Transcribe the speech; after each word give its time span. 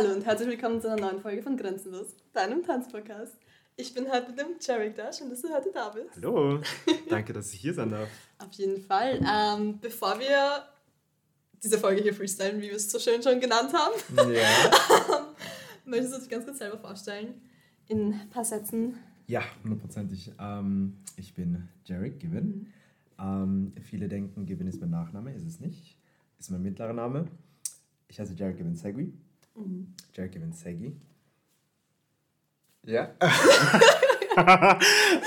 Hallo 0.00 0.14
und 0.14 0.24
herzlich 0.24 0.48
willkommen 0.48 0.80
zu 0.80 0.90
einer 0.90 0.98
neuen 0.98 1.20
Folge 1.20 1.42
von 1.42 1.58
Grenzenlos, 1.58 2.16
deinem 2.32 2.62
Tanzpodcast. 2.62 3.36
Ich 3.76 3.92
bin 3.92 4.10
heute 4.10 4.30
mit 4.30 4.40
dem 4.40 4.46
Jarek 4.58 4.96
da, 4.96 5.12
schön, 5.12 5.28
dass 5.28 5.42
du 5.42 5.54
heute 5.54 5.70
da 5.74 5.90
bist. 5.90 6.16
Hallo, 6.16 6.62
danke, 7.10 7.34
dass 7.34 7.52
ich 7.52 7.60
hier 7.60 7.74
sein 7.74 7.90
darf. 7.90 8.08
Auf 8.38 8.50
jeden 8.52 8.80
Fall. 8.80 9.20
Ähm, 9.30 9.78
bevor 9.78 10.18
wir 10.18 10.64
diese 11.62 11.76
Folge 11.76 12.00
hier 12.00 12.14
freestylen, 12.14 12.62
wie 12.62 12.68
wir 12.68 12.76
es 12.76 12.90
so 12.90 12.98
schön 12.98 13.22
schon 13.22 13.40
genannt 13.40 13.74
haben, 13.74 14.32
ja. 14.32 15.26
möchtest 15.84 16.14
du 16.14 16.18
dich 16.20 16.30
ganz 16.30 16.46
kurz 16.46 16.60
selber 16.60 16.78
vorstellen? 16.78 17.34
In 17.86 18.14
ein 18.14 18.30
paar 18.30 18.46
Sätzen. 18.46 18.94
Ja, 19.26 19.42
hundertprozentig. 19.62 20.32
Ähm, 20.40 20.96
ich 21.16 21.34
bin 21.34 21.68
Jarek 21.84 22.18
Given. 22.20 22.46
Mhm. 22.46 22.66
Ähm, 23.18 23.72
viele 23.82 24.08
denken, 24.08 24.46
Given 24.46 24.66
ist 24.66 24.80
mein 24.80 24.88
Nachname, 24.88 25.34
ist 25.34 25.46
es 25.46 25.60
nicht. 25.60 25.98
Ist 26.38 26.50
mein 26.50 26.62
mittlerer 26.62 26.94
Name. 26.94 27.26
Ich 28.08 28.18
heiße 28.18 28.32
Jarek 28.32 28.56
Given 28.56 28.74
Segui. 28.74 29.12
Mhm. 29.60 29.94
Jarek 30.14 30.32
Given 30.32 30.52
Segui. 30.52 30.96
Ja. 32.86 33.14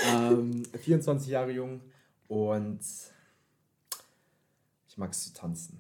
ähm, 0.08 0.64
24 0.82 1.30
Jahre 1.30 1.52
jung 1.52 1.82
und 2.28 2.80
ich 4.88 4.98
mag 4.98 5.12
es 5.12 5.26
zu 5.26 5.34
tanzen. 5.34 5.80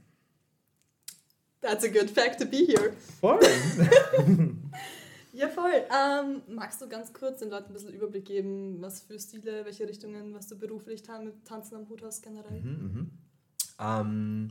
That's 1.61 1.83
a 1.85 1.87
good 1.87 2.09
fact 2.09 2.39
to 2.41 2.45
be 2.45 2.65
here. 2.65 2.91
Voll. 3.21 3.39
ja, 5.31 5.47
voll. 5.47 5.71
Ähm, 5.89 6.41
magst 6.49 6.81
du 6.81 6.89
ganz 6.89 7.13
kurz 7.13 7.39
den 7.39 7.49
Leuten 7.49 7.67
ein 7.67 7.73
bisschen 7.73 7.93
Überblick 7.93 8.25
geben, 8.25 8.81
was 8.81 8.99
für 8.99 9.17
Stile, 9.17 9.63
welche 9.63 9.87
Richtungen, 9.87 10.33
was 10.33 10.47
du 10.47 10.57
beruflich 10.57 11.03
mit 11.23 11.45
Tanzen 11.45 11.75
am 11.75 11.87
Hut 11.87 12.03
hast 12.03 12.21
generell? 12.21 12.59
Mhm, 12.59 12.69
mhm. 12.69 13.11
Ähm, 13.79 14.49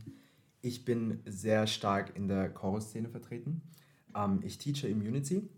ich 0.63 0.85
bin 0.85 1.21
sehr 1.27 1.67
stark 1.67 2.17
in 2.17 2.29
der 2.29 2.49
Chorus-Szene 2.49 3.09
vertreten. 3.11 3.63
Ähm, 4.15 4.41
ich 4.43 4.59
teache 4.59 4.89
Immunity 4.89 5.49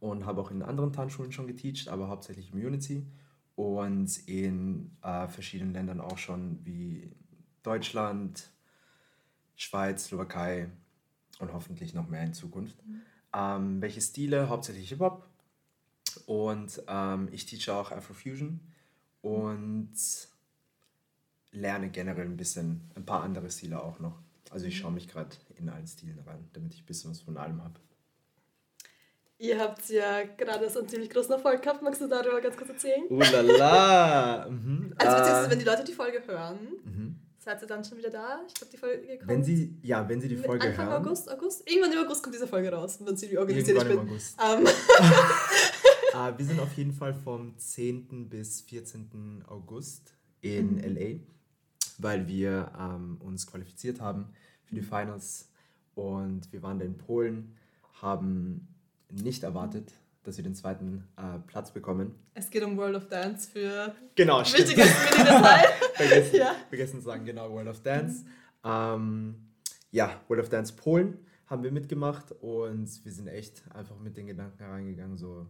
und 0.00 0.26
habe 0.26 0.40
auch 0.40 0.50
in 0.50 0.62
anderen 0.62 0.92
Tanzschulen 0.92 1.32
schon 1.32 1.46
geteacht, 1.46 1.88
aber 1.88 2.08
hauptsächlich 2.08 2.52
Immunity 2.52 3.06
und 3.54 4.26
in 4.26 4.96
äh, 5.02 5.28
verschiedenen 5.28 5.74
Ländern 5.74 6.00
auch 6.00 6.18
schon 6.18 6.64
wie 6.64 7.12
Deutschland, 7.62 8.50
Schweiz, 9.54 10.06
Slowakei 10.06 10.70
und 11.38 11.52
hoffentlich 11.52 11.92
noch 11.92 12.08
mehr 12.08 12.22
in 12.22 12.32
Zukunft. 12.32 12.76
Mhm. 12.86 13.02
Ähm, 13.34 13.82
welche 13.82 14.00
Stile? 14.00 14.48
Hauptsächlich 14.48 14.88
Hip-Hop. 14.88 15.26
Und 16.26 16.82
ähm, 16.88 17.28
ich 17.30 17.44
teache 17.44 17.74
auch 17.74 17.92
Afrofusion 17.92 18.60
und 19.20 19.92
lerne 21.52 21.90
generell 21.90 22.26
ein 22.26 22.36
bisschen, 22.36 22.90
ein 22.94 23.04
paar 23.04 23.22
andere 23.22 23.50
Stile 23.50 23.82
auch 23.82 23.98
noch. 23.98 24.18
Also 24.50 24.66
ich 24.66 24.78
schaue 24.78 24.92
mich 24.92 25.08
gerade 25.08 25.36
in 25.60 25.68
allen 25.68 25.86
Stilen 25.86 26.18
rein, 26.20 26.48
damit 26.52 26.74
ich 26.74 26.82
ein 26.82 26.86
bisschen 26.86 27.10
was 27.10 27.20
von 27.20 27.36
allem 27.36 27.62
habe. 27.62 27.78
Ihr 29.38 29.58
habt 29.58 29.88
ja 29.88 30.22
gerade 30.36 30.68
so 30.68 30.80
einen 30.80 30.88
ziemlich 30.88 31.08
großen 31.08 31.32
Erfolg 31.32 31.62
gehabt. 31.62 31.82
Magst 31.82 32.00
du 32.00 32.08
darüber 32.08 32.40
ganz 32.40 32.56
kurz 32.56 32.70
erzählen? 32.70 33.04
Uh 33.08 33.20
la 33.20 33.40
la! 33.40 34.48
mhm. 34.50 34.94
Also 34.98 35.16
beziehungsweise, 35.16 35.50
wenn 35.50 35.58
die 35.58 35.64
Leute 35.64 35.84
die 35.84 35.92
Folge 35.92 36.22
hören, 36.26 36.58
mhm. 36.84 37.20
Seid 37.42 37.62
ihr 37.62 37.68
dann 37.68 37.82
schon 37.82 37.96
wieder 37.96 38.10
da? 38.10 38.42
Ich 38.46 38.52
glaube, 38.52 38.70
die 38.70 38.76
Folge 38.76 39.16
kommt. 39.16 39.28
Wenn 39.28 39.42
Sie, 39.42 39.78
ja, 39.80 40.06
wenn 40.06 40.20
Sie 40.20 40.28
die 40.28 40.36
Folge 40.36 40.68
Anfang 40.68 40.88
hören. 40.88 41.06
August, 41.06 41.30
August? 41.30 41.70
Irgendwann 41.70 41.92
im 41.92 42.04
August 42.04 42.22
kommt 42.22 42.34
diese 42.34 42.46
Folge 42.46 42.70
raus, 42.70 42.98
wenn 43.02 43.16
Sie 43.16 43.38
organisiert 43.38 43.78
ich 43.78 43.84
bin. 43.84 43.92
Im 43.92 44.08
August. 44.10 44.38
Um. 44.38 44.64
uh, 44.64 46.32
wir 46.38 46.44
sind 46.44 46.60
auf 46.60 46.72
jeden 46.74 46.92
Fall 46.92 47.14
vom 47.14 47.56
10. 47.56 48.28
bis 48.28 48.60
14. 48.60 49.42
August 49.48 50.12
in 50.42 50.74
mhm. 50.74 50.96
LA, 50.96 51.20
weil 51.96 52.28
wir 52.28 52.72
ähm, 52.78 53.16
uns 53.20 53.46
qualifiziert 53.46 54.02
haben 54.02 54.34
für 54.66 54.74
die 54.74 54.82
Finals 54.82 55.49
und 55.94 56.52
wir 56.52 56.62
waren 56.62 56.78
da 56.78 56.84
in 56.84 56.96
Polen, 56.96 57.54
haben 58.00 58.68
nicht 59.10 59.42
erwartet, 59.42 59.92
dass 60.22 60.36
wir 60.36 60.44
den 60.44 60.54
zweiten 60.54 61.04
äh, 61.16 61.38
Platz 61.46 61.72
bekommen. 61.72 62.14
Es 62.34 62.50
geht 62.50 62.62
um 62.62 62.76
World 62.76 62.96
of 62.96 63.08
Dance 63.08 63.48
für 63.50 63.94
genau, 64.14 64.40
wichtiges 64.40 64.76
Mini-Detail. 64.76 65.64
vergessen, 65.94 66.36
ja. 66.36 66.54
vergessen 66.68 67.00
zu 67.00 67.06
sagen, 67.06 67.24
genau, 67.24 67.50
World 67.50 67.68
of 67.68 67.82
Dance. 67.82 68.24
Mhm. 68.24 68.30
Ähm, 68.64 69.34
ja, 69.90 70.20
World 70.28 70.42
of 70.42 70.48
Dance 70.50 70.72
Polen 70.74 71.18
haben 71.46 71.62
wir 71.62 71.72
mitgemacht 71.72 72.32
und 72.40 73.04
wir 73.04 73.12
sind 73.12 73.26
echt 73.26 73.62
einfach 73.74 73.98
mit 73.98 74.16
den 74.16 74.28
Gedanken 74.28 74.58
hereingegangen, 74.58 75.16
so, 75.16 75.46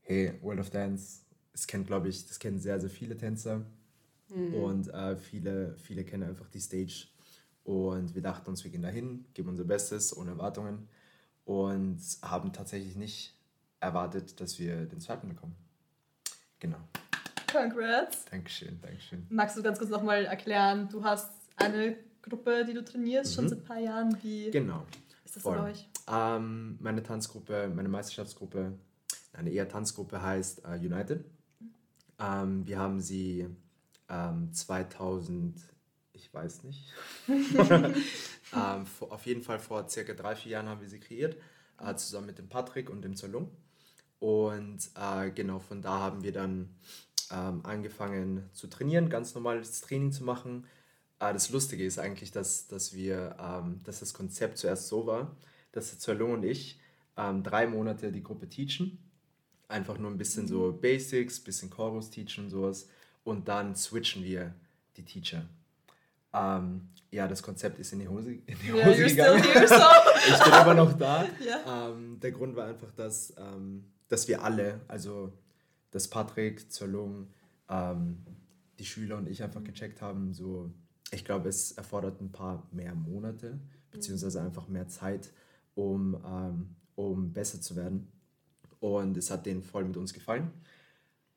hey, 0.00 0.32
World 0.42 0.60
of 0.60 0.70
Dance, 0.70 1.20
das 1.52 1.66
kennt, 1.66 1.86
glaube 1.86 2.08
ich, 2.08 2.26
das 2.26 2.38
kennen 2.38 2.58
sehr, 2.58 2.80
sehr 2.80 2.90
viele 2.90 3.16
Tänzer 3.16 3.64
mhm. 4.28 4.54
und 4.54 4.88
äh, 4.88 5.16
viele, 5.16 5.76
viele 5.76 6.04
kennen 6.04 6.28
einfach 6.28 6.48
die 6.48 6.60
Stage 6.60 7.08
und 7.68 8.14
wir 8.14 8.22
dachten 8.22 8.48
uns, 8.48 8.64
wir 8.64 8.70
gehen 8.70 8.80
dahin, 8.80 9.26
geben 9.34 9.50
unser 9.50 9.64
Bestes, 9.64 10.16
ohne 10.16 10.30
Erwartungen 10.30 10.88
und 11.44 12.00
haben 12.22 12.54
tatsächlich 12.54 12.96
nicht 12.96 13.36
erwartet, 13.78 14.40
dass 14.40 14.58
wir 14.58 14.86
den 14.86 15.02
zweiten 15.02 15.28
bekommen. 15.28 15.54
Genau. 16.60 16.78
Congrats. 17.52 18.24
Dankeschön, 18.30 18.80
Dankeschön. 18.80 19.26
Magst 19.28 19.58
du 19.58 19.62
ganz 19.62 19.78
kurz 19.78 19.90
nochmal 19.90 20.24
erklären, 20.24 20.88
du 20.88 21.04
hast 21.04 21.30
eine 21.56 21.96
Gruppe, 22.22 22.64
die 22.64 22.72
du 22.72 22.82
trainierst, 22.82 23.32
mhm. 23.32 23.34
schon 23.34 23.48
seit 23.50 23.58
ein 23.58 23.64
paar 23.64 23.80
Jahren. 23.80 24.16
Wie 24.22 24.50
genau. 24.50 24.86
ist 25.26 25.36
das 25.36 25.42
Voll. 25.42 25.58
bei 25.58 25.70
euch? 25.70 25.86
Ähm, 26.10 26.78
meine 26.80 27.02
Tanzgruppe, 27.02 27.70
meine 27.74 27.90
Meisterschaftsgruppe, 27.90 28.78
eine 29.34 29.50
eher 29.50 29.68
Tanzgruppe 29.68 30.22
heißt 30.22 30.66
uh, 30.66 30.70
United. 30.70 31.22
Ähm, 32.18 32.66
wir 32.66 32.78
haben 32.78 32.98
sie 33.02 33.46
ähm, 34.08 34.54
2000, 34.54 35.60
ich 36.18 36.32
weiß 36.34 36.64
nicht, 36.64 36.92
ähm, 37.28 38.86
auf 39.00 39.26
jeden 39.26 39.42
Fall 39.42 39.58
vor 39.58 39.88
circa 39.88 40.14
drei, 40.14 40.34
vier 40.36 40.52
Jahren 40.52 40.68
haben 40.68 40.80
wir 40.80 40.88
sie 40.88 41.00
kreiert, 41.00 41.36
äh, 41.80 41.94
zusammen 41.94 42.26
mit 42.26 42.38
dem 42.38 42.48
Patrick 42.48 42.90
und 42.90 43.02
dem 43.02 43.16
Zerlung. 43.16 43.50
Und 44.18 44.90
äh, 44.96 45.30
genau 45.30 45.60
von 45.60 45.80
da 45.80 46.00
haben 46.00 46.22
wir 46.22 46.32
dann 46.32 46.74
ähm, 47.30 47.60
angefangen 47.64 48.48
zu 48.52 48.66
trainieren, 48.66 49.08
ganz 49.08 49.34
normales 49.34 49.80
Training 49.80 50.12
zu 50.12 50.24
machen. 50.24 50.66
Äh, 51.20 51.32
das 51.32 51.50
Lustige 51.50 51.84
ist 51.84 51.98
eigentlich, 51.98 52.32
dass, 52.32 52.66
dass, 52.66 52.94
wir, 52.94 53.36
ähm, 53.40 53.80
dass 53.84 54.00
das 54.00 54.14
Konzept 54.14 54.58
zuerst 54.58 54.88
so 54.88 55.06
war, 55.06 55.36
dass 55.72 55.90
der 55.90 55.98
Zerlung 55.98 56.32
und 56.32 56.44
ich 56.44 56.80
ähm, 57.16 57.42
drei 57.42 57.66
Monate 57.66 58.10
die 58.12 58.22
Gruppe 58.22 58.48
teachen. 58.48 58.98
Einfach 59.68 59.98
nur 59.98 60.10
ein 60.10 60.18
bisschen 60.18 60.48
so 60.48 60.72
mhm. 60.72 60.80
Basics, 60.80 61.40
bisschen 61.40 61.70
Chorus 61.70 62.10
teachen 62.10 62.44
und 62.44 62.50
sowas. 62.50 62.88
Und 63.24 63.48
dann 63.48 63.76
switchen 63.76 64.24
wir 64.24 64.54
die 64.96 65.04
Teacher. 65.04 65.46
Ähm, 66.32 66.88
ja, 67.10 67.26
das 67.26 67.42
Konzept 67.42 67.78
ist 67.78 67.92
in 67.92 68.00
die 68.00 68.08
Hose, 68.08 68.32
in 68.32 68.58
die 68.58 68.72
Hose 68.72 68.98
yeah, 69.00 69.08
gegangen. 69.08 69.42
Here, 69.42 69.68
so. 69.68 69.74
ich 70.34 70.44
bin 70.44 70.52
aber 70.52 70.74
noch 70.74 70.92
da. 70.92 71.26
Yeah. 71.40 71.88
Ähm, 71.90 72.20
der 72.20 72.32
Grund 72.32 72.54
war 72.54 72.66
einfach, 72.66 72.92
dass 72.92 73.32
ähm, 73.38 73.84
dass 74.08 74.26
wir 74.26 74.42
alle, 74.42 74.80
also 74.88 75.32
dass 75.90 76.08
Patrick, 76.08 76.72
Zerlung, 76.72 77.28
ähm, 77.68 78.24
die 78.78 78.84
Schüler 78.84 79.16
und 79.16 79.28
ich 79.28 79.42
einfach 79.42 79.62
gecheckt 79.62 80.02
haben, 80.02 80.32
so, 80.32 80.70
ich 81.10 81.24
glaube, 81.24 81.48
es 81.48 81.72
erfordert 81.72 82.20
ein 82.20 82.32
paar 82.32 82.66
mehr 82.72 82.94
Monate, 82.94 83.58
beziehungsweise 83.90 84.42
einfach 84.42 84.68
mehr 84.68 84.88
Zeit, 84.88 85.32
um, 85.74 86.16
ähm, 86.26 86.76
um 86.94 87.32
besser 87.32 87.60
zu 87.60 87.76
werden. 87.76 88.10
Und 88.80 89.16
es 89.16 89.30
hat 89.30 89.46
denen 89.46 89.62
voll 89.62 89.84
mit 89.84 89.96
uns 89.96 90.12
gefallen. 90.12 90.50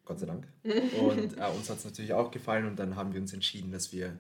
Gott 0.06 0.20
sei 0.20 0.26
Dank. 0.26 0.48
Und 0.64 1.38
äh, 1.38 1.52
uns 1.56 1.70
hat 1.70 1.78
es 1.78 1.86
natürlich 1.86 2.14
auch 2.14 2.32
gefallen 2.32 2.66
und 2.66 2.78
dann 2.78 2.96
haben 2.96 3.14
wir 3.14 3.22
uns 3.22 3.34
entschieden, 3.34 3.72
dass 3.72 3.94
wir 3.94 4.18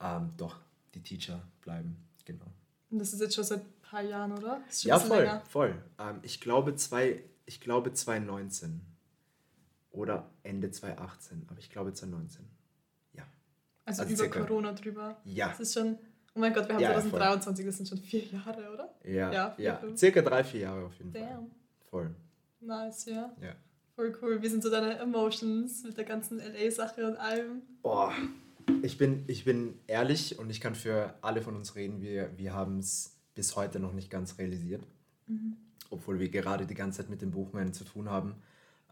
ähm, 0.00 0.32
doch 0.36 0.56
die 0.94 1.02
Teacher 1.02 1.40
bleiben. 1.60 1.96
Genau. 2.24 2.46
Und 2.90 2.98
das 2.98 3.12
ist 3.12 3.20
jetzt 3.20 3.34
schon 3.34 3.44
seit 3.44 3.60
ein 3.60 3.72
paar 3.82 4.02
Jahren, 4.02 4.32
oder? 4.32 4.60
Ja, 4.82 4.98
voll, 4.98 5.18
länger. 5.18 5.42
voll. 5.48 5.82
Ähm, 5.98 6.18
ich 6.22 6.40
glaube, 6.40 6.74
zwei, 6.74 7.22
ich 7.46 7.60
glaube 7.60 7.92
2019 7.92 8.80
oder 9.92 10.30
Ende 10.42 10.70
2018, 10.70 11.46
aber 11.48 11.58
ich 11.58 11.70
glaube 11.70 11.92
2019. 11.92 12.44
Ja. 13.14 13.24
Also, 13.84 14.02
also 14.02 14.14
über 14.14 14.24
circa. 14.24 14.40
Corona 14.40 14.72
drüber. 14.72 15.16
Ja. 15.24 15.48
Das 15.48 15.60
ist 15.60 15.74
schon, 15.74 15.98
oh 16.34 16.40
mein 16.40 16.52
Gott, 16.52 16.68
wir 16.68 16.74
haben 16.74 16.82
ja, 16.82 16.92
2023, 16.92 17.66
das 17.66 17.76
sind 17.76 17.88
schon 17.88 17.98
vier 17.98 18.24
Jahre, 18.24 18.72
oder? 18.72 18.94
Ja, 19.04 19.32
ja, 19.32 19.50
vier, 19.52 19.64
ja. 19.64 19.96
circa 19.96 20.22
drei, 20.22 20.44
vier 20.44 20.60
Jahre 20.60 20.86
auf 20.86 20.94
jeden 20.94 21.12
Damn. 21.12 21.28
Fall. 21.28 21.46
Voll. 21.90 22.14
Nice, 22.60 23.06
ja. 23.06 23.34
Ja. 23.40 23.54
Voll 23.96 24.16
cool. 24.22 24.40
Wie 24.42 24.48
sind 24.48 24.62
so 24.62 24.70
deine 24.70 24.98
Emotions 24.98 25.82
mit 25.84 25.96
der 25.96 26.04
ganzen 26.04 26.38
LA-Sache 26.38 27.06
und 27.06 27.16
allem? 27.16 27.62
Boah, 27.82 28.12
ich 28.82 28.98
bin, 28.98 29.24
ich 29.26 29.44
bin 29.44 29.78
ehrlich 29.86 30.38
und 30.38 30.50
ich 30.50 30.60
kann 30.60 30.74
für 30.74 31.14
alle 31.22 31.42
von 31.42 31.56
uns 31.56 31.74
reden, 31.76 32.00
wir, 32.00 32.30
wir 32.36 32.54
haben 32.54 32.78
es 32.78 33.16
bis 33.34 33.56
heute 33.56 33.80
noch 33.80 33.92
nicht 33.92 34.10
ganz 34.10 34.38
realisiert. 34.38 34.86
Mhm 35.26 35.56
obwohl 35.90 36.18
wir 36.20 36.28
gerade 36.28 36.66
die 36.66 36.74
ganze 36.74 36.98
Zeit 36.98 37.10
mit 37.10 37.20
den 37.20 37.32
Buchungen 37.32 37.72
zu 37.72 37.84
tun 37.84 38.08
haben. 38.08 38.36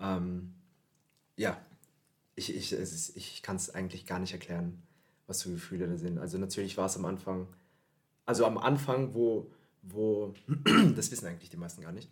Ähm, 0.00 0.54
ja, 1.36 1.56
ich, 2.34 2.54
ich, 2.54 2.72
ich 3.16 3.42
kann 3.42 3.56
es 3.56 3.74
eigentlich 3.74 4.04
gar 4.06 4.18
nicht 4.18 4.32
erklären, 4.32 4.82
was 5.26 5.42
für 5.42 5.50
Gefühle 5.50 5.88
da 5.88 5.96
sind. 5.96 6.18
Also 6.18 6.38
natürlich 6.38 6.76
war 6.76 6.86
es 6.86 6.96
am 6.96 7.04
Anfang, 7.04 7.46
also 8.26 8.44
am 8.44 8.58
Anfang, 8.58 9.14
wo, 9.14 9.50
wo 9.82 10.34
das 10.96 11.10
wissen 11.10 11.26
eigentlich 11.26 11.50
die 11.50 11.56
meisten 11.56 11.82
gar 11.82 11.92
nicht. 11.92 12.08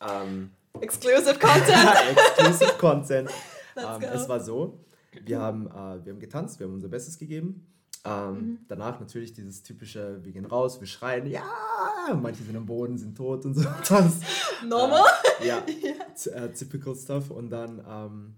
Ähm, 0.00 0.50
Exclusive 0.80 1.38
Content. 1.38 2.16
Exclusive 2.36 2.78
Content. 2.78 3.30
ähm, 3.76 4.02
es 4.02 4.28
war 4.28 4.40
so, 4.40 4.78
wir 5.24 5.40
haben, 5.40 5.66
äh, 5.66 6.04
wir 6.04 6.12
haben 6.12 6.20
getanzt, 6.20 6.58
wir 6.58 6.66
haben 6.66 6.74
unser 6.74 6.88
Bestes 6.88 7.18
gegeben. 7.18 7.66
Äh, 7.66 7.78
Ähm, 8.08 8.32
mhm. 8.32 8.58
Danach 8.68 9.00
natürlich 9.00 9.32
dieses 9.32 9.62
typische, 9.62 10.24
wir 10.24 10.32
gehen 10.32 10.46
raus, 10.46 10.80
wir 10.80 10.86
schreien, 10.86 11.26
ja, 11.26 11.44
manche 12.20 12.42
sind 12.42 12.56
am 12.56 12.66
Boden, 12.66 12.96
sind 12.96 13.16
tot 13.16 13.44
und 13.44 13.54
so. 13.54 13.62
Normal? 14.66 15.04
Äh, 15.40 15.48
ja, 15.48 15.62
ja. 15.82 16.32
Äh, 16.32 16.52
typical 16.52 16.94
stuff. 16.94 17.30
Und 17.30 17.50
dann, 17.50 17.82
ähm, 17.88 18.34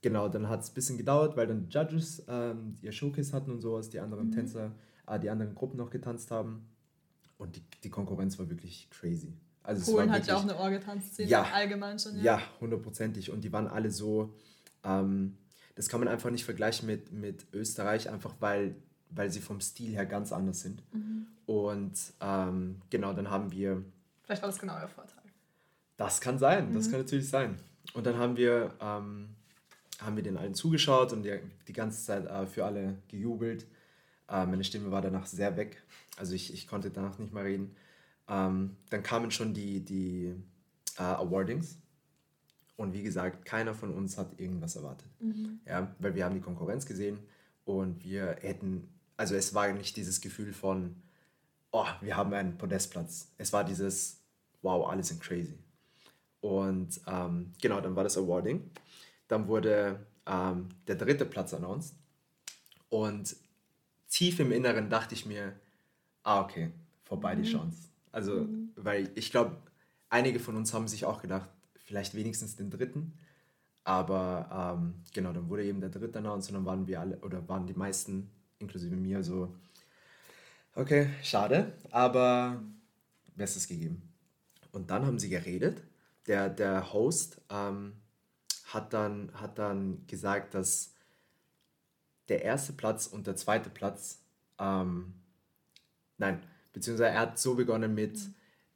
genau, 0.00 0.28
dann 0.28 0.48
hat 0.48 0.60
es 0.60 0.70
ein 0.70 0.74
bisschen 0.74 0.98
gedauert, 0.98 1.36
weil 1.36 1.46
dann 1.46 1.60
die 1.60 1.68
Judges 1.68 2.22
ähm, 2.28 2.76
ihr 2.80 2.92
Showcase 2.92 3.32
hatten 3.32 3.50
und 3.50 3.60
sowas, 3.60 3.90
die 3.90 4.00
anderen 4.00 4.28
mhm. 4.28 4.32
Tänzer, 4.32 4.72
äh, 5.06 5.18
die 5.18 5.30
anderen 5.30 5.54
Gruppen 5.54 5.76
noch 5.76 5.90
getanzt 5.90 6.30
haben. 6.30 6.68
Und 7.38 7.56
die, 7.56 7.62
die 7.82 7.90
Konkurrenz 7.90 8.38
war 8.38 8.48
wirklich 8.48 8.88
crazy. 8.90 9.34
Also 9.64 9.92
Polen 9.92 10.10
hat 10.10 10.26
ja 10.26 10.36
auch 10.36 10.42
eine 10.42 10.56
Orgetanzszene 10.56 11.28
ja, 11.28 11.42
allgemein 11.52 11.98
schon. 11.98 12.16
Ja, 12.16 12.22
ja 12.22 12.42
hundertprozentig. 12.60 13.30
Und 13.30 13.42
die 13.42 13.52
waren 13.52 13.68
alle 13.68 13.90
so, 13.90 14.34
ähm, 14.84 15.36
das 15.74 15.88
kann 15.88 16.00
man 16.00 16.08
einfach 16.08 16.30
nicht 16.30 16.44
vergleichen 16.44 16.86
mit, 16.86 17.12
mit 17.12 17.46
Österreich, 17.52 18.10
einfach 18.10 18.34
weil, 18.40 18.74
weil 19.10 19.30
sie 19.30 19.40
vom 19.40 19.60
Stil 19.60 19.92
her 19.92 20.06
ganz 20.06 20.32
anders 20.32 20.60
sind. 20.60 20.82
Mhm. 20.92 21.26
Und 21.46 21.94
ähm, 22.20 22.80
genau, 22.90 23.12
dann 23.12 23.30
haben 23.30 23.50
wir. 23.52 23.82
Vielleicht 24.22 24.42
war 24.42 24.48
das 24.48 24.58
genau 24.58 24.76
euer 24.76 24.88
Vorteil. 24.88 25.22
Das 25.96 26.20
kann 26.20 26.38
sein, 26.38 26.70
mhm. 26.70 26.74
das 26.74 26.90
kann 26.90 27.00
natürlich 27.00 27.28
sein. 27.28 27.58
Und 27.94 28.06
dann 28.06 28.16
haben 28.16 28.36
wir, 28.36 28.74
ähm, 28.80 29.30
haben 30.00 30.16
wir 30.16 30.22
den 30.22 30.36
allen 30.36 30.54
zugeschaut 30.54 31.12
und 31.12 31.22
die, 31.22 31.38
die 31.68 31.72
ganze 31.72 32.02
Zeit 32.04 32.26
äh, 32.26 32.46
für 32.46 32.64
alle 32.64 32.98
gejubelt. 33.08 33.66
Äh, 34.28 34.46
meine 34.46 34.64
Stimme 34.64 34.90
war 34.90 35.02
danach 35.02 35.26
sehr 35.26 35.56
weg. 35.56 35.82
Also 36.16 36.34
ich, 36.34 36.52
ich 36.52 36.66
konnte 36.66 36.90
danach 36.90 37.18
nicht 37.18 37.32
mehr 37.32 37.44
reden. 37.44 37.74
Ähm, 38.28 38.76
dann 38.90 39.02
kamen 39.02 39.30
schon 39.30 39.52
die, 39.52 39.80
die 39.80 40.34
äh, 40.98 41.02
Awardings. 41.02 41.78
Und 42.76 42.94
wie 42.94 43.02
gesagt, 43.02 43.44
keiner 43.44 43.74
von 43.74 43.92
uns 43.92 44.18
hat 44.18 44.38
irgendwas 44.40 44.76
erwartet. 44.76 45.08
Mhm. 45.20 45.60
Ja, 45.66 45.94
weil 45.98 46.14
wir 46.14 46.24
haben 46.24 46.34
die 46.34 46.40
Konkurrenz 46.40 46.86
gesehen 46.86 47.18
und 47.64 48.02
wir 48.02 48.36
hätten, 48.40 48.88
also 49.16 49.34
es 49.34 49.54
war 49.54 49.72
nicht 49.72 49.96
dieses 49.96 50.20
Gefühl 50.20 50.52
von, 50.52 50.96
oh, 51.70 51.86
wir 52.00 52.16
haben 52.16 52.32
einen 52.32 52.56
Podestplatz. 52.56 53.32
Es 53.38 53.52
war 53.52 53.64
dieses, 53.64 54.20
wow, 54.62 54.88
alle 54.88 55.02
sind 55.02 55.20
crazy. 55.20 55.58
Und 56.40 57.00
ähm, 57.06 57.52
genau, 57.60 57.80
dann 57.80 57.94
war 57.94 58.04
das 58.04 58.18
Awarding. 58.18 58.70
Dann 59.28 59.46
wurde 59.48 60.04
ähm, 60.26 60.68
der 60.86 60.96
dritte 60.96 61.24
Platz 61.24 61.54
announced. 61.54 61.94
Und 62.88 63.36
tief 64.08 64.40
im 64.40 64.52
Inneren 64.52 64.90
dachte 64.90 65.14
ich 65.14 65.24
mir, 65.24 65.54
ah, 66.22 66.42
okay, 66.42 66.70
vorbei 67.04 67.34
mhm. 67.34 67.42
die 67.42 67.50
Chance. 67.50 67.88
Also, 68.10 68.42
mhm. 68.42 68.72
weil 68.76 69.10
ich 69.14 69.30
glaube, 69.30 69.56
einige 70.10 70.40
von 70.40 70.56
uns 70.56 70.74
haben 70.74 70.88
sich 70.88 71.04
auch 71.04 71.22
gedacht, 71.22 71.48
vielleicht 71.92 72.14
wenigstens 72.14 72.56
den 72.56 72.70
dritten. 72.70 73.12
Aber 73.84 74.78
ähm, 74.78 74.94
genau, 75.12 75.32
dann 75.34 75.50
wurde 75.50 75.64
eben 75.64 75.80
der 75.80 75.90
dritte 75.90 76.20
announced 76.20 76.48
und 76.50 76.54
dann 76.54 76.64
waren 76.64 76.86
wir 76.86 77.00
alle, 77.00 77.18
oder 77.18 77.46
waren 77.50 77.66
die 77.66 77.74
meisten, 77.74 78.30
inklusive 78.58 78.96
mir, 78.96 79.22
so, 79.22 79.54
okay, 80.74 81.10
schade, 81.22 81.74
aber 81.90 82.62
Bestes 83.36 83.68
gegeben. 83.68 84.00
Und 84.72 84.90
dann 84.90 85.04
haben 85.04 85.18
sie 85.18 85.28
geredet. 85.28 85.82
Der, 86.26 86.48
der 86.48 86.94
Host 86.94 87.42
ähm, 87.50 87.92
hat, 88.64 88.94
dann, 88.94 89.30
hat 89.34 89.58
dann 89.58 90.06
gesagt, 90.06 90.54
dass 90.54 90.94
der 92.28 92.42
erste 92.42 92.72
Platz 92.72 93.06
und 93.06 93.26
der 93.26 93.36
zweite 93.36 93.68
Platz, 93.68 94.22
ähm, 94.58 95.12
nein, 96.16 96.42
beziehungsweise 96.72 97.10
er 97.10 97.20
hat 97.20 97.38
so 97.38 97.54
begonnen 97.54 97.94
mit, 97.94 98.18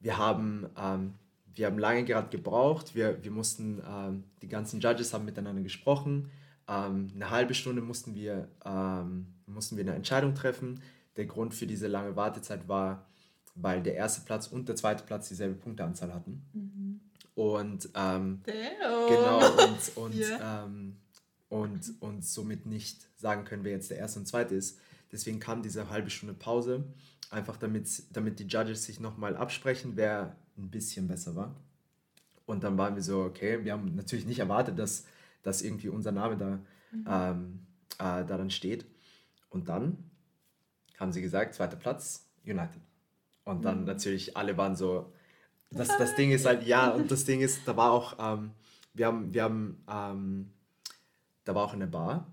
wir 0.00 0.18
haben 0.18 0.68
ähm, 0.76 1.14
wir 1.56 1.66
haben 1.66 1.78
lange 1.78 2.04
gerade 2.04 2.28
gebraucht. 2.28 2.94
Wir, 2.94 3.22
wir 3.24 3.30
mussten, 3.30 3.82
ähm, 3.88 4.24
die 4.42 4.48
ganzen 4.48 4.80
Judges 4.80 5.12
haben 5.12 5.24
miteinander 5.24 5.62
gesprochen. 5.62 6.30
Ähm, 6.68 7.10
eine 7.14 7.30
halbe 7.30 7.54
Stunde 7.54 7.80
mussten 7.80 8.14
wir, 8.14 8.48
ähm, 8.64 9.26
mussten 9.46 9.76
wir 9.76 9.84
eine 9.84 9.94
Entscheidung 9.94 10.34
treffen. 10.34 10.82
Der 11.16 11.24
Grund 11.24 11.54
für 11.54 11.66
diese 11.66 11.86
lange 11.86 12.14
Wartezeit 12.14 12.68
war, 12.68 13.06
weil 13.54 13.82
der 13.82 13.94
erste 13.94 14.20
Platz 14.20 14.48
und 14.48 14.68
der 14.68 14.76
zweite 14.76 15.04
Platz 15.04 15.28
dieselbe 15.28 15.54
Punkteanzahl 15.54 16.12
hatten. 16.12 16.42
Mhm. 16.52 17.00
Und 17.34 17.88
ähm, 17.94 18.42
genau, 18.44 19.46
und, 19.46 19.96
und, 19.96 20.14
yeah. 20.18 20.64
ähm, 20.64 20.96
und, 21.48 21.94
und 22.00 22.24
somit 22.24 22.66
nicht 22.66 23.06
sagen 23.16 23.44
können, 23.44 23.64
wer 23.64 23.72
jetzt 23.72 23.90
der 23.90 23.98
erste 23.98 24.18
und 24.18 24.26
zweite 24.26 24.54
ist. 24.54 24.78
Deswegen 25.12 25.40
kam 25.40 25.62
diese 25.62 25.88
halbe 25.88 26.10
Stunde 26.10 26.34
Pause, 26.34 26.84
einfach 27.30 27.56
damit, 27.56 27.88
damit 28.12 28.38
die 28.40 28.46
Judges 28.46 28.84
sich 28.84 29.00
nochmal 29.00 29.36
absprechen, 29.36 29.92
wer 29.94 30.36
ein 30.56 30.70
bisschen 30.70 31.08
besser 31.08 31.34
war. 31.34 31.54
Und 32.46 32.62
dann 32.62 32.78
waren 32.78 32.94
wir 32.94 33.02
so, 33.02 33.22
okay, 33.22 33.64
wir 33.64 33.72
haben 33.72 33.94
natürlich 33.94 34.26
nicht 34.26 34.38
erwartet, 34.38 34.78
dass, 34.78 35.04
dass 35.42 35.62
irgendwie 35.62 35.88
unser 35.88 36.12
Name 36.12 36.36
da, 36.36 36.58
mhm. 36.92 37.06
ähm, 37.08 37.66
äh, 37.98 38.24
da 38.24 38.36
dann 38.36 38.50
steht. 38.50 38.86
Und 39.50 39.68
dann 39.68 39.98
haben 40.98 41.12
sie 41.12 41.22
gesagt, 41.22 41.54
zweiter 41.54 41.76
Platz, 41.76 42.26
United. 42.44 42.80
Und 43.44 43.64
dann 43.64 43.80
mhm. 43.80 43.86
natürlich 43.86 44.36
alle 44.36 44.56
waren 44.56 44.76
so, 44.76 45.12
das, 45.70 45.88
das 45.98 46.14
Ding 46.14 46.30
ist 46.30 46.46
halt, 46.46 46.66
ja, 46.66 46.90
und 46.90 47.10
das 47.10 47.24
Ding 47.24 47.40
ist, 47.40 47.66
da 47.66 47.76
war 47.76 47.90
auch, 47.90 48.16
ähm, 48.18 48.52
wir 48.94 49.06
haben, 49.06 49.34
wir 49.34 49.42
haben, 49.42 49.84
ähm, 49.88 50.50
da 51.44 51.54
war 51.54 51.64
auch 51.64 51.74
eine 51.74 51.86
Bar 51.86 52.26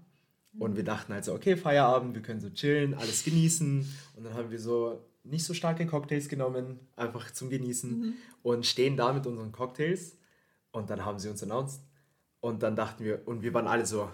und 0.59 0.75
wir 0.75 0.83
dachten 0.83 1.13
halt 1.13 1.25
so, 1.25 1.33
okay, 1.33 1.57
Feierabend, 1.57 2.13
wir 2.13 2.21
können 2.21 2.39
so 2.39 2.49
chillen, 2.49 2.93
alles 2.93 3.23
genießen. 3.23 3.87
Und 4.15 4.23
dann 4.23 4.33
haben 4.35 4.51
wir 4.51 4.59
so 4.59 5.03
nicht 5.23 5.45
so 5.45 5.53
starke 5.53 5.85
Cocktails 5.85 6.27
genommen, 6.27 6.79
einfach 6.95 7.31
zum 7.31 7.49
Genießen 7.49 7.99
mhm. 7.99 8.13
und 8.41 8.65
stehen 8.65 8.97
da 8.97 9.13
mit 9.13 9.25
unseren 9.25 9.51
Cocktails 9.51 10.17
und 10.71 10.89
dann 10.89 11.05
haben 11.05 11.19
sie 11.19 11.29
uns 11.29 11.41
announced 11.43 11.81
und 12.41 12.61
dann 12.61 12.75
dachten 12.75 13.05
wir, 13.05 13.25
und 13.25 13.41
wir 13.41 13.53
waren 13.53 13.67
alle 13.67 13.85
so, 13.85 14.09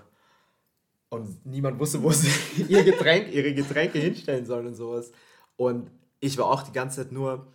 und 1.10 1.44
niemand 1.46 1.80
wusste, 1.80 2.02
wo 2.04 2.12
sie 2.12 2.62
ihr 2.70 2.84
Getränk, 2.84 3.34
ihre 3.34 3.54
Getränke 3.54 3.98
hinstellen 3.98 4.46
sollen 4.46 4.68
und 4.68 4.76
sowas. 4.76 5.12
Und 5.56 5.90
ich 6.20 6.38
war 6.38 6.46
auch 6.46 6.62
die 6.62 6.72
ganze 6.72 6.98
Zeit 6.98 7.12
nur, 7.12 7.52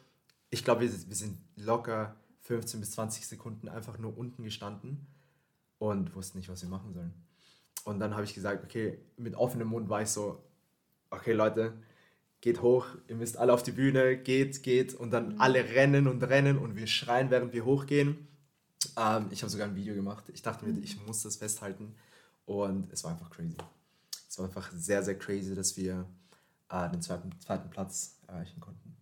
ich 0.51 0.65
glaube, 0.65 0.81
wir, 0.83 0.91
wir 0.91 1.15
sind 1.17 1.39
locker 1.57 2.17
15 2.41 2.81
bis 2.81 2.91
20 2.93 3.27
Sekunden 3.27 3.69
einfach 3.69 3.99
nur 3.99 4.19
unten 4.19 4.43
gestanden 4.43 5.07
und 5.79 6.15
wussten 6.15 6.39
nicht, 6.39 6.49
was 6.49 6.63
wir 6.63 6.69
machen 6.69 6.93
sollen. 6.93 7.15
Und 7.85 8.01
dann 8.01 8.15
habe 8.15 8.25
ich 8.25 8.35
gesagt, 8.35 8.65
okay, 8.65 8.99
mit 9.17 9.37
offenem 9.37 9.69
Mund 9.69 9.89
war 9.89 10.03
ich 10.03 10.09
so, 10.09 10.43
okay 11.11 11.33
Leute, 11.33 11.75
geht 12.45 12.61
hoch, 12.61 12.89
ihr 13.09 13.17
müsst 13.17 13.39
alle 13.39 13.55
auf 13.55 13.63
die 13.63 13.73
Bühne, 13.73 14.19
geht, 14.19 14.63
geht 14.63 14.93
und 14.93 15.11
dann 15.13 15.31
mhm. 15.31 15.41
alle 15.41 15.65
rennen 15.65 16.07
und 16.07 16.23
rennen 16.23 16.59
und 16.59 16.77
wir 16.77 16.87
schreien, 16.87 17.31
während 17.31 17.55
wir 17.55 17.65
hochgehen. 17.65 18.29
Ähm, 18.99 19.29
ich 19.31 19.41
habe 19.41 19.51
sogar 19.51 19.67
ein 19.67 19.75
Video 19.77 19.95
gemacht. 19.95 20.25
Ich 20.29 20.43
dachte 20.43 20.67
mir, 20.67 20.75
mhm. 20.75 20.83
ich 20.83 21.01
muss 21.07 21.23
das 21.23 21.37
festhalten 21.37 21.95
und 22.45 22.93
es 22.93 23.03
war 23.03 23.13
einfach 23.13 23.31
crazy. 23.31 23.57
Es 24.29 24.39
war 24.39 24.45
einfach 24.45 24.71
sehr, 24.73 25.03
sehr 25.03 25.19
crazy, 25.19 25.55
dass 25.55 25.79
wir 25.79 26.05
äh, 26.69 26.91
den 26.91 27.01
zweiten, 27.01 27.31
zweiten 27.41 27.71
Platz 27.71 28.19
erreichen 28.29 28.61
konnten. 28.61 28.95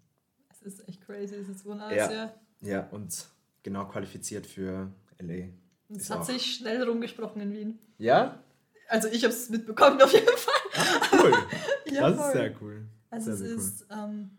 Es 0.49 0.63
ist 0.63 0.89
echt 0.89 1.05
crazy, 1.05 1.35
es 1.35 1.49
ist 1.49 1.65
wunderbar. 1.65 1.93
Ja, 1.93 2.33
ja, 2.61 2.87
und 2.93 3.27
genau 3.65 3.87
qualifiziert 3.87 4.47
für 4.47 4.89
LA. 5.19 5.49
Es 5.89 6.11
hat 6.11 6.27
sich 6.27 6.55
schnell 6.55 6.81
rumgesprochen 6.85 7.43
in 7.43 7.53
Wien. 7.53 7.79
Ja? 7.99 8.41
Also 8.89 9.09
ich 9.09 9.25
habe 9.25 9.35
es 9.35 9.51
mitbekommen 9.51 10.01
auf 10.01 10.13
jeden 10.13 10.27
Fall. 10.29 10.55
Ach, 10.75 11.13
cool. 11.25 11.35
ja, 11.93 12.09
das 12.09 12.17
voll. 12.17 12.27
ist 12.27 12.33
sehr 12.35 12.63
cool. 12.63 12.87
Also 13.13 13.35
sehr, 13.35 13.35
es 13.35 13.41
sehr 13.41 13.73
ist 13.73 13.87
cool. 13.91 13.99
ähm, 13.99 14.31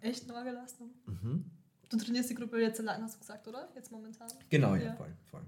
echt 0.00 0.24
eine 0.28 0.38
Orgelastung. 0.38 0.90
Mhm. 1.06 1.44
Du 1.90 1.96
trainierst 1.96 2.30
die 2.30 2.34
Gruppe 2.34 2.58
jetzt 2.60 2.80
allein, 2.80 3.02
hast 3.02 3.16
du 3.16 3.18
gesagt, 3.20 3.46
oder? 3.48 3.68
Jetzt 3.74 3.90
momentan? 3.90 4.28
Genau, 4.48 4.74
ja, 4.76 4.82
ja 4.84 4.92
voll, 4.94 5.12
voll. 5.30 5.42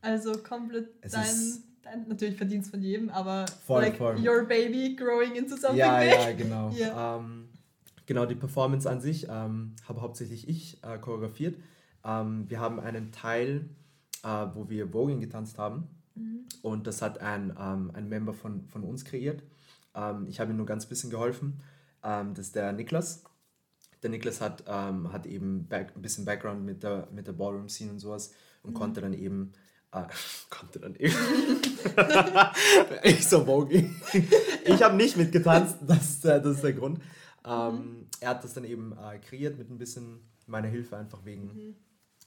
Also 0.00 0.32
komplett 0.38 0.88
es 1.02 1.12
dein, 1.12 1.26
dein, 1.82 2.08
natürlich 2.08 2.36
Verdienst 2.36 2.70
von 2.70 2.80
jedem, 2.80 3.10
aber 3.10 3.44
voll, 3.66 3.82
like 3.82 3.98
voll. 3.98 4.16
your 4.16 4.44
baby 4.46 4.96
growing 4.96 5.34
into 5.34 5.56
something 5.56 5.76
Ja, 5.76 5.98
big. 6.00 6.12
ja, 6.12 6.32
genau. 6.32 6.70
Yeah. 6.74 7.16
Ähm, 7.18 7.50
genau, 8.06 8.24
die 8.26 8.36
Performance 8.36 8.88
an 8.88 9.00
sich 9.00 9.26
ähm, 9.28 9.74
habe 9.86 10.00
hauptsächlich 10.00 10.48
ich 10.48 10.82
äh, 10.82 10.98
choreografiert. 10.98 11.56
Ähm, 12.04 12.48
wir 12.48 12.60
haben 12.60 12.80
einen 12.80 13.12
Teil, 13.12 13.68
äh, 14.22 14.46
wo 14.54 14.70
wir 14.70 14.88
Voging 14.92 15.20
getanzt 15.20 15.58
haben. 15.58 15.88
Mhm. 16.14 16.44
Und 16.62 16.86
das 16.86 17.02
hat 17.02 17.18
ein, 17.18 17.54
ähm, 17.60 17.90
ein 17.92 18.08
Member 18.08 18.32
von, 18.32 18.64
von 18.68 18.84
uns 18.84 19.04
kreiert. 19.04 19.42
Ähm, 19.94 20.26
ich 20.28 20.40
habe 20.40 20.52
ihm 20.52 20.56
nur 20.56 20.66
ganz 20.66 20.86
bisschen 20.86 21.10
geholfen. 21.10 21.60
Ähm, 22.02 22.34
das 22.34 22.46
ist 22.46 22.56
der 22.56 22.72
Niklas. 22.72 23.24
Der 24.02 24.10
Niklas 24.10 24.40
hat, 24.40 24.64
ähm, 24.66 25.12
hat 25.12 25.26
eben 25.26 25.66
back, 25.66 25.92
ein 25.94 26.02
bisschen 26.02 26.24
Background 26.24 26.64
mit 26.64 26.82
der, 26.82 27.08
mit 27.12 27.26
der 27.26 27.32
Ballroom-Scene 27.32 27.90
und 27.90 27.98
sowas 27.98 28.32
und 28.62 28.70
mhm. 28.70 28.74
konnte 28.74 29.00
dann 29.00 29.12
eben 29.12 29.52
äh, 29.92 30.04
konnte 30.50 30.78
dann 30.78 30.94
eben. 30.94 31.14
ich 33.02 33.26
so 33.26 33.44
Vogue. 33.44 33.90
ich 34.64 34.82
habe 34.82 34.96
nicht 34.96 35.16
mitgetanzt, 35.16 35.78
das 35.86 36.10
ist, 36.10 36.24
das 36.24 36.46
ist 36.46 36.64
der 36.64 36.72
Grund. 36.74 37.00
Ähm, 37.44 37.74
mhm. 37.74 38.06
Er 38.20 38.30
hat 38.30 38.44
das 38.44 38.54
dann 38.54 38.64
eben 38.64 38.92
äh, 38.92 39.18
kreiert 39.18 39.58
mit 39.58 39.70
ein 39.70 39.78
bisschen 39.78 40.20
meiner 40.46 40.68
Hilfe, 40.68 40.96
einfach 40.96 41.24
wegen 41.24 41.46
mhm. 41.46 41.76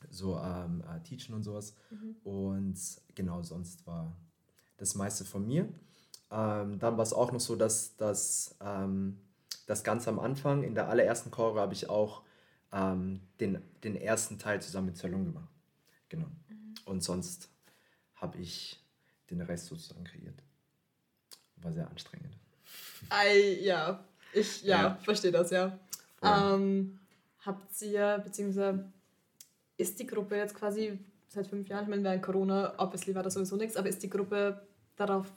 so 0.10 0.38
ähm, 0.38 0.84
äh, 0.89 1.01
Teachen 1.01 1.36
und 1.36 1.44
sowas. 1.44 1.75
Mhm. 1.89 2.15
Und 2.24 2.80
genau, 3.15 3.42
sonst 3.44 3.86
war 3.86 4.15
das 4.77 4.96
meiste 4.96 5.24
von 5.25 5.46
mir. 5.46 5.70
Ähm, 6.32 6.80
dann 6.80 6.98
war 6.98 7.03
es 7.03 7.13
auch 7.13 7.32
noch 7.32 7.39
so, 7.39 7.56
dass, 7.56 7.96
dass 7.96 8.56
ähm, 8.60 9.20
das 9.67 9.83
Ganze 9.83 10.10
am 10.10 10.19
Anfang, 10.19 10.63
in 10.63 10.75
der 10.75 10.89
allerersten 10.89 11.31
Chore, 11.31 11.60
habe 11.60 11.74
ich 11.74 11.89
auch 11.89 12.24
ähm, 12.72 13.22
den, 13.39 13.62
den 13.83 13.95
ersten 13.95 14.39
Teil 14.39 14.62
zusammen 14.62 14.88
mit 14.88 14.98
Salon 14.98 15.25
gemacht. 15.25 15.50
Genau. 16.10 16.27
Mhm. 16.48 16.75
Und 16.86 17.03
sonst 17.03 17.50
habe 18.15 18.38
ich 18.38 18.79
den 19.29 19.41
Rest 19.41 19.67
sozusagen 19.67 20.03
kreiert. 20.03 20.41
War 21.57 21.72
sehr 21.72 21.88
anstrengend. 21.88 22.38
Ei, 23.10 23.60
ja. 23.62 24.03
Ich, 24.33 24.63
ja, 24.63 24.81
ja. 24.81 24.95
verstehe 24.95 25.31
das, 25.31 25.51
ja. 25.51 25.77
Ähm, 26.22 27.00
habt 27.45 27.81
ihr, 27.81 28.22
beziehungsweise 28.24 28.91
ist 29.77 30.00
die 30.00 30.07
Gruppe 30.07 30.38
jetzt 30.38 30.55
quasi 30.55 30.98
seit 31.27 31.48
fünf 31.48 31.67
Jahren, 31.67 31.83
ich 31.83 31.89
meine, 31.89 32.03
während 32.03 32.24
Corona, 32.24 32.74
obviously 32.77 33.13
war 33.13 33.24
das 33.24 33.33
sowieso 33.33 33.55
nichts, 33.55 33.75
aber 33.75 33.89
ist 33.89 34.01
die 34.01 34.10
Gruppe 34.10 34.65
darauf 34.95 35.31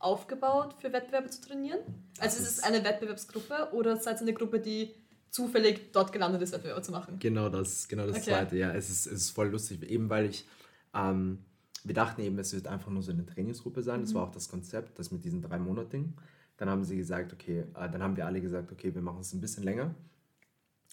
aufgebaut, 0.00 0.74
für 0.78 0.92
Wettbewerbe 0.92 1.30
zu 1.30 1.40
trainieren? 1.42 1.78
Also 2.18 2.42
ist 2.42 2.48
es 2.48 2.62
eine 2.62 2.82
Wettbewerbsgruppe 2.82 3.68
oder 3.72 3.96
seid 3.96 4.16
ihr 4.16 4.22
eine 4.22 4.34
Gruppe, 4.34 4.58
die 4.58 4.94
zufällig 5.30 5.92
dort 5.92 6.12
gelandet 6.12 6.42
ist, 6.42 6.52
Wettbewerbe 6.52 6.82
zu 6.82 6.90
machen? 6.90 7.18
Genau 7.20 7.48
das, 7.48 7.86
genau 7.86 8.06
das 8.06 8.16
okay. 8.16 8.30
zweite, 8.30 8.56
ja. 8.56 8.72
Es 8.72 8.90
ist, 8.90 9.06
es 9.06 9.22
ist 9.22 9.30
voll 9.30 9.48
lustig, 9.48 9.82
eben 9.84 10.08
weil 10.10 10.26
ich, 10.26 10.46
ähm, 10.94 11.44
wir 11.84 11.94
dachten 11.94 12.22
eben, 12.22 12.38
es 12.38 12.52
wird 12.52 12.66
einfach 12.66 12.90
nur 12.90 13.02
so 13.02 13.12
eine 13.12 13.24
Trainingsgruppe 13.24 13.82
sein. 13.82 14.00
Das 14.00 14.10
mhm. 14.10 14.14
war 14.16 14.24
auch 14.24 14.32
das 14.32 14.48
Konzept, 14.48 14.98
das 14.98 15.10
mit 15.10 15.24
diesen 15.24 15.42
drei 15.42 15.58
Monaten. 15.58 16.16
Dann 16.56 16.68
haben 16.68 16.84
sie 16.84 16.96
gesagt, 16.96 17.32
okay, 17.32 17.60
äh, 17.74 17.90
dann 17.90 18.02
haben 18.02 18.16
wir 18.16 18.26
alle 18.26 18.40
gesagt, 18.40 18.72
okay, 18.72 18.94
wir 18.94 19.02
machen 19.02 19.20
es 19.20 19.32
ein 19.32 19.40
bisschen 19.40 19.62
länger. 19.62 19.94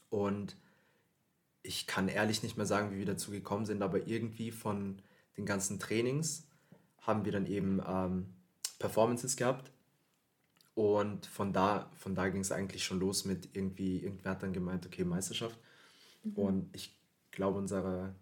Und 0.10 0.56
ich 1.64 1.88
kann 1.88 2.08
ehrlich 2.08 2.44
nicht 2.44 2.58
mehr 2.58 2.66
sagen, 2.66 2.92
wie 2.92 3.00
wir 3.00 3.06
dazu 3.06 3.32
gekommen 3.32 3.66
sind, 3.66 3.82
aber 3.82 4.08
irgendwie 4.08 4.52
von 4.52 5.02
den 5.38 5.46
ganzen 5.46 5.80
Trainings 5.80 6.48
haben 7.02 7.26
wir 7.26 7.32
dann 7.32 7.46
eben 7.46 7.82
ähm, 7.86 8.37
Performances 8.80 9.36
gehabt. 9.36 9.72
Und 10.76 11.26
von 11.26 11.54
da, 11.54 11.90
von 11.98 12.14
da 12.14 12.30
ging 12.30 12.42
es 12.42 12.52
eigentlich 12.52 12.84
schon 12.84 13.00
los 13.00 13.26
mit 13.26 13.56
irgendwie, 13.56 14.04
irgendwer 14.04 14.32
hat 14.32 14.44
dann 14.44 14.54
gemeint, 14.54 14.86
okay, 14.86 15.04
Meisterschaft. 15.04 15.58
Mhm. 16.24 16.34
Und 16.34 16.76
ich 16.76 16.96
glaube, 17.32 17.58
unsere, 17.58 18.14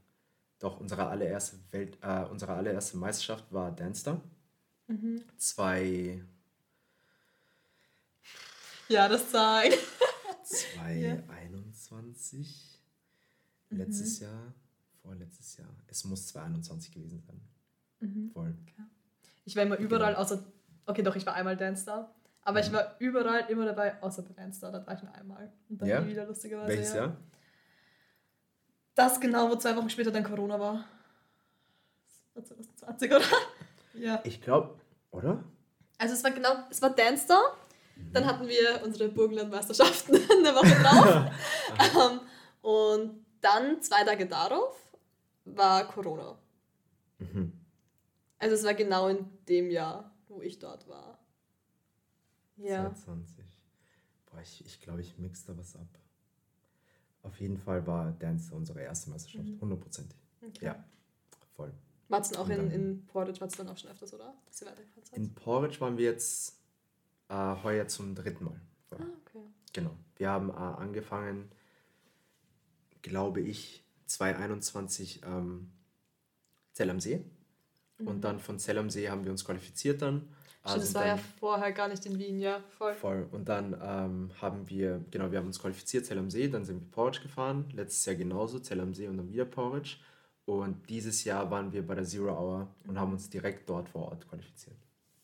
doch 0.59 0.79
unsere 0.79 1.07
allererste 1.07 1.57
Welt, 1.71 1.97
äh, 2.01 2.23
unsere 2.23 2.53
allererste 2.53 2.97
Meisterschaft 2.97 3.51
war 3.51 3.71
Danster. 3.71 4.21
Mhm. 4.87 5.23
Zwei. 5.37 6.23
Ja, 8.87 9.09
das 9.09 9.31
zeigt. 9.31 9.79
2021 10.43 12.79
letztes 13.71 14.19
mhm. 14.19 14.27
Jahr, 14.27 14.53
vorletztes 15.01 15.57
Jahr. 15.57 15.75
Es 15.87 16.05
muss 16.05 16.27
2021 16.27 16.93
gewesen 16.93 17.19
sein. 17.19 17.41
Mhm. 17.99 18.29
Voll. 18.31 18.55
Okay. 18.61 18.83
Ich 19.45 19.55
war 19.55 19.63
immer 19.63 19.77
überall, 19.77 20.13
genau. 20.13 20.23
außer, 20.23 20.43
okay, 20.85 21.03
doch, 21.03 21.15
ich 21.15 21.25
war 21.25 21.35
einmal 21.35 21.55
Dance 21.55 21.85
aber 22.45 22.59
mhm. 22.59 22.65
ich 22.65 22.73
war 22.73 22.95
überall 22.99 23.45
immer 23.49 23.65
dabei, 23.65 24.01
außer 24.01 24.21
bei 24.21 24.33
Dance 24.33 24.61
da 24.61 24.85
war 24.85 24.93
ich 24.93 25.01
nur 25.01 25.13
einmal. 25.13 25.51
Und 25.67 25.81
dann 25.81 25.89
ja? 25.89 25.99
nie 25.99 26.11
wieder 26.11 26.25
lustigerweise. 26.25 26.67
Welches 26.67 26.93
ja. 26.93 26.97
Jahr? 26.97 27.17
Das 28.93 29.19
genau, 29.19 29.49
wo 29.49 29.55
zwei 29.55 29.75
Wochen 29.75 29.89
später 29.89 30.11
dann 30.11 30.23
Corona 30.23 30.59
war. 30.59 30.85
Das 32.35 32.51
war 32.51 32.57
2020, 32.77 33.11
oder? 33.11 33.25
ja. 33.95 34.21
Ich 34.23 34.41
glaube, 34.41 34.79
oder? 35.11 35.43
Also 35.97 36.13
es 36.13 36.23
war 36.23 36.31
genau, 36.31 36.53
es 36.69 36.81
war 36.81 36.91
Dance 36.91 37.27
mhm. 37.95 38.13
Dann 38.13 38.25
hatten 38.27 38.47
wir 38.47 38.81
unsere 38.83 39.09
Burgenlandmeisterschaften 39.09 40.15
eine 40.31 40.55
Woche 40.55 40.75
drauf. 40.83 41.31
ähm, 42.11 42.19
und 42.61 43.25
dann, 43.41 43.81
zwei 43.81 44.03
Tage 44.03 44.27
darauf, 44.27 44.77
war 45.45 45.87
Corona. 45.87 46.37
Mhm. 47.17 47.53
Also 48.39 48.55
es 48.55 48.63
war 48.63 48.73
genau 48.73 49.07
in 49.07 49.25
dem 49.47 49.69
Jahr, 49.69 50.13
wo 50.27 50.41
ich 50.41 50.59
dort 50.59 50.87
war. 50.87 51.19
Ja. 52.57 52.93
2020. 52.93 53.45
Boah, 54.25 54.41
ich, 54.41 54.65
ich 54.65 54.81
glaube, 54.81 55.01
ich 55.01 55.17
mix 55.17 55.45
da 55.45 55.57
was 55.57 55.75
ab. 55.75 55.87
Auf 57.23 57.39
jeden 57.39 57.57
Fall 57.57 57.85
war 57.87 58.11
Dance 58.11 58.53
unsere 58.53 58.81
erste 58.81 59.09
Meisterschaft, 59.09 59.45
mhm. 59.45 59.61
hundertprozentig. 59.61 60.19
Mhm. 60.41 60.47
Okay. 60.47 60.65
Ja, 60.65 60.83
voll. 61.55 61.73
War 62.07 62.21
es 62.21 62.35
auch 62.35 62.49
in, 62.49 62.69
in 62.69 63.05
Porridge, 63.07 63.41
war 63.41 63.47
es 63.47 63.55
dann 63.55 63.67
auch 63.67 63.77
schon 63.77 63.89
öfters, 63.89 64.13
oder? 64.13 64.35
In 65.13 65.33
Porridge 65.33 65.81
waren 65.81 65.97
wir 65.97 66.05
jetzt 66.05 66.59
äh, 67.29 67.55
heuer 67.63 67.87
zum 67.87 68.13
dritten 68.13 68.45
Mal. 68.45 68.61
Ah, 68.91 68.97
okay. 69.21 69.41
Genau. 69.73 69.91
Wir 70.17 70.29
haben 70.29 70.49
äh, 70.49 70.53
angefangen 70.53 71.49
glaube 73.05 73.39
ich, 73.39 73.83
2021 74.07 75.21
ähm, 75.25 75.71
Zell 76.73 76.89
am 76.89 76.99
See. 76.99 77.23
Mhm. 77.97 78.07
Und 78.07 78.21
dann 78.21 78.39
von 78.39 78.59
Zell 78.59 78.77
am 78.77 78.89
See 78.89 79.09
haben 79.09 79.23
wir 79.23 79.31
uns 79.31 79.45
qualifiziert 79.45 80.01
dann. 80.01 80.27
Stimmt, 80.67 80.83
das 80.83 80.93
war 80.95 81.05
ja 81.05 81.19
vorher 81.39 81.71
gar 81.71 81.87
nicht 81.87 82.05
in 82.07 82.17
Wien, 82.17 82.39
ja, 82.39 82.59
voll. 82.69 82.95
Voll. 82.95 83.27
Und 83.31 83.47
dann 83.47 83.77
ähm, 83.79 84.31
haben 84.41 84.67
wir, 84.67 84.99
genau, 85.11 85.31
wir 85.31 85.37
haben 85.37 85.45
uns 85.45 85.59
qualifiziert, 85.59 86.07
Zell 86.07 86.17
am 86.17 86.31
See, 86.31 86.47
dann 86.47 86.65
sind 86.65 86.81
wir 86.81 86.91
Porridge 86.91 87.21
gefahren. 87.21 87.65
Letztes 87.73 88.03
Jahr 88.05 88.15
genauso, 88.15 88.57
Zell 88.59 88.79
am 88.79 88.93
See 88.93 89.07
und 89.07 89.17
dann 89.17 89.29
wieder 89.29 89.45
Porridge. 89.45 89.97
Und 90.45 90.89
dieses 90.89 91.23
Jahr 91.23 91.49
waren 91.51 91.71
wir 91.71 91.85
bei 91.85 91.93
der 91.93 92.03
Zero 92.03 92.31
Hour 92.31 92.67
und 92.87 92.93
mhm. 92.93 92.99
haben 92.99 93.13
uns 93.13 93.29
direkt 93.29 93.69
dort 93.69 93.89
vor 93.89 94.09
Ort 94.09 94.27
qualifiziert. 94.27 94.77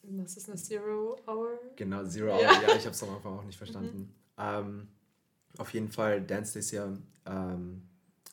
Was 0.03 0.37
ist 0.37 0.49
eine 0.49 0.57
Zero 0.57 1.15
Hour? 1.27 1.59
Genau, 1.75 2.03
Zero 2.05 2.33
Hour, 2.33 2.41
ja, 2.41 2.75
ich 2.75 2.85
habe 2.85 2.89
es 2.89 3.03
am 3.03 3.15
Anfang 3.15 3.39
auch 3.39 3.43
nicht 3.43 3.57
verstanden. 3.57 3.97
Mhm. 3.97 4.13
Ähm, 4.37 4.87
auf 5.57 5.73
jeden 5.73 5.89
Fall, 5.89 6.21
Dance 6.21 6.59
ist 6.59 6.71
ja, 6.71 6.91
ähm, 7.25 7.83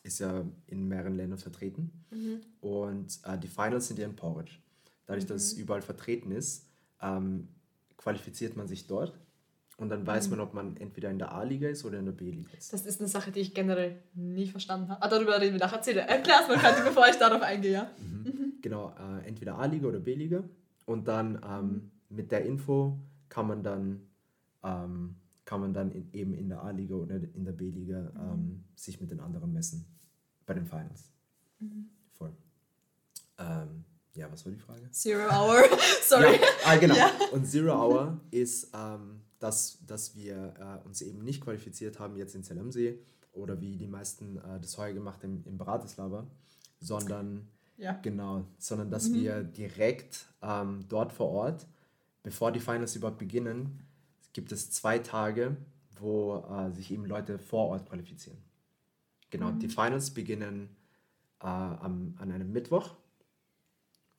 ist 0.09 0.19
ja 0.19 0.45
in 0.67 0.89
mehreren 0.89 1.15
Ländern 1.15 1.39
vertreten. 1.39 1.93
Mhm. 2.11 2.41
Und 2.61 3.19
äh, 3.25 3.39
die 3.39 3.49
Finals 3.49 3.89
sind 3.89 3.99
ja 3.99 4.07
in 4.07 4.17
Porridge. 4.17 4.59
Dadurch, 5.07 5.25
mhm. 5.25 5.29
dass 5.29 5.43
es 5.45 5.57
mhm. 5.57 5.63
überall 5.63 5.83
vertreten 5.83 6.33
ist, 6.33 6.67
ähm, 7.01 7.49
qualifiziert 7.97 8.57
man 8.57 8.67
sich 8.67 8.87
dort. 8.87 9.19
Und 9.77 9.91
dann 9.91 10.05
weiß 10.05 10.27
mhm. 10.27 10.31
man, 10.37 10.41
ob 10.41 10.55
man 10.55 10.77
entweder 10.79 11.11
in 11.11 11.19
der 11.19 11.33
A-Liga 11.33 11.69
ist 11.69 11.85
oder 11.85 12.01
in 12.01 12.07
der 12.07 12.13
B-Liga 12.13 12.51
ist. 12.59 12.73
Das 12.73 12.85
ist 12.85 13.01
eine 13.01 13.09
Sache, 13.09 13.31
die 13.31 13.41
ich 13.41 13.55
generell 13.55 14.03
nie 14.15 14.47
verstanden 14.47 14.89
habe. 14.89 15.01
Ah, 15.01 15.09
darüber 15.09 15.41
reden 15.41 15.53
wir 15.53 15.61
nachher. 15.61 15.77
Erzähl, 15.77 15.99
erklär 15.99 16.41
es 16.43 16.49
mal, 16.49 16.85
bevor 16.85 17.07
ich 17.09 17.17
darauf 17.17 17.43
eingehe. 17.43 17.73
Ja? 17.73 17.91
Mhm. 17.99 18.25
mhm. 18.25 18.53
Genau, 18.61 18.93
äh, 18.99 19.29
entweder 19.29 19.57
A-Liga 19.57 19.87
oder 19.87 20.01
B-Liga. 20.01 20.43
Und 20.85 21.07
dann 21.07 21.41
ähm, 21.49 21.91
mit 22.09 22.33
der 22.33 22.45
Info 22.45 22.99
kann 23.29 23.47
man 23.47 23.63
dann 23.63 24.01
ähm, 24.65 25.15
kann 25.45 25.63
man 25.63 25.73
dann 25.73 25.91
in, 25.93 26.13
eben 26.13 26.35
in 26.35 26.51
der 26.51 26.63
A-Liga 26.63 26.95
oder 26.95 27.17
in 27.17 27.45
der 27.45 27.53
B-Liga 27.53 28.01
mhm. 28.01 28.21
ähm, 28.21 28.65
sich 28.75 29.01
mit 29.01 29.11
den 29.11 29.21
anderen 29.21 29.53
messen 29.53 29.87
bei 30.49 30.55
den 30.55 30.67
Finals. 30.67 31.13
Mhm. 31.61 31.91
Voll. 32.15 32.33
Ähm, 33.39 33.85
ja, 34.15 34.33
was 34.33 34.45
war 34.45 34.51
die 34.51 34.59
Frage? 34.59 34.91
Zero 34.91 35.29
Hour, 35.31 35.63
sorry. 36.03 36.33
Ja, 36.33 36.41
ah, 36.65 36.77
genau. 36.77 36.97
Ja. 36.97 37.11
Und 37.31 37.47
Zero 37.47 37.73
Hour 37.73 38.21
ist, 38.33 38.73
ähm, 38.75 39.21
dass, 39.39 39.79
dass 39.87 40.17
wir 40.17 40.55
äh, 40.59 40.87
uns 40.87 41.03
eben 41.03 41.23
nicht 41.23 41.43
qualifiziert 41.43 42.01
haben 42.01 42.17
jetzt 42.17 42.35
in 42.35 42.43
Zell 42.43 42.59
am 42.59 42.73
See 42.73 42.99
oder 43.33 43.61
wie 43.61 43.77
die 43.77 43.87
meisten 43.87 44.39
äh, 44.39 44.59
das 44.61 44.77
heuer 44.79 44.95
gemacht 44.95 45.23
haben 45.23 45.45
in 45.47 45.59
Bratislava, 45.59 46.27
sondern 46.81 47.47
ja. 47.77 47.93
genau, 47.93 48.45
sondern 48.59 48.91
dass 48.91 49.11
mhm. 49.11 49.15
wir 49.15 49.45
direkt 49.45 50.27
ähm, 50.43 50.87
dort 50.89 51.13
vor 51.13 51.29
Ort, 51.29 51.67
bevor 52.23 52.51
die 52.51 52.61
Finals 52.61 52.97
überhaupt 52.97 53.19
beginnen, 53.19 53.81
gibt 54.33 54.51
es 54.51 54.71
zwei 54.71 54.99
Tage, 54.99 55.57
wo 56.01 56.39
äh, 56.51 56.73
sich 56.73 56.91
eben 56.91 57.05
Leute 57.05 57.39
vor 57.39 57.69
Ort 57.69 57.89
qualifizieren. 57.89 58.48
Genau, 59.31 59.53
mhm. 59.53 59.59
die 59.59 59.69
Finals 59.69 60.11
beginnen 60.11 60.69
äh, 61.41 61.47
am, 61.47 62.15
an 62.19 62.33
einem 62.33 62.53
Mittwoch 62.53 62.95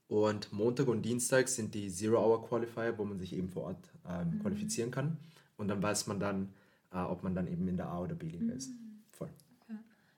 und 0.09 0.51
Montag 0.51 0.87
und 0.87 1.03
Dienstag 1.03 1.47
sind 1.47 1.75
die 1.75 1.91
Zero-Hour-Qualifier, 1.91 2.97
wo 2.97 3.05
man 3.05 3.19
sich 3.19 3.31
eben 3.31 3.47
vor 3.47 3.65
Ort 3.65 3.91
ähm, 4.09 4.31
mhm. 4.31 4.41
qualifizieren 4.41 4.89
kann. 4.89 5.17
Und 5.55 5.67
dann 5.67 5.83
weiß 5.83 6.07
man 6.07 6.19
dann, 6.19 6.49
äh, 6.91 6.97
ob 6.97 7.21
man 7.21 7.35
dann 7.35 7.47
eben 7.47 7.67
in 7.67 7.77
der 7.77 7.89
A- 7.89 7.99
oder 7.99 8.15
B-Liga 8.15 8.45
mhm. 8.45 8.57
ist. 8.57 8.71
Voll. 9.11 9.29
Okay. 9.61 9.77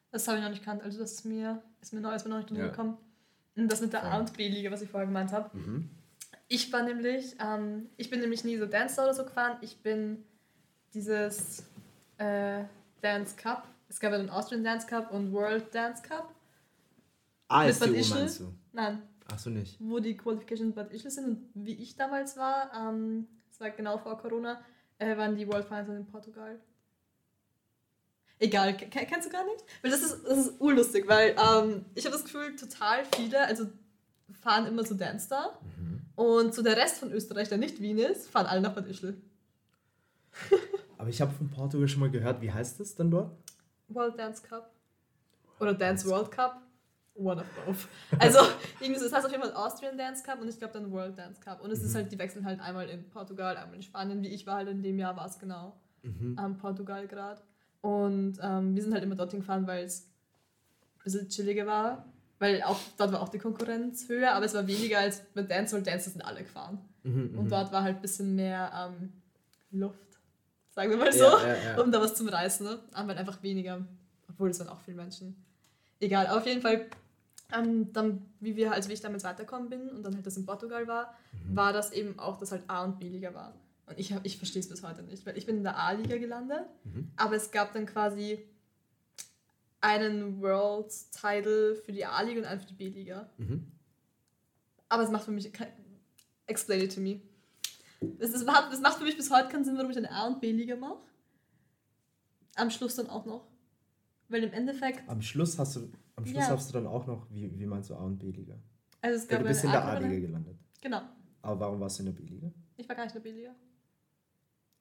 Das 0.09 0.25
habe 0.29 0.37
ich 0.37 0.43
noch 0.43 0.49
nicht 0.49 0.61
gekannt. 0.61 0.81
Also 0.81 0.97
das 0.97 1.11
ist 1.11 1.25
mir, 1.25 1.61
ist 1.81 1.91
mir 1.91 1.99
neu, 1.99 2.15
ist 2.15 2.23
mir 2.23 2.29
noch 2.29 2.37
nicht 2.37 2.51
untergekommen. 2.51 2.93
Ja. 2.93 3.63
Und 3.63 3.69
das 3.69 3.81
mit 3.81 3.91
der 3.91 4.05
A- 4.05 4.17
und 4.17 4.31
B-Liga, 4.37 4.71
was 4.71 4.81
ich 4.81 4.89
vorher 4.89 5.07
gemeint 5.07 5.33
habe. 5.33 5.55
Mhm. 5.57 5.89
Ich 6.47 6.71
war 6.71 6.83
nämlich, 6.83 7.35
ähm, 7.41 7.89
ich 7.97 8.09
bin 8.09 8.21
nämlich 8.21 8.45
nie 8.45 8.57
so 8.57 8.67
Dance 8.67 9.01
oder 9.01 9.13
so 9.13 9.25
gefahren. 9.25 9.57
Ich 9.59 9.77
bin 9.81 10.23
dieses 10.93 11.65
äh, 12.17 12.63
Dance 13.01 13.35
Cup. 13.35 13.67
Es 13.91 13.99
gab 13.99 14.13
ja 14.13 14.19
den 14.19 14.29
Austrian 14.29 14.63
Dance 14.63 14.87
Cup 14.87 15.11
und 15.11 15.33
World 15.33 15.75
Dance 15.75 16.01
Cup. 16.01 16.33
Ah, 17.49 17.65
ist 17.65 17.83
die 17.83 17.89
meinst 17.89 18.39
du? 18.39 18.53
Nein. 18.71 19.01
Ach 19.29 19.37
so 19.37 19.49
nicht. 19.49 19.75
Wo 19.81 19.99
die 19.99 20.15
Qualifications 20.15 20.73
Bad 20.73 20.93
Ischl 20.93 21.11
sind 21.11 21.25
und 21.25 21.49
wie 21.53 21.73
ich 21.73 21.97
damals 21.97 22.37
war, 22.37 22.71
ähm, 22.73 23.27
das 23.49 23.59
war 23.59 23.69
genau 23.71 23.97
vor 23.97 24.17
Corona, 24.17 24.61
äh, 24.97 25.17
waren 25.17 25.35
die 25.35 25.45
World 25.45 25.65
Finals 25.65 25.89
in 25.89 26.05
Portugal. 26.05 26.57
Egal, 28.39 28.77
kennst 28.77 29.27
du 29.27 29.29
gar 29.29 29.43
nicht? 29.43 29.61
Weil 29.81 29.91
das 29.91 30.01
ist, 30.01 30.23
das 30.25 30.37
ist 30.37 30.61
urlustig, 30.61 31.05
weil 31.09 31.31
ähm, 31.31 31.83
ich 31.93 32.05
habe 32.05 32.15
das 32.15 32.23
Gefühl, 32.23 32.55
total 32.55 33.03
viele, 33.13 33.45
also 33.45 33.65
fahren 34.41 34.67
immer 34.67 34.85
so 34.85 34.95
Dance 34.95 35.25
Star. 35.25 35.59
Mhm. 35.77 36.01
Und 36.15 36.55
so 36.55 36.61
der 36.61 36.77
Rest 36.77 36.99
von 36.99 37.11
Österreich, 37.11 37.49
der 37.49 37.57
nicht 37.57 37.81
Wien 37.81 37.97
ist, 37.97 38.29
fahren 38.29 38.45
alle 38.45 38.61
nach 38.61 38.73
Bad 38.73 38.87
Ischl. 38.87 39.17
Aber 40.97 41.09
ich 41.09 41.19
habe 41.19 41.33
von 41.33 41.49
Portugal 41.49 41.89
schon 41.89 41.99
mal 41.99 42.09
gehört, 42.09 42.41
wie 42.41 42.53
heißt 42.53 42.79
das 42.79 42.95
dann 42.95 43.11
dort? 43.11 43.35
World 43.93 44.17
Dance 44.17 44.41
Cup. 44.41 44.71
Oder 45.59 45.73
Dance 45.73 46.07
World 46.07 46.31
Cup. 46.31 46.61
One 47.15 47.41
of 47.41 47.47
both. 47.65 47.87
Also, 48.19 48.39
irgendwie 48.79 48.99
so, 48.99 49.05
das 49.05 49.13
heißt 49.13 49.25
auf 49.25 49.31
jeden 49.31 49.43
Fall 49.43 49.53
Austrian 49.53 49.97
Dance 49.97 50.23
Cup 50.23 50.41
und 50.41 50.47
ich 50.47 50.57
glaube 50.57 50.73
dann 50.73 50.91
World 50.91 51.17
Dance 51.17 51.39
Cup. 51.41 51.61
Und 51.61 51.71
es 51.71 51.79
mhm. 51.79 51.85
ist 51.85 51.95
halt, 51.95 52.11
die 52.11 52.17
wechseln 52.17 52.45
halt 52.45 52.59
einmal 52.61 52.89
in 52.89 53.07
Portugal, 53.09 53.57
einmal 53.57 53.75
in 53.75 53.81
Spanien. 53.81 54.21
Wie 54.21 54.29
ich 54.29 54.47
war 54.47 54.57
halt 54.57 54.69
in 54.69 54.81
dem 54.81 54.97
Jahr, 54.97 55.15
war 55.15 55.27
es 55.27 55.37
genau 55.37 55.79
mhm. 56.03 56.37
ähm, 56.39 56.57
Portugal 56.57 57.07
gerade. 57.07 57.41
Und 57.81 58.39
ähm, 58.41 58.75
wir 58.75 58.81
sind 58.81 58.93
halt 58.93 59.03
immer 59.03 59.15
dorthin 59.15 59.39
gefahren, 59.39 59.67
weil 59.67 59.83
es 59.83 60.07
ein 60.97 61.03
bisschen 61.03 61.29
chilliger 61.29 61.65
war 61.65 62.05
weil 62.41 62.63
auch 62.63 62.79
dort 62.97 63.11
war 63.13 63.21
auch 63.21 63.29
die 63.29 63.37
Konkurrenz 63.37 64.09
höher, 64.09 64.33
aber 64.33 64.45
es 64.45 64.55
war 64.55 64.65
weniger 64.65 64.97
als 64.97 65.21
bei 65.35 65.43
Dance, 65.43 65.75
weil 65.75 65.83
Dance 65.83 66.09
sind 66.09 66.25
alle 66.25 66.41
gefahren. 66.41 66.79
Mhm, 67.03 67.37
und 67.37 67.45
mhm. 67.45 67.49
dort 67.49 67.71
war 67.71 67.83
halt 67.83 67.97
ein 67.97 68.01
bisschen 68.01 68.35
mehr 68.35 68.71
ähm, 68.75 69.13
Luft. 69.69 70.10
Sagen 70.71 70.89
wir 70.89 70.97
mal 70.97 71.13
so, 71.13 71.23
ja, 71.23 71.55
ja, 71.55 71.81
um 71.81 71.91
da 71.91 72.01
was 72.01 72.15
zum 72.15 72.27
Reißen. 72.27 72.65
Ne? 72.65 72.79
Aber 72.93 73.09
halt 73.09 73.19
einfach 73.19 73.41
weniger, 73.43 73.85
obwohl 74.29 74.49
es 74.49 74.59
waren 74.59 74.69
auch 74.69 74.81
viele 74.81 74.97
Menschen. 74.97 75.35
Egal, 75.99 76.27
auf 76.27 76.45
jeden 76.45 76.61
Fall, 76.61 76.87
ähm, 77.53 77.91
dann, 77.93 78.25
wie 78.39 78.55
wir, 78.55 78.71
als 78.71 78.89
ich 78.89 79.01
damit 79.01 79.23
weitergekommen 79.23 79.69
bin 79.69 79.89
und 79.89 80.03
dann 80.03 80.15
halt 80.15 80.25
das 80.25 80.37
in 80.37 80.45
Portugal 80.45 80.87
war, 80.87 81.13
mhm. 81.31 81.55
war 81.55 81.73
das 81.73 81.91
eben 81.91 82.17
auch, 82.17 82.37
dass 82.37 82.51
halt 82.51 82.63
A 82.67 82.83
und 82.83 82.99
B-Liga 82.99 83.33
war. 83.33 83.53
Und 83.85 83.99
ich, 83.99 84.15
ich 84.23 84.37
verstehe 84.37 84.61
es 84.61 84.69
bis 84.69 84.83
heute 84.83 85.03
nicht, 85.03 85.25
weil 85.25 85.37
ich 85.37 85.45
bin 85.45 85.57
in 85.57 85.63
der 85.63 85.77
A-Liga 85.77 86.17
gelandet, 86.17 86.65
mhm. 86.85 87.11
aber 87.17 87.35
es 87.35 87.51
gab 87.51 87.73
dann 87.73 87.85
quasi 87.85 88.39
einen 89.81 90.41
World 90.41 90.93
Title 91.11 91.75
für 91.75 91.91
die 91.91 92.05
A-Liga 92.05 92.39
und 92.39 92.45
einen 92.45 92.61
für 92.61 92.67
die 92.67 92.73
B-Liga. 92.73 93.29
Mhm. 93.37 93.71
Aber 94.87 95.03
es 95.03 95.09
macht 95.09 95.25
für 95.25 95.31
mich. 95.31 95.51
Explain 96.47 96.81
it 96.81 96.93
to 96.93 97.01
me. 97.01 97.21
Das, 98.01 98.43
macht, 98.45 98.73
das 98.73 98.81
macht 98.81 98.97
für 98.97 99.03
mich 99.03 99.15
bis 99.15 99.29
heute 99.29 99.49
keinen 99.49 99.63
Sinn, 99.63 99.77
warum 99.77 99.91
ich 99.91 99.97
eine 99.97 100.11
A- 100.11 100.25
und 100.25 100.41
B-Liga 100.41 100.75
mache. 100.75 100.97
Am 102.55 102.71
Schluss 102.71 102.95
dann 102.95 103.07
auch 103.07 103.25
noch. 103.25 103.47
Weil 104.27 104.43
im 104.43 104.53
Endeffekt. 104.53 105.07
Am 105.07 105.21
Schluss 105.21 105.59
hast 105.59 105.75
du, 105.75 105.91
am 106.15 106.25
Schluss 106.25 106.47
ja. 106.47 106.49
hast 106.49 106.69
du 106.69 106.73
dann 106.73 106.87
auch 106.87 107.05
noch, 107.05 107.27
wie, 107.29 107.57
wie 107.59 107.65
meinst 107.65 107.89
du 107.91 107.95
A- 107.95 108.03
und 108.03 108.17
B-Liga? 108.17 108.55
Also 109.01 109.17
es 109.17 109.27
gab 109.27 109.39
ja, 109.39 109.43
du 109.43 109.49
bist 109.49 109.63
in 109.63 109.71
der 109.71 109.85
A-Liga 109.85 110.19
gelandet. 110.19 110.57
Genau. 110.81 111.01
Aber 111.43 111.59
warum 111.59 111.79
warst 111.79 111.99
du 111.99 112.03
in 112.03 112.13
der 112.13 112.21
B-Liga? 112.21 112.51
Ich 112.77 112.89
war 112.89 112.95
gar 112.95 113.03
nicht 113.03 113.15
in 113.15 113.21
der 113.21 113.29
B-Liga. 113.29 113.55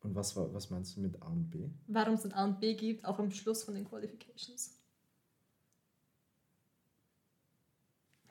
Und 0.02 0.14
was, 0.14 0.34
war, 0.34 0.52
was 0.54 0.70
meinst 0.70 0.96
du 0.96 1.00
mit 1.00 1.20
A 1.20 1.26
und 1.26 1.50
B? 1.50 1.68
Warum 1.88 2.14
es 2.14 2.24
ein 2.24 2.32
A 2.32 2.44
und 2.44 2.58
B 2.58 2.74
gibt, 2.74 3.04
auch 3.04 3.18
am 3.18 3.30
Schluss 3.30 3.64
von 3.64 3.74
den 3.74 3.84
Qualifications. 3.84 4.78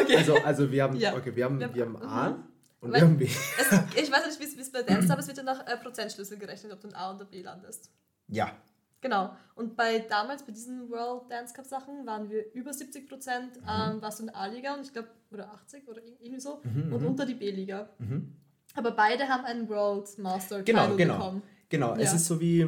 okay. 0.00 0.16
Also, 0.16 0.36
also 0.36 0.72
wir 0.72 0.82
haben, 0.82 0.96
ja. 0.96 1.14
okay, 1.14 1.36
wir 1.36 1.44
haben, 1.44 1.58
wir 1.58 1.66
haben, 1.66 1.74
wir 1.74 1.84
haben 1.84 1.96
A 1.96 2.30
mhm. 2.30 2.55
Und 2.86 2.92
Weil 2.92 3.06
B. 3.08 3.24
Es, 3.24 3.72
ich 4.02 4.10
weiß 4.10 4.26
nicht, 4.26 4.56
wie 4.56 4.60
es 4.60 4.72
bei 4.72 4.82
Dance 4.82 5.02
ist, 5.04 5.10
aber 5.10 5.20
es 5.20 5.26
wird 5.26 5.38
ja 5.38 5.42
nach 5.42 5.66
äh, 5.66 5.76
Prozentschlüssel 5.76 6.38
gerechnet, 6.38 6.72
ob 6.72 6.80
du 6.80 6.88
ein 6.88 6.94
A 6.94 7.14
oder 7.14 7.24
B 7.24 7.42
landest. 7.42 7.90
Ja. 8.28 8.52
Genau. 9.00 9.36
Und 9.54 9.76
bei 9.76 10.00
damals, 10.00 10.44
bei 10.44 10.52
diesen 10.52 10.90
World 10.90 11.30
Dance 11.30 11.54
Cup 11.54 11.66
Sachen, 11.66 12.06
waren 12.06 12.30
wir 12.30 12.52
über 12.54 12.72
70 12.72 13.08
Prozent, 13.08 13.56
mhm. 13.56 13.68
ähm, 13.68 14.02
warst 14.02 14.20
du 14.20 14.24
in 14.24 14.30
A-Liga 14.30 14.74
und 14.74 14.82
ich 14.82 14.92
glaube, 14.92 15.08
oder 15.30 15.52
80 15.52 15.86
oder 15.88 16.02
irgendwie 16.02 16.40
so, 16.40 16.60
mhm, 16.64 16.92
und 16.92 17.02
mhm. 17.02 17.08
unter 17.08 17.26
die 17.26 17.34
B-Liga. 17.34 17.88
Mhm. 17.98 18.32
Aber 18.74 18.90
beide 18.92 19.28
haben 19.28 19.44
einen 19.44 19.68
World 19.68 20.18
Master 20.18 20.62
genau, 20.62 20.82
Title 20.82 20.96
genau. 20.96 21.14
bekommen. 21.18 21.42
Genau, 21.68 21.94
ja. 21.94 22.00
es 22.00 22.14
ist 22.14 22.26
so 22.26 22.40
wie, 22.40 22.66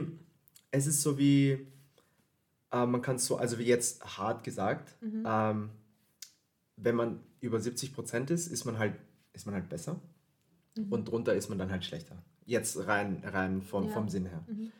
es 0.71 0.87
ist 0.87 1.03
so 1.03 1.19
wie, 1.19 1.67
äh, 2.73 2.87
man 2.87 3.03
kann 3.03 3.17
es 3.17 3.27
so, 3.27 3.37
also 3.37 3.59
wie 3.59 3.65
jetzt 3.65 4.05
hart 4.19 4.45
gesagt, 4.45 4.95
mhm. 5.03 5.25
ähm, 5.27 5.71
wenn 6.77 6.95
man 6.95 7.21
über 7.41 7.61
70 7.61 7.95
Prozent 7.95 8.31
ist, 8.31 8.49
ist 8.49 8.65
man 8.65 8.79
halt, 8.79 8.95
ist 9.33 9.47
man 9.47 9.55
halt 9.55 9.69
besser 9.69 10.01
mhm. 10.77 10.93
und 10.93 11.09
drunter 11.09 11.35
ist 11.35 11.49
man 11.49 11.59
dann 11.59 11.71
halt 11.71 11.85
schlechter. 11.85 12.17
Jetzt 12.45 12.87
rein, 12.87 13.23
rein 13.25 13.63
vom, 13.63 13.87
ja. 13.87 13.93
vom 13.93 14.09
Sinn 14.09 14.27
her. 14.27 14.45
Mhm. 14.47 14.73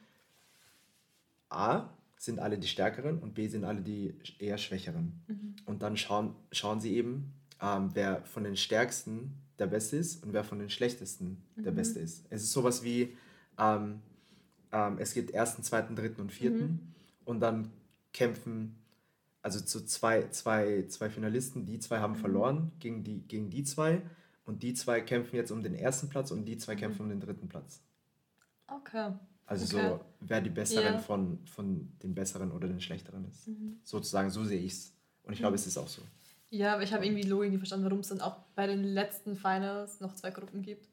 A 1.51 1.91
sind 2.17 2.41
alle 2.41 2.59
die 2.59 2.67
Stärkeren 2.67 3.19
und 3.19 3.35
B 3.35 3.47
sind 3.49 3.65
alle 3.65 3.81
die 3.81 4.15
eher 4.39 4.59
Schwächeren. 4.59 5.21
Mhm. 5.29 5.57
Und 5.67 5.83
dann 5.83 5.97
schauen, 5.97 6.35
schauen 6.51 6.81
sie 6.81 6.97
eben, 6.97 7.33
ähm, 7.63 7.91
wer 7.95 8.23
von 8.25 8.45
den 8.45 8.57
Stärksten 8.57 9.35
der 9.59 9.67
Beste 9.67 9.97
ist 9.97 10.23
und 10.25 10.33
wer 10.33 10.45
von 10.45 10.59
den 10.59 10.71
Schlechtesten 10.71 11.43
der 11.57 11.73
mhm. 11.73 11.77
Beste 11.77 12.01
ist. 12.01 12.25
Es 12.31 12.43
ist 12.43 12.53
sowas 12.53 12.83
wie, 12.83 13.17
ähm, 13.59 14.01
ähm, 14.73 14.99
es 14.99 15.15
gibt 15.15 15.31
ersten, 15.31 15.63
zweiten, 15.63 15.97
dritten 15.97 16.21
und 16.21 16.33
vierten 16.33 16.67
mhm. 16.67 16.81
und 17.25 17.41
dann 17.41 17.71
kämpfen 18.13 18.77
also 19.43 19.61
zu 19.61 19.85
zwei, 19.85 20.29
zwei, 20.31 20.85
zwei 20.89 21.11
Finalisten, 21.11 21.65
die 21.65 21.79
zwei 21.79 22.01
haben 22.01 22.15
mhm. 22.15 22.19
verloren 22.19 22.73
gegen 22.81 23.05
die, 23.05 23.21
gegen 23.27 23.51
die 23.51 23.65
zwei 23.65 24.03
und 24.49 24.63
die 24.63 24.73
zwei 24.73 25.03
kämpfen 25.03 25.37
jetzt 25.37 25.51
um 25.51 25.63
den 25.63 25.75
ersten 25.75 26.09
Platz 26.09 26.31
und 26.31 26.47
die 26.47 26.57
zwei 26.57 26.75
mhm. 26.75 26.79
kämpfen 26.79 27.03
um 27.03 27.09
den 27.11 27.21
dritten 27.21 27.49
Platz. 27.49 27.83
Okay. 28.67 29.13
Also 29.45 29.77
okay. 29.77 29.89
so, 29.89 30.01
wer 30.21 30.41
die 30.41 30.49
Besseren 30.49 30.95
yeah. 30.95 30.99
von, 30.99 31.39
von 31.45 31.93
den 32.03 32.15
Besseren 32.15 32.51
oder 32.53 32.67
den 32.67 32.81
Schlechteren 32.81 33.27
ist. 33.29 33.47
Mhm. 33.47 33.79
Sozusagen, 33.85 34.31
so 34.31 34.45
sehe 34.45 34.61
ich 34.61 34.73
es. 34.73 34.95
Und 35.25 35.35
ich 35.35 35.41
glaube, 35.41 35.53
mhm. 35.53 35.57
es 35.57 35.67
ist 35.67 35.77
auch 35.77 35.87
so. 35.87 36.01
Ja, 36.49 36.73
aber 36.73 36.83
ich 36.83 36.95
habe 36.95 37.05
irgendwie 37.05 37.29
Logik 37.29 37.51
nicht 37.51 37.59
verstanden, 37.59 37.85
warum 37.85 38.01
es 38.01 38.09
dann 38.09 38.23
auch 38.23 38.37
bei 38.55 38.67
den 38.67 38.85
letzten 38.85 39.37
Finals 39.37 40.01
noch 40.01 40.15
zwei 40.15 40.31
Gruppen 40.31 40.63
gibt. 40.63 40.89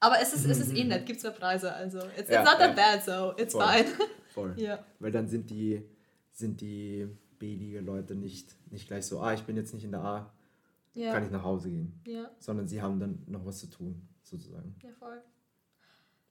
Aber 0.00 0.18
es 0.22 0.32
ist, 0.32 0.46
es 0.46 0.58
ist 0.58 0.74
eh 0.74 0.84
nett, 0.84 1.04
gibt 1.04 1.20
zwei 1.20 1.30
Preise, 1.30 1.70
also 1.70 1.98
it's, 2.16 2.30
ja, 2.30 2.40
it's 2.40 2.50
not 2.50 2.58
that 2.58 2.74
bad, 2.74 3.04
so 3.04 3.34
it's 3.36 3.52
voll, 3.52 3.66
fine. 3.66 3.86
Voll. 4.32 4.54
ja. 4.56 4.82
Weil 5.00 5.12
dann 5.12 5.28
sind 5.28 5.50
die, 5.50 5.82
sind 6.32 6.62
die 6.62 7.08
B-Liga-Leute 7.38 8.14
nicht, 8.14 8.54
nicht 8.70 8.86
gleich 8.86 9.04
so, 9.04 9.20
ah, 9.20 9.34
ich 9.34 9.42
bin 9.42 9.56
jetzt 9.56 9.74
nicht 9.74 9.84
in 9.84 9.90
der 9.90 10.00
A, 10.00 10.33
ja. 10.94 11.12
kann 11.12 11.24
ich 11.24 11.30
nach 11.30 11.44
Hause 11.44 11.70
gehen. 11.70 12.00
Ja. 12.06 12.30
Sondern 12.38 12.66
sie 12.66 12.80
haben 12.80 12.98
dann 12.98 13.22
noch 13.26 13.44
was 13.44 13.60
zu 13.60 13.68
tun, 13.68 14.08
sozusagen. 14.22 14.74
Ja, 14.82 14.90
voll. 14.98 15.20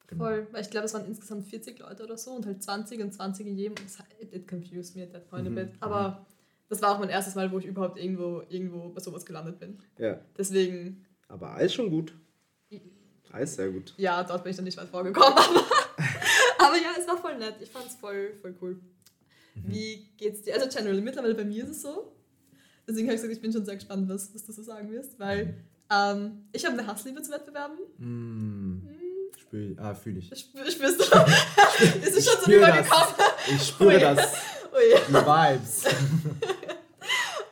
Genau. 0.08 0.26
Voll, 0.26 0.47
weil 0.52 0.62
ich 0.62 0.69
glaube, 0.69 0.86
es 0.86 0.93
waren 0.93 1.06
insgesamt 1.06 1.45
40 1.45 1.80
Leute 1.80 2.04
oder 2.04 2.17
so 2.17 2.32
und 2.32 2.45
halt 2.45 2.62
20 2.62 3.02
und 3.02 3.13
20 3.13 3.47
in 3.47 3.56
jedem. 3.56 3.76
It, 4.19 4.34
it 4.34 4.47
confused 4.47 4.95
me 4.95 5.04
at 5.04 5.12
that 5.12 5.30
point 5.30 5.49
mhm. 5.49 5.58
a 5.58 5.62
bit. 5.62 5.73
Aber 5.80 6.10
mhm. 6.10 6.26
das 6.69 6.82
war 6.82 6.95
auch 6.95 6.99
mein 6.99 7.10
erstes 7.10 7.36
Mal, 7.36 7.52
wo 7.52 7.60
ich 7.60 7.65
überhaupt 7.65 7.97
irgendwo, 7.97 8.43
irgendwo 8.49 8.89
bei 8.89 9.02
sowas 9.02 9.26
gelandet 9.26 9.60
bin. 9.60 9.80
Ja. 9.97 10.19
Deswegen. 10.38 11.06
Aber 11.28 11.52
A 11.52 11.60
ist 11.60 11.73
schon 11.73 11.89
gut. 11.89 12.13
A 13.32 13.39
ist 13.39 13.56
sehr 13.56 13.71
gut. 13.71 13.95
Ja, 13.97 14.23
dort 14.23 14.43
bin 14.43 14.52
ich 14.52 14.56
dann 14.56 14.65
nicht 14.65 14.78
weit 14.78 14.89
vorgekommen. 14.89 15.34
Aber, 15.38 16.69
aber 16.69 16.78
ja, 16.78 16.91
es 16.97 17.08
war 17.08 17.17
voll 17.17 17.38
nett. 17.38 17.56
Ich 17.62 17.69
fand 17.69 17.88
es 17.88 17.95
voll, 17.95 18.34
voll 18.41 18.56
cool. 18.62 18.80
Mhm. 19.56 19.63
Wie 19.65 20.10
geht's 20.17 20.43
dir? 20.43 20.54
Also 20.54 20.67
generell, 20.69 21.02
mittlerweile 21.02 21.36
bei 21.36 21.43
mir 21.43 21.63
ist 21.63 21.71
es 21.71 21.82
so. 21.82 22.13
Deswegen 22.88 23.08
habe 23.08 23.15
ich 23.15 23.22
gesagt, 23.22 23.34
ich 23.34 23.41
bin 23.41 23.54
schon 23.54 23.65
sehr 23.65 23.76
gespannt, 23.76 24.10
was, 24.10 24.34
was 24.34 24.46
du 24.46 24.52
so 24.52 24.63
sagen 24.63 24.91
wirst, 24.91 25.19
weil 25.19 25.46
mhm. 25.46 25.54
ähm, 25.89 26.32
ich 26.52 26.65
habe 26.65 26.78
eine 26.78 26.88
Hassliebe 26.88 27.22
zu 27.22 27.32
Wettbewerben. 27.32 27.78
Mm. 27.98 28.88
Spür, 29.39 29.76
ah, 29.78 29.93
fühle 29.93 30.19
ich. 30.19 30.28
Spür, 30.38 30.69
spürst 30.69 31.00
du? 31.00 31.04
ist 32.06 32.17
es 32.17 32.26
schon 32.26 32.41
so 32.43 32.52
rübergekommen? 32.52 33.15
Ich 33.48 33.67
spüre 33.67 33.96
oh 33.96 34.00
das. 34.00 34.34
Oh 34.72 34.78
Die 35.08 35.13
Vibes. 35.13 35.86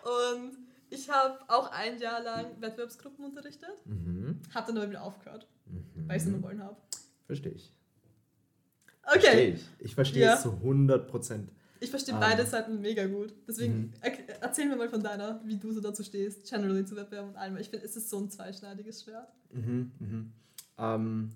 Und 0.03 0.57
ich 0.89 1.09
habe 1.09 1.39
auch 1.47 1.71
ein 1.71 1.99
Jahr 1.99 2.21
lang 2.21 2.47
Wettbewerbsgruppen 2.59 3.23
unterrichtet, 3.23 3.69
mhm. 3.85 4.39
habe 4.53 4.67
dann 4.67 4.77
aber 4.77 4.89
wieder 4.89 5.03
aufgehört, 5.03 5.47
mhm. 5.65 6.07
weil 6.07 6.17
ich 6.17 6.23
es 6.23 6.29
nur 6.29 6.41
wollen 6.43 6.61
habe. 6.61 6.75
Verstehe 7.25 7.53
ich. 7.53 7.71
Okay. 9.03 9.19
Verstehe 9.19 9.53
ich. 9.53 9.69
Ich 9.79 9.95
verstehe 9.95 10.25
ja. 10.25 10.33
es 10.35 10.41
zu 10.41 10.51
100 10.51 11.07
Prozent. 11.07 11.49
Ich 11.79 11.89
verstehe 11.89 12.13
ah. 12.15 12.19
beide 12.19 12.45
Seiten 12.45 12.79
mega 12.79 13.05
gut. 13.07 13.33
Deswegen 13.47 13.73
mhm. 13.73 13.93
Erzähl 14.41 14.67
mir 14.67 14.75
mal 14.75 14.89
von 14.89 15.03
deiner, 15.03 15.41
wie 15.45 15.57
du 15.57 15.71
so 15.71 15.81
dazu 15.81 16.03
stehst, 16.03 16.49
generally 16.49 16.85
zu 16.85 16.95
Wettbewerben 16.95 17.31
und 17.31 17.37
allem. 17.37 17.57
Ich 17.57 17.69
finde, 17.69 17.85
es 17.85 17.95
ist 17.95 18.09
so 18.09 18.19
ein 18.19 18.29
zweischneidiges 18.29 19.03
Schwert. 19.03 19.29
Mhm, 19.51 19.91
mhm. 19.99 20.31
Ähm, 20.77 21.31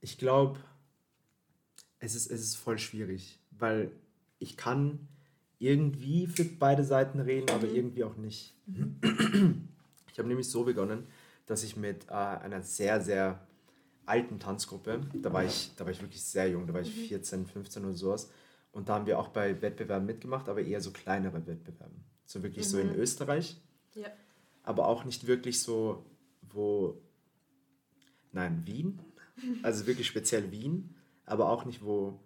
ich 0.00 0.18
glaube, 0.18 0.58
es 2.00 2.14
ist, 2.14 2.30
es 2.30 2.40
ist 2.40 2.56
voll 2.56 2.78
schwierig, 2.78 3.40
weil 3.50 3.90
ich 4.38 4.56
kann 4.56 5.08
irgendwie 5.58 6.26
für 6.26 6.44
beide 6.44 6.84
Seiten 6.84 7.20
reden, 7.20 7.50
aber 7.50 7.66
mhm. 7.66 7.74
irgendwie 7.74 8.04
auch 8.04 8.16
nicht. 8.16 8.54
Mhm. 8.66 9.68
Ich 10.12 10.18
habe 10.18 10.28
nämlich 10.28 10.48
so 10.48 10.64
begonnen, 10.64 11.06
dass 11.46 11.62
ich 11.62 11.76
mit 11.76 12.08
äh, 12.08 12.12
einer 12.12 12.62
sehr, 12.62 13.00
sehr 13.00 13.40
alten 14.04 14.40
Tanzgruppe, 14.40 15.00
da 15.22 15.32
war 15.32 15.44
ich, 15.44 15.70
da 15.76 15.84
war 15.84 15.92
ich 15.92 16.00
wirklich 16.00 16.22
sehr 16.24 16.48
jung, 16.48 16.66
da 16.66 16.74
war 16.74 16.80
ich 16.80 16.92
14, 16.92 17.40
mhm. 17.40 17.46
15 17.46 17.84
oder 17.84 17.94
sowas, 17.94 18.30
und 18.78 18.88
da 18.88 18.94
haben 18.94 19.06
wir 19.06 19.18
auch 19.18 19.28
bei 19.28 19.60
Wettbewerben 19.60 20.06
mitgemacht, 20.06 20.48
aber 20.48 20.62
eher 20.62 20.80
so 20.80 20.92
kleinere 20.92 21.44
Wettbewerbe. 21.48 21.96
So 22.24 22.44
wirklich 22.44 22.66
mhm. 22.66 22.70
so 22.70 22.78
in 22.78 22.92
mhm. 22.92 23.00
Österreich. 23.00 23.60
Ja. 23.94 24.06
Aber 24.62 24.86
auch 24.86 25.04
nicht 25.04 25.26
wirklich 25.26 25.60
so, 25.60 26.06
wo. 26.42 27.02
Nein, 28.32 28.62
Wien. 28.64 29.00
Also 29.62 29.86
wirklich 29.86 30.06
speziell 30.06 30.52
Wien. 30.52 30.94
Aber 31.24 31.48
auch 31.50 31.64
nicht, 31.64 31.82
wo 31.82 32.20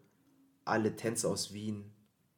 alle 0.64 0.94
Tänzer 0.94 1.30
aus 1.30 1.54
Wien 1.54 1.90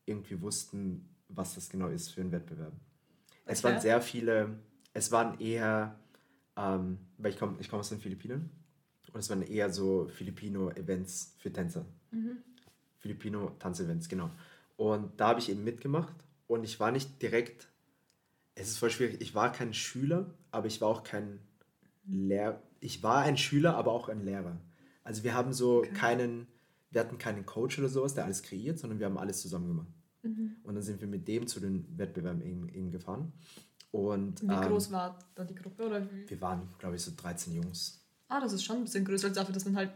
irgendwie 0.06 0.40
wussten, 0.40 1.08
was 1.28 1.56
das 1.56 1.68
genau 1.68 1.88
ist 1.88 2.10
für 2.10 2.20
ein 2.20 2.30
Wettbewerb. 2.30 2.72
Okay. 2.72 3.40
Es 3.46 3.64
waren 3.64 3.80
sehr 3.80 4.00
viele, 4.00 4.60
es 4.92 5.10
waren 5.10 5.40
eher, 5.40 5.98
ähm, 6.56 6.98
weil 7.18 7.32
ich 7.32 7.38
komme 7.38 7.56
ich 7.60 7.68
komm 7.68 7.80
aus 7.80 7.88
den 7.88 8.00
Philippinen, 8.00 8.50
und 9.12 9.20
es 9.20 9.30
waren 9.30 9.42
eher 9.42 9.70
so 9.70 10.08
Filipino-Events 10.08 11.34
für 11.38 11.52
Tänzer. 11.52 11.86
Mhm. 12.10 12.38
Filipino-Tanzevents, 13.04 14.08
genau. 14.08 14.30
Und 14.76 15.20
da 15.20 15.28
habe 15.28 15.40
ich 15.40 15.50
eben 15.50 15.62
mitgemacht 15.62 16.14
und 16.46 16.64
ich 16.64 16.80
war 16.80 16.90
nicht 16.90 17.20
direkt, 17.20 17.68
es 18.54 18.68
ist 18.68 18.78
voll 18.78 18.90
schwierig, 18.90 19.20
ich 19.20 19.34
war 19.34 19.52
kein 19.52 19.74
Schüler, 19.74 20.30
aber 20.50 20.66
ich 20.66 20.80
war 20.80 20.88
auch 20.88 21.04
kein 21.04 21.38
Lehrer. 22.06 22.62
Ich 22.80 23.02
war 23.02 23.22
ein 23.22 23.36
Schüler, 23.36 23.76
aber 23.76 23.92
auch 23.92 24.08
ein 24.08 24.24
Lehrer. 24.24 24.56
Also 25.04 25.22
wir 25.22 25.34
haben 25.34 25.52
so 25.52 25.78
okay. 25.78 25.92
keinen, 25.92 26.46
wir 26.90 27.02
hatten 27.02 27.18
keinen 27.18 27.44
Coach 27.44 27.78
oder 27.78 27.88
sowas, 27.88 28.14
der 28.14 28.24
alles 28.24 28.42
kreiert, 28.42 28.78
sondern 28.78 28.98
wir 28.98 29.06
haben 29.06 29.18
alles 29.18 29.42
zusammen 29.42 29.68
gemacht. 29.68 29.92
Mhm. 30.22 30.56
Und 30.62 30.74
dann 30.74 30.82
sind 30.82 31.00
wir 31.02 31.08
mit 31.08 31.28
dem 31.28 31.46
zu 31.46 31.60
den 31.60 31.86
Wettbewerben 31.98 32.40
eben, 32.40 32.68
eben 32.70 32.90
gefahren. 32.90 33.32
Und, 33.90 34.42
wie 34.42 34.52
ähm, 34.52 34.60
groß 34.62 34.90
war 34.92 35.18
da 35.34 35.44
die 35.44 35.54
Gruppe? 35.54 35.86
Oder 35.86 36.10
wie? 36.10 36.28
Wir 36.28 36.40
waren, 36.40 36.68
glaube 36.78 36.96
ich, 36.96 37.02
so 37.02 37.12
13 37.14 37.52
Jungs. 37.52 38.02
Ah, 38.28 38.40
das 38.40 38.54
ist 38.54 38.64
schon 38.64 38.78
ein 38.78 38.84
bisschen 38.84 39.04
größer 39.04 39.28
als 39.28 39.36
dafür, 39.36 39.52
dass 39.52 39.66
man 39.66 39.76
halt 39.76 39.92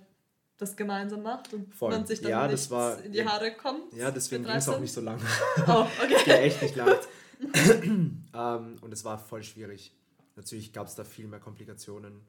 das 0.59 0.77
gemeinsam 0.77 1.23
macht 1.23 1.55
und 1.55 1.75
Voll. 1.75 1.91
man 1.91 2.05
sich 2.07 2.21
dann 2.21 2.31
ja, 2.31 2.47
nicht 2.49 2.71
war, 2.71 3.03
in 3.03 3.13
die 3.13 3.25
Haare 3.25 3.55
kommt. 3.57 3.95
Ja, 3.95 4.11
deswegen 4.11 4.45
ging 4.45 4.55
es 4.55 4.69
auch 4.69 4.81
nicht 4.81 4.93
so 4.93 5.01
lang. 5.01 5.19
Oh, 5.67 5.87
okay. 6.03 6.15
es 6.17 6.25
ging 6.25 6.35
echt 6.35 6.63
nicht 6.63 6.77
lang. 6.77 6.97
ähm, 8.35 8.77
und 8.81 8.93
es 8.93 9.05
war 9.05 9.19
voll 9.19 9.43
schwierig. 9.43 9.95
Natürlich 10.35 10.73
gab 10.73 10.89
es 10.89 10.95
da 10.95 11.05
viel 11.05 11.29
mehr 11.29 11.41
Komplikationen 11.41 12.21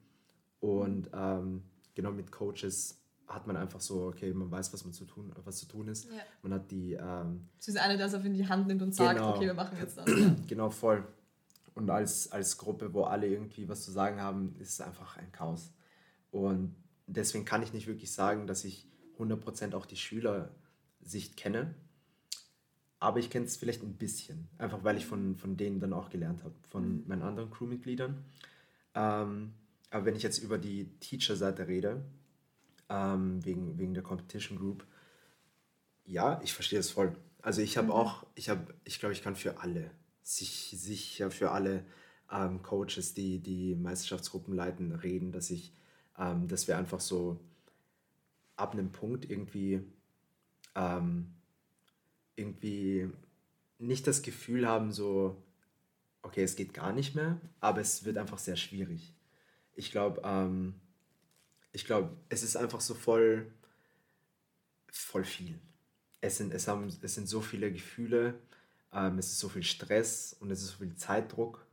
und 0.60 1.10
ähm, 1.13 1.63
genau 1.96 2.12
mit 2.12 2.32
Coaches 2.32 3.00
hat 3.28 3.46
man 3.46 3.56
einfach 3.58 3.80
so, 3.80 4.08
okay, 4.08 4.34
man 4.34 4.50
weiß, 4.50 4.74
was 4.74 4.84
man 4.84 4.94
zu 4.94 5.06
tun, 5.06 5.32
was 5.44 5.58
zu 5.58 5.68
tun 5.68 5.88
ist. 5.88 6.06
Ja. 6.06 6.22
Man 6.42 6.54
hat 6.54 6.72
die. 6.72 6.94
Ähm, 6.94 7.48
Sie 7.60 7.72
ist 7.72 7.78
einer, 7.78 7.98
der 7.98 8.08
es 8.08 8.13
auf 8.13 8.26
in 8.26 8.34
die 8.34 8.48
Hand 8.48 8.68
nimmt 8.68 8.82
und 8.82 8.94
sagt, 8.94 9.18
Genau. 9.18 9.36
okay, 9.36 9.46
wir 9.46 9.54
machen 9.54 9.78
jetzt 9.80 9.98
das. 9.98 10.06
genau, 10.48 10.70
voll. 10.70 11.04
Und 11.76 11.89
als, 11.89 12.32
als 12.32 12.58
Gruppe, 12.58 12.94
wo 12.94 13.04
alle 13.04 13.28
irgendwie 13.28 13.70
was 13.70 13.84
zu 13.84 13.92
sagen 13.92 14.20
haben, 14.20 14.56
ist 14.60 14.74
es 14.74 14.82
einfach 14.82 15.18
ein 15.18 15.32
Chaos. 15.32 15.72
Und 16.32 16.76
deswegen 17.15 17.45
kann 17.45 17.63
ich 17.63 17.74
nicht 17.74 17.88
wirklich 17.88 18.12
sagen, 18.12 18.48
dass 18.48 18.63
ich 18.65 18.88
100% 19.17 19.74
auch 19.74 19.86
die 19.86 19.98
Schülersicht 19.98 21.38
kenne. 21.38 21.76
Aber 23.00 23.19
ich 23.19 23.30
kenne 23.30 23.45
es 23.45 23.58
vielleicht 23.58 23.84
ein 23.84 23.95
bisschen. 23.95 24.50
Einfach 24.58 24.84
weil 24.84 24.98
ich 24.98 25.06
von, 25.06 25.38
von 25.38 25.58
denen 25.58 25.80
dann 25.80 25.93
auch 25.93 26.10
gelernt 26.10 26.43
habe, 26.43 26.56
von 26.69 27.08
meinen 27.08 27.22
anderen 27.22 27.50
Crewmitgliedern. 27.50 28.24
Ähm, 28.93 29.54
aber 29.89 30.06
wenn 30.06 30.15
ich 30.15 30.24
jetzt 30.24 30.39
über 30.39 30.58
die 30.58 30.86
Teacher-Seite 31.00 31.67
rede, 31.67 32.04
ähm, 32.89 33.43
wegen, 33.45 33.78
wegen 33.78 33.93
der 33.93 34.04
Competition 34.04 34.58
Group, 34.58 34.86
ja, 36.06 36.41
ich 36.43 36.54
verstehe 36.54 36.80
es 36.80 36.91
voll. 36.91 37.15
Also 37.41 37.62
ich 37.62 37.78
habe 37.78 37.93
auch, 37.93 38.26
ich 38.36 38.50
habe, 38.50 38.74
ich 38.84 39.00
glaube, 39.00 39.13
ich 39.13 39.24
kann 39.24 39.36
für 39.36 39.62
alle, 39.62 39.91
sich, 40.22 40.74
sicher 40.76 41.32
für 41.32 41.52
alle 41.52 41.86
ähm, 42.32 42.62
Coaches, 42.62 43.13
die 43.13 43.39
die 43.39 43.76
Meisterschaftsgruppen 43.76 44.54
leiten, 44.54 44.91
reden, 44.91 45.32
dass 45.32 45.50
ich, 45.50 45.72
ähm, 46.19 46.47
dass 46.47 46.67
wir 46.67 46.77
einfach 46.77 46.99
so 46.99 47.39
ab 48.55 48.73
einem 48.73 48.91
Punkt 48.91 49.29
irgendwie, 49.29 49.82
ähm, 50.75 51.34
irgendwie 52.36 53.10
nicht 53.77 54.05
das 54.05 54.21
Gefühl 54.21 54.67
haben, 54.67 54.91
so, 54.91 55.41
okay, 56.21 56.43
es 56.43 56.55
geht 56.55 56.73
gar 56.73 56.91
nicht 56.91 57.15
mehr, 57.15 57.39
aber 57.60 57.82
es 57.82 58.03
wird 58.03 58.17
einfach 58.17 58.38
sehr 58.38 58.58
schwierig. 58.58 59.13
Ich 59.75 59.91
glaube, 59.91 60.21
ähm, 60.25 60.75
ich 61.71 61.86
glaube, 61.86 62.15
es 62.27 62.43
ist 62.43 62.58
einfach 62.58 62.82
so 62.82 62.93
voll, 62.93 63.51
voll 64.91 65.23
viel. 65.23 65.60
Es 66.21 66.38
sind, 66.38 66.53
es 66.53 66.67
haben, 66.67 66.88
es 67.01 67.15
sind 67.15 67.27
so 67.27 67.39
viele 67.39 67.71
Gefühle, 67.71 68.36
ähm, 68.91 69.17
es 69.19 69.27
ist 69.27 69.39
so 69.39 69.47
viel 69.47 69.63
Stress 69.63 70.36
und 70.39 70.51
es 70.51 70.62
ist 70.62 70.71
so 70.71 70.77
viel 70.79 70.95
Zeitdruck 70.95 71.65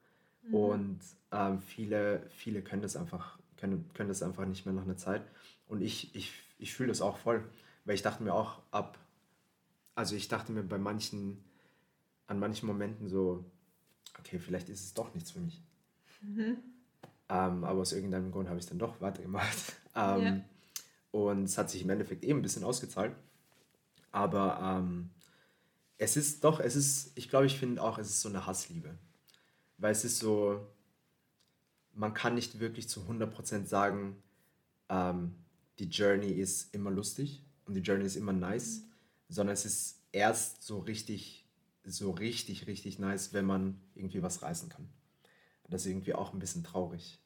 und 0.53 1.01
ähm, 1.33 1.61
viele, 1.61 2.29
viele 2.31 2.63
können 2.63 2.83
das 2.83 2.97
einfach, 2.97 3.36
können, 3.57 3.89
können 3.95 4.09
das 4.09 4.23
einfach 4.23 4.47
nicht 4.47 4.67
mehr 4.67 4.75
nach 4.75 4.83
einer 4.83 4.97
Zeit. 4.97 5.23
Und 5.67 5.81
ich, 5.81 6.15
ich, 6.15 6.33
ich 6.59 6.75
fühle 6.75 6.89
das 6.89 7.01
auch 7.01 7.19
voll, 7.19 7.45
weil 7.85 7.95
ich 7.95 8.03
dachte 8.03 8.23
mir 8.23 8.35
auch 8.35 8.61
ab, 8.71 8.99
also 9.95 10.15
ich 10.15 10.29
dachte 10.29 10.53
mir 10.53 10.63
bei 10.63 10.79
manchen, 10.79 11.43
an 12.27 12.39
manchen 12.39 12.67
Momenten 12.67 13.09
so, 13.09 13.45
okay, 14.19 14.39
vielleicht 14.39 14.69
ist 14.69 14.83
es 14.85 14.95
doch 14.95 15.15
nichts 15.15 15.31
für 15.31 15.41
mich. 15.41 15.63
Ähm, 17.29 17.65
aber 17.65 17.81
aus 17.81 17.93
irgendeinem 17.93 18.31
Grund 18.31 18.49
habe 18.49 18.59
ich 18.59 18.65
es 18.65 18.69
dann 18.69 18.79
doch 18.79 19.01
weitergemacht. 19.01 19.57
Ähm, 19.99 20.23
Ja. 20.23 20.41
Und 21.11 21.45
es 21.45 21.57
hat 21.57 21.71
sich 21.71 21.81
im 21.81 21.89
Endeffekt 21.89 22.23
eben 22.23 22.41
ein 22.41 22.43
bisschen 22.43 22.65
ausgezahlt. 22.65 23.17
Aber 24.13 24.61
ähm, 24.63 25.09
es 25.97 26.19
ist 26.19 26.45
doch, 26.45 26.61
es 26.61 26.77
ist, 26.77 27.13
ich 27.15 27.31
glaube, 27.31 27.47
ich 27.47 27.59
finde 27.59 27.83
auch, 27.83 27.97
es 27.97 28.11
ist 28.11 28.21
so 28.21 28.29
eine 28.29 28.45
Hassliebe. 28.45 28.99
Weil 29.79 29.93
es 29.93 30.05
ist 30.05 30.19
so, 30.19 30.67
man 31.97 32.15
kann 32.15 32.35
nicht 32.35 32.61
wirklich 32.61 32.89
zu 32.89 33.01
100% 33.01 33.65
sagen, 33.67 34.17
ähm, 34.89 35.35
die 35.79 35.87
Journey 35.89 36.31
ist 36.31 36.75
immer 36.75 36.91
lustig 36.91 37.43
und 37.67 37.75
die 37.75 37.81
Journey 37.81 38.05
ist 38.05 38.17
immer 38.17 38.33
nice, 38.33 38.83
sondern 39.29 39.55
es 39.55 39.65
ist 39.67 40.01
erst 40.13 40.63
so 40.63 40.79
richtig, 40.79 41.45
so 41.85 42.11
richtig, 42.13 42.67
richtig 42.67 42.99
nice, 42.99 43.33
wenn 43.33 43.45
man 43.45 43.81
irgendwie 43.95 44.23
was 44.23 44.43
reißen 44.43 44.69
kann. 44.69 44.89
Das 45.69 45.83
ist 45.83 45.89
irgendwie 45.91 46.15
auch 46.15 46.33
ein 46.33 46.39
bisschen 46.39 46.63
traurig. 46.63 47.19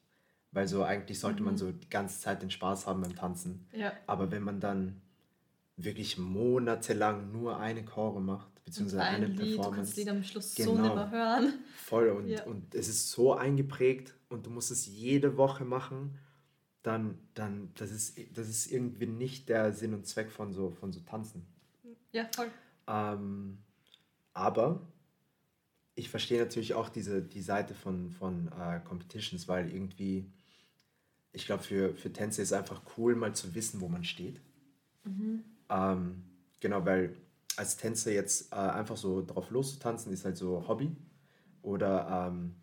Weil 0.51 0.67
so 0.67 0.83
eigentlich 0.83 1.19
sollte 1.19 1.43
man 1.43 1.57
so 1.57 1.71
die 1.71 1.89
ganze 1.89 2.19
Zeit 2.19 2.41
den 2.41 2.51
Spaß 2.51 2.87
haben 2.87 3.01
beim 3.01 3.15
Tanzen. 3.15 3.67
Ja. 3.71 3.93
Aber 4.07 4.31
wenn 4.31 4.43
man 4.43 4.59
dann 4.59 5.01
wirklich 5.77 6.17
monatelang 6.17 7.31
nur 7.31 7.57
eine 7.57 7.85
Chore 7.85 8.19
macht, 8.21 8.63
beziehungsweise 8.65 9.03
ein 9.03 9.15
eine 9.15 9.27
Lied, 9.27 9.37
du 9.39 9.43
kannst 9.45 9.55
Performance, 9.61 9.95
Lied 9.99 10.09
am 10.09 10.23
Schluss 10.23 10.53
so 10.55 10.63
Genau. 10.75 10.83
nicht 10.83 10.95
mehr 10.95 11.11
hören. 11.11 11.53
voll 11.77 12.09
und, 12.09 12.27
Ja. 12.27 12.43
und 12.45 12.75
es 12.75 12.89
ist 12.89 13.11
so 13.11 13.33
eingeprägt 13.33 14.13
und 14.31 14.45
du 14.45 14.49
musst 14.49 14.71
es 14.71 14.85
jede 14.85 15.37
Woche 15.37 15.65
machen, 15.65 16.17
dann, 16.83 17.19
dann 17.33 17.71
das, 17.75 17.91
ist, 17.91 18.17
das 18.35 18.49
ist 18.49 18.71
irgendwie 18.71 19.05
nicht 19.05 19.49
der 19.49 19.71
Sinn 19.73 19.93
und 19.93 20.07
Zweck 20.07 20.31
von 20.31 20.51
so, 20.53 20.71
von 20.71 20.91
so 20.91 20.99
Tanzen. 21.01 21.45
Ja, 22.11 22.27
voll. 22.33 22.49
Ähm, 22.87 23.59
aber 24.33 24.81
ich 25.95 26.09
verstehe 26.09 26.39
natürlich 26.39 26.73
auch 26.73 26.89
diese, 26.89 27.21
die 27.21 27.41
Seite 27.41 27.73
von, 27.73 28.09
von 28.11 28.47
äh, 28.59 28.79
Competitions, 28.79 29.47
weil 29.47 29.71
irgendwie, 29.71 30.31
ich 31.33 31.45
glaube, 31.45 31.63
für, 31.63 31.95
für 31.95 32.11
Tänze 32.11 32.41
ist 32.41 32.53
einfach 32.53 32.81
cool, 32.97 33.15
mal 33.15 33.35
zu 33.35 33.53
wissen, 33.53 33.81
wo 33.81 33.87
man 33.87 34.03
steht. 34.03 34.41
Ähm, 35.69 36.23
genau, 36.59 36.85
weil 36.85 37.15
als 37.57 37.77
Tänzer 37.77 38.11
jetzt 38.11 38.51
äh, 38.51 38.55
einfach 38.55 38.97
so 38.97 39.23
drauf 39.23 39.51
loszutanzen, 39.51 40.11
ist 40.11 40.25
halt 40.25 40.37
so 40.37 40.67
Hobby. 40.67 40.95
Oder, 41.61 42.29
ähm, 42.29 42.55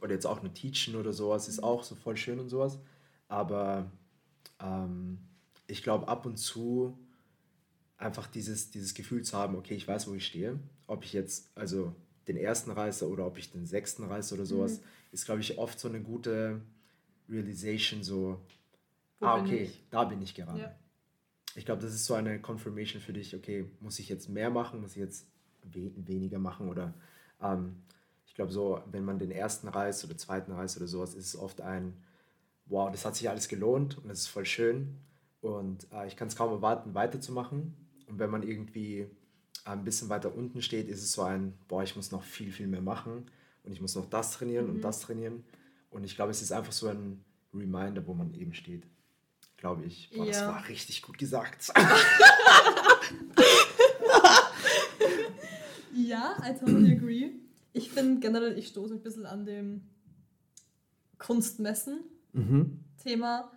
oder 0.00 0.12
jetzt 0.12 0.26
auch 0.26 0.42
nur 0.42 0.52
Teachen 0.52 0.96
oder 0.96 1.12
sowas, 1.12 1.48
ist 1.48 1.62
auch 1.62 1.82
so 1.82 1.94
voll 1.94 2.16
schön 2.16 2.40
und 2.40 2.48
sowas. 2.48 2.78
Aber 3.28 3.90
ähm, 4.60 5.18
ich 5.66 5.82
glaube, 5.82 6.08
ab 6.08 6.26
und 6.26 6.36
zu 6.36 6.98
einfach 7.96 8.26
dieses, 8.26 8.70
dieses 8.70 8.94
Gefühl 8.94 9.22
zu 9.22 9.36
haben, 9.36 9.56
okay, 9.56 9.74
ich 9.74 9.86
weiß, 9.86 10.08
wo 10.08 10.14
ich 10.14 10.26
stehe. 10.26 10.58
Ob 10.86 11.04
ich 11.04 11.12
jetzt 11.12 11.50
also 11.54 11.94
den 12.26 12.36
ersten 12.36 12.70
reiße 12.70 13.08
oder 13.08 13.26
ob 13.26 13.38
ich 13.38 13.52
den 13.52 13.66
sechsten 13.66 14.04
reiße 14.04 14.34
oder 14.34 14.46
sowas, 14.46 14.80
ist, 15.12 15.24
glaube 15.24 15.40
ich, 15.40 15.58
oft 15.58 15.78
so 15.78 15.88
eine 15.88 16.00
gute 16.00 16.60
Realization, 17.28 18.02
so, 18.02 18.40
Wo 19.18 19.26
ah, 19.26 19.40
okay, 19.40 19.64
ich? 19.64 19.84
da 19.90 20.04
bin 20.04 20.22
ich 20.22 20.34
gerade. 20.34 20.60
Ja. 20.60 20.74
Ich 21.56 21.64
glaube, 21.64 21.82
das 21.82 21.92
ist 21.92 22.06
so 22.06 22.14
eine 22.14 22.40
Confirmation 22.40 23.00
für 23.00 23.12
dich, 23.12 23.34
okay, 23.34 23.66
muss 23.80 23.98
ich 23.98 24.08
jetzt 24.08 24.28
mehr 24.28 24.50
machen, 24.50 24.80
muss 24.80 24.92
ich 24.92 24.98
jetzt 25.02 25.26
we 25.62 25.92
weniger 25.96 26.38
machen 26.38 26.68
oder 26.68 26.94
ähm, 27.42 27.82
ich 28.30 28.34
glaube 28.36 28.52
so, 28.52 28.80
wenn 28.86 29.04
man 29.04 29.18
den 29.18 29.32
ersten 29.32 29.66
reißt 29.66 30.04
oder 30.04 30.16
zweiten 30.16 30.52
reißt 30.52 30.76
oder 30.76 30.86
sowas, 30.86 31.14
ist 31.14 31.26
es 31.26 31.36
oft 31.36 31.60
ein, 31.60 31.96
wow, 32.66 32.88
das 32.88 33.04
hat 33.04 33.16
sich 33.16 33.28
alles 33.28 33.48
gelohnt 33.48 33.98
und 33.98 34.08
es 34.08 34.20
ist 34.20 34.26
voll 34.28 34.46
schön 34.46 35.00
und 35.40 35.88
äh, 35.92 36.06
ich 36.06 36.14
kann 36.14 36.28
es 36.28 36.36
kaum 36.36 36.52
erwarten, 36.52 36.94
weiterzumachen. 36.94 37.74
Und 38.06 38.20
wenn 38.20 38.30
man 38.30 38.44
irgendwie 38.44 39.08
ein 39.64 39.82
bisschen 39.82 40.10
weiter 40.10 40.32
unten 40.32 40.62
steht, 40.62 40.88
ist 40.88 41.02
es 41.02 41.10
so 41.10 41.22
ein, 41.22 41.58
boah, 41.66 41.82
ich 41.82 41.96
muss 41.96 42.12
noch 42.12 42.22
viel, 42.22 42.52
viel 42.52 42.68
mehr 42.68 42.80
machen 42.80 43.26
und 43.64 43.72
ich 43.72 43.80
muss 43.80 43.96
noch 43.96 44.06
das 44.08 44.30
trainieren 44.30 44.70
und 44.70 44.80
das 44.80 45.00
trainieren. 45.00 45.42
Und 45.90 46.04
ich 46.04 46.14
glaube, 46.14 46.30
es 46.30 46.40
ist 46.40 46.52
einfach 46.52 46.72
so 46.72 46.86
ein 46.86 47.24
Reminder, 47.52 48.06
wo 48.06 48.14
man 48.14 48.32
eben 48.34 48.54
steht. 48.54 48.84
Glaube 49.56 49.84
ich. 49.86 50.08
Boah, 50.14 50.24
das 50.24 50.38
Ja. 50.38 50.46
war 50.46 50.68
richtig 50.68 51.02
gut 51.02 51.18
gesagt. 51.18 51.72
Ja, 55.92 56.36
I 56.44 56.54
totally 56.58 56.92
agree. 56.92 57.32
Ich 57.72 57.90
finde 57.90 58.20
generell, 58.20 58.58
ich 58.58 58.68
stoße 58.68 58.94
ein 58.94 59.02
bisschen 59.02 59.26
an 59.26 59.44
dem 59.44 59.82
Kunstmessen-Thema. 61.18 63.50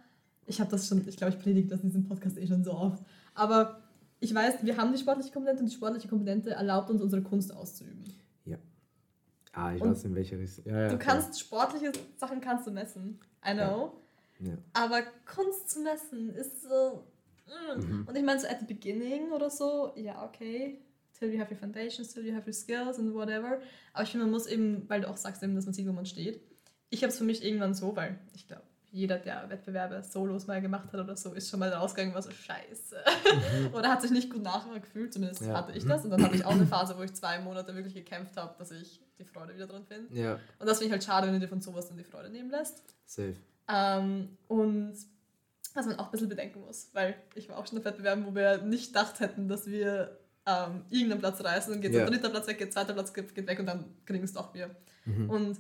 Ich 0.45 0.60
habe 0.60 0.71
das 0.71 0.88
schon, 0.88 1.08
ich 1.08 1.17
glaube, 1.17 1.34
ich 1.34 1.39
predige 1.39 1.67
das 1.69 1.82
in 1.82 1.89
diesem 1.89 2.04
Podcast 2.04 2.38
eh 2.38 2.47
schon 2.47 2.63
so 2.63 2.73
oft. 2.73 3.04
Aber 3.34 3.82
ich 4.19 4.34
weiß, 4.34 4.63
wir 4.63 4.78
haben 4.78 4.91
die 4.91 4.99
sportliche 4.99 5.32
Komponente 5.32 5.62
und 5.63 5.69
die 5.69 5.76
sportliche 5.76 6.08
Komponente 6.08 6.52
erlaubt 6.52 6.89
uns, 6.89 7.02
unsere 7.02 7.21
Kunst 7.21 7.54
auszuüben. 7.54 8.04
Ja. 8.45 8.58
Ah, 9.54 9.73
ich 9.73 9.82
Und 9.82 9.91
weiß 9.91 10.04
in 10.06 10.15
welche 10.15 10.38
Richtung. 10.38 10.65
Ja, 10.65 10.82
ja, 10.84 10.89
Du 10.89 10.97
kannst 10.97 11.39
sportliche 11.39 11.91
Sachen 12.17 12.41
kannst 12.41 12.67
du 12.67 12.71
messen. 12.71 13.19
I 13.47 13.54
know. 13.54 13.93
Ja. 14.39 14.54
Aber 14.73 15.02
Kunst 15.26 15.69
zu 15.69 15.82
messen 15.82 16.30
ist 16.32 16.63
so. 16.63 17.04
mm. 17.47 17.80
Mhm. 17.80 18.08
Und 18.08 18.17
ich 18.17 18.23
meine, 18.23 18.39
so 18.39 18.47
at 18.47 18.60
the 18.60 18.65
beginning 18.65 19.32
oder 19.32 19.49
so, 19.49 19.93
ja, 19.95 20.26
okay. 20.26 20.82
Till 21.24 21.34
you 21.34 21.40
have 21.40 21.50
your 21.50 21.58
foundations, 21.58 22.14
till 22.14 22.26
you 22.26 22.34
have 22.36 22.46
your 22.46 22.54
skills 22.54 23.00
and 23.00 23.14
whatever. 23.14 23.62
Aber 23.94 24.04
ich 24.04 24.10
finde, 24.10 24.26
man 24.26 24.32
muss 24.32 24.46
eben, 24.46 24.88
weil 24.90 25.00
du 25.02 25.10
auch 25.10 25.16
sagst, 25.16 25.42
eben, 25.42 25.56
dass 25.56 25.64
man 25.66 25.74
sieht, 25.74 25.88
wo 25.88 25.94
man 25.94 26.06
steht. 26.06 26.42
Ich 26.90 27.02
habe 27.02 27.12
es 27.12 27.18
für 27.18 27.24
mich 27.24 27.44
irgendwann 27.46 27.74
so, 27.74 27.96
weil 27.96 28.20
ich 28.36 28.46
glaube, 28.46 28.64
jeder, 28.92 29.18
der 29.18 29.50
Wettbewerbe 29.50 30.04
Solos 30.04 30.46
mal 30.48 30.62
gemacht 30.62 30.92
hat 30.92 31.00
oder 31.00 31.16
so, 31.16 31.32
ist 31.34 31.50
schon 31.50 31.60
mal 31.62 31.70
rausgegangen, 31.70 32.14
war 32.14 32.22
so 32.22 32.30
scheiße. 32.32 32.98
oder 33.74 33.90
hat 33.90 34.02
sich 34.02 34.12
nicht 34.12 34.30
gut 34.30 34.44
nachher 34.44 34.80
gefühlt, 34.82 35.14
zumindest 35.14 35.42
Ja. 35.44 35.54
hatte 35.54 35.72
ich 35.78 35.86
das. 35.86 36.04
Und 36.04 36.10
dann 36.12 36.22
hatte 36.24 36.36
ich 36.36 36.44
auch 36.46 36.52
eine 36.52 36.68
Phase, 36.68 36.98
wo 36.98 37.02
ich 37.04 37.14
zwei 37.14 37.40
Monate 37.40 37.74
wirklich 37.74 37.94
gekämpft 37.96 38.36
habe, 38.36 38.54
dass 38.60 38.72
ich 38.72 39.02
die 39.18 39.24
Freude 39.24 39.56
wieder 39.56 39.66
dran 39.68 39.86
finde. 39.86 40.14
Ja, 40.14 40.40
Und 40.60 40.68
das 40.68 40.80
finde 40.80 40.88
ich 40.88 40.92
halt 40.92 41.04
schade, 41.06 41.28
wenn 41.28 41.34
du 41.36 41.40
dir 41.40 41.48
von 41.48 41.62
sowas 41.62 41.88
dann 41.88 41.98
die 41.98 42.04
Freude 42.04 42.30
nehmen 42.30 42.50
lässt. 42.52 42.84
safe. 43.06 43.36
Ähm, 43.70 44.38
und 44.50 44.94
was 45.74 45.86
man 45.88 45.98
auch 45.98 46.06
ein 46.06 46.12
bisschen 46.12 46.30
bedenken 46.30 46.60
muss, 46.62 46.90
weil 46.94 47.16
ich 47.34 47.50
war 47.50 47.58
auch 47.58 47.66
schon 47.66 47.80
auf 47.80 47.86
Wettbewerben, 47.86 48.26
wo 48.28 48.36
wir 48.36 48.58
nicht 48.62 48.88
gedacht 48.88 49.20
hätten, 49.22 49.48
dass 49.48 49.66
wir 49.66 50.20
ähm, 50.46 50.84
irgendeinen 50.90 51.20
Platz 51.20 51.42
reißen, 51.44 51.72
dann 51.74 51.82
geht 51.82 51.94
Ja. 51.94 52.00
der 52.00 52.10
dritte 52.10 52.30
Platz 52.30 52.48
weg, 52.48 52.58
geht 52.58 52.74
zweiter 52.74 52.94
Platz 52.94 53.14
geht, 53.14 53.34
geht 53.34 53.48
weg 53.48 53.60
und 53.60 53.66
dann 53.66 53.86
kriegen 54.06 54.24
es 54.24 54.34
doch 54.34 54.54
wir. 54.54 54.70
Mhm. 55.06 55.30
Und 55.30 55.58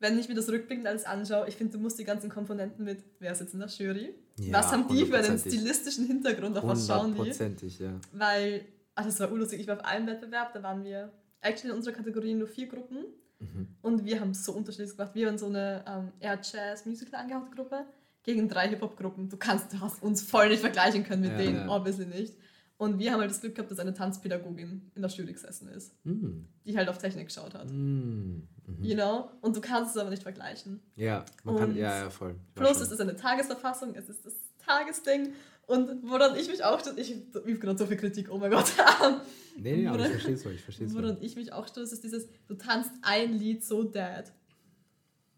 wenn 0.00 0.18
ich 0.18 0.28
mir 0.28 0.34
das 0.34 0.48
rückblickend 0.50 0.86
alles 0.86 1.04
anschaue, 1.06 1.48
ich 1.48 1.56
finde, 1.56 1.72
du 1.72 1.78
musst 1.78 1.98
die 1.98 2.04
ganzen 2.04 2.28
Komponenten 2.28 2.84
mit, 2.84 3.02
wer 3.20 3.34
sitzt 3.34 3.54
in 3.54 3.60
der 3.60 3.68
Jury, 3.68 4.14
Ja, 4.38 4.58
was 4.58 4.72
haben 4.72 4.86
die 4.88 5.06
für 5.06 5.16
einen 5.16 5.38
stilistischen 5.38 6.06
Hintergrund, 6.06 6.58
auf 6.58 6.64
was 6.66 6.86
schauen 6.86 7.12
die? 7.14 7.18
Hundertprozentig, 7.20 7.78
ja. 7.78 7.92
Weil, 8.12 8.66
also 8.94 9.08
das 9.08 9.20
war 9.20 9.32
urlustig, 9.32 9.60
ich 9.60 9.66
war 9.68 9.76
auf 9.78 9.84
einem 9.84 10.06
Wettbewerb, 10.06 10.52
da 10.52 10.62
waren 10.62 10.84
wir 10.84 11.10
actually 11.40 11.70
in 11.70 11.76
unserer 11.76 11.94
Kategorie 11.94 12.34
nur 12.34 12.48
vier 12.48 12.66
Gruppen 12.68 13.04
Mhm. 13.40 13.68
und 13.82 14.04
wir 14.04 14.20
haben 14.20 14.32
so 14.32 14.52
unterschiedlich 14.52 14.96
gemacht. 14.96 15.10
Wir 15.14 15.26
waren 15.26 15.38
so 15.38 15.46
eine 15.46 15.84
ähm, 15.88 16.12
eher 16.20 16.38
Jazz-Musical 16.40 17.20
angehauchte 17.20 17.54
Gruppe. 17.54 17.84
gegen 18.22 18.48
drei 18.48 18.68
Hip-Hop-Gruppen. 18.68 19.28
Du 19.28 19.36
kannst, 19.36 19.70
du 19.72 19.80
hast 19.80 20.02
uns 20.02 20.22
voll 20.22 20.48
nicht 20.48 20.60
vergleichen 20.60 21.04
können 21.04 21.22
mit 21.22 21.32
Ja, 21.32 21.36
denen, 21.38 21.68
obviously 21.68 22.06
nicht. 22.06 22.34
Und 22.76 22.98
wir 22.98 23.12
haben 23.12 23.20
halt 23.20 23.30
das 23.30 23.40
Glück 23.40 23.54
gehabt, 23.54 23.70
dass 23.70 23.78
eine 23.78 23.94
Tanzpädagogin 23.94 24.90
in 24.94 25.02
der 25.02 25.10
Jury 25.10 25.32
gesessen 25.32 25.68
ist, 25.68 25.94
Mm. 26.04 26.40
die 26.66 26.76
halt 26.76 26.88
auf 26.88 26.98
Technik 26.98 27.28
geschaut 27.28 27.54
hat. 27.54 27.70
Mm. 27.70 28.42
Mhm. 28.66 28.82
You 28.82 28.94
know? 28.94 29.30
Und 29.42 29.54
du 29.56 29.60
kannst 29.60 29.94
es 29.94 30.00
aber 30.00 30.10
nicht 30.10 30.22
vergleichen. 30.24 30.80
Ja, 30.96 31.24
man 31.44 31.56
kann, 31.56 31.76
ja, 31.76 31.98
ja, 32.04 32.10
voll. 32.10 32.34
Plus, 32.54 32.80
es 32.80 32.90
ist 32.90 33.00
eine 33.00 33.14
Tagesverfassung, 33.14 33.94
es 33.94 34.08
ist 34.08 34.26
das 34.26 34.34
Tagesding. 34.66 35.32
Und 35.66 36.02
woran 36.02 36.36
ich 36.36 36.48
mich 36.48 36.64
auch, 36.64 36.80
ich 36.96 37.12
übe 37.46 37.58
gerade 37.58 37.78
so 37.78 37.86
viel 37.86 37.96
Kritik, 37.96 38.28
oh 38.30 38.38
mein 38.38 38.50
Gott. 38.50 38.66
Nee, 39.56 39.76
nee, 39.76 39.86
aber 39.86 39.98
ich 39.98 40.02
woran- 40.06 40.10
verstehe 40.10 40.34
es 40.34 40.44
ich 40.46 40.62
verstehe 40.62 40.86
es 40.88 40.94
Woran 40.94 41.16
ich 41.20 41.36
mich 41.36 41.52
auch 41.52 41.68
stoße, 41.68 41.94
ist 41.94 42.02
dieses, 42.02 42.26
du 42.48 42.54
tanzt 42.54 42.90
ein 43.02 43.32
Lied 43.34 43.64
so 43.64 43.84
dead. 43.84 44.24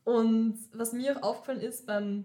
Und 0.04 0.58
was 0.72 0.92
mir 0.94 1.16
auch 1.18 1.22
aufgefallen 1.22 1.60
ist, 1.60 1.84
beim, 1.86 2.24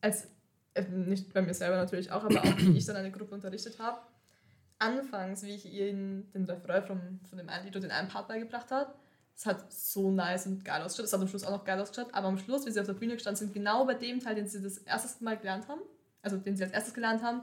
als, 0.00 0.26
äh, 0.74 0.82
nicht 0.88 1.32
bei 1.32 1.42
mir 1.42 1.54
selber 1.54 1.76
natürlich 1.76 2.10
auch, 2.10 2.24
aber 2.24 2.40
auch 2.40 2.58
wie 2.58 2.76
ich 2.76 2.84
dann 2.86 2.96
eine 2.96 3.10
Gruppe 3.12 3.34
unterrichtet 3.34 3.78
habe, 3.78 4.00
anfangs, 4.80 5.44
wie 5.44 5.54
ich 5.54 5.66
ihnen 5.66 6.30
den 6.32 6.44
Refrain 6.44 6.82
von, 6.84 7.20
von 7.28 7.38
dem 7.38 7.48
einen 7.48 7.64
Lied 7.64 7.74
den 7.74 7.90
einen 7.90 8.08
Part 8.08 8.28
beigebracht 8.28 8.70
habe, 8.70 8.92
es 9.36 9.46
hat 9.46 9.72
so 9.72 10.10
nice 10.10 10.46
und 10.46 10.64
geil 10.64 10.82
ausgeschaut. 10.82 11.06
Es 11.06 11.12
hat 11.12 11.20
am 11.20 11.28
Schluss 11.28 11.44
auch 11.44 11.50
noch 11.50 11.64
geil 11.64 11.80
ausgeschaut, 11.80 12.12
aber 12.12 12.28
am 12.28 12.38
Schluss, 12.38 12.66
wie 12.66 12.70
sie 12.70 12.80
auf 12.80 12.86
der 12.86 12.94
Bühne 12.94 13.14
gestanden 13.14 13.38
sind, 13.38 13.54
genau 13.54 13.84
bei 13.86 13.94
dem 13.94 14.20
Teil, 14.20 14.34
den 14.34 14.48
sie 14.48 14.60
das 14.60 14.78
erste 14.78 15.22
Mal 15.24 15.38
gelernt 15.38 15.68
haben, 15.68 15.80
also 16.22 16.36
den 16.36 16.56
sie 16.56 16.64
als 16.64 16.72
erstes 16.72 16.94
gelernt 16.94 17.22
haben, 17.22 17.42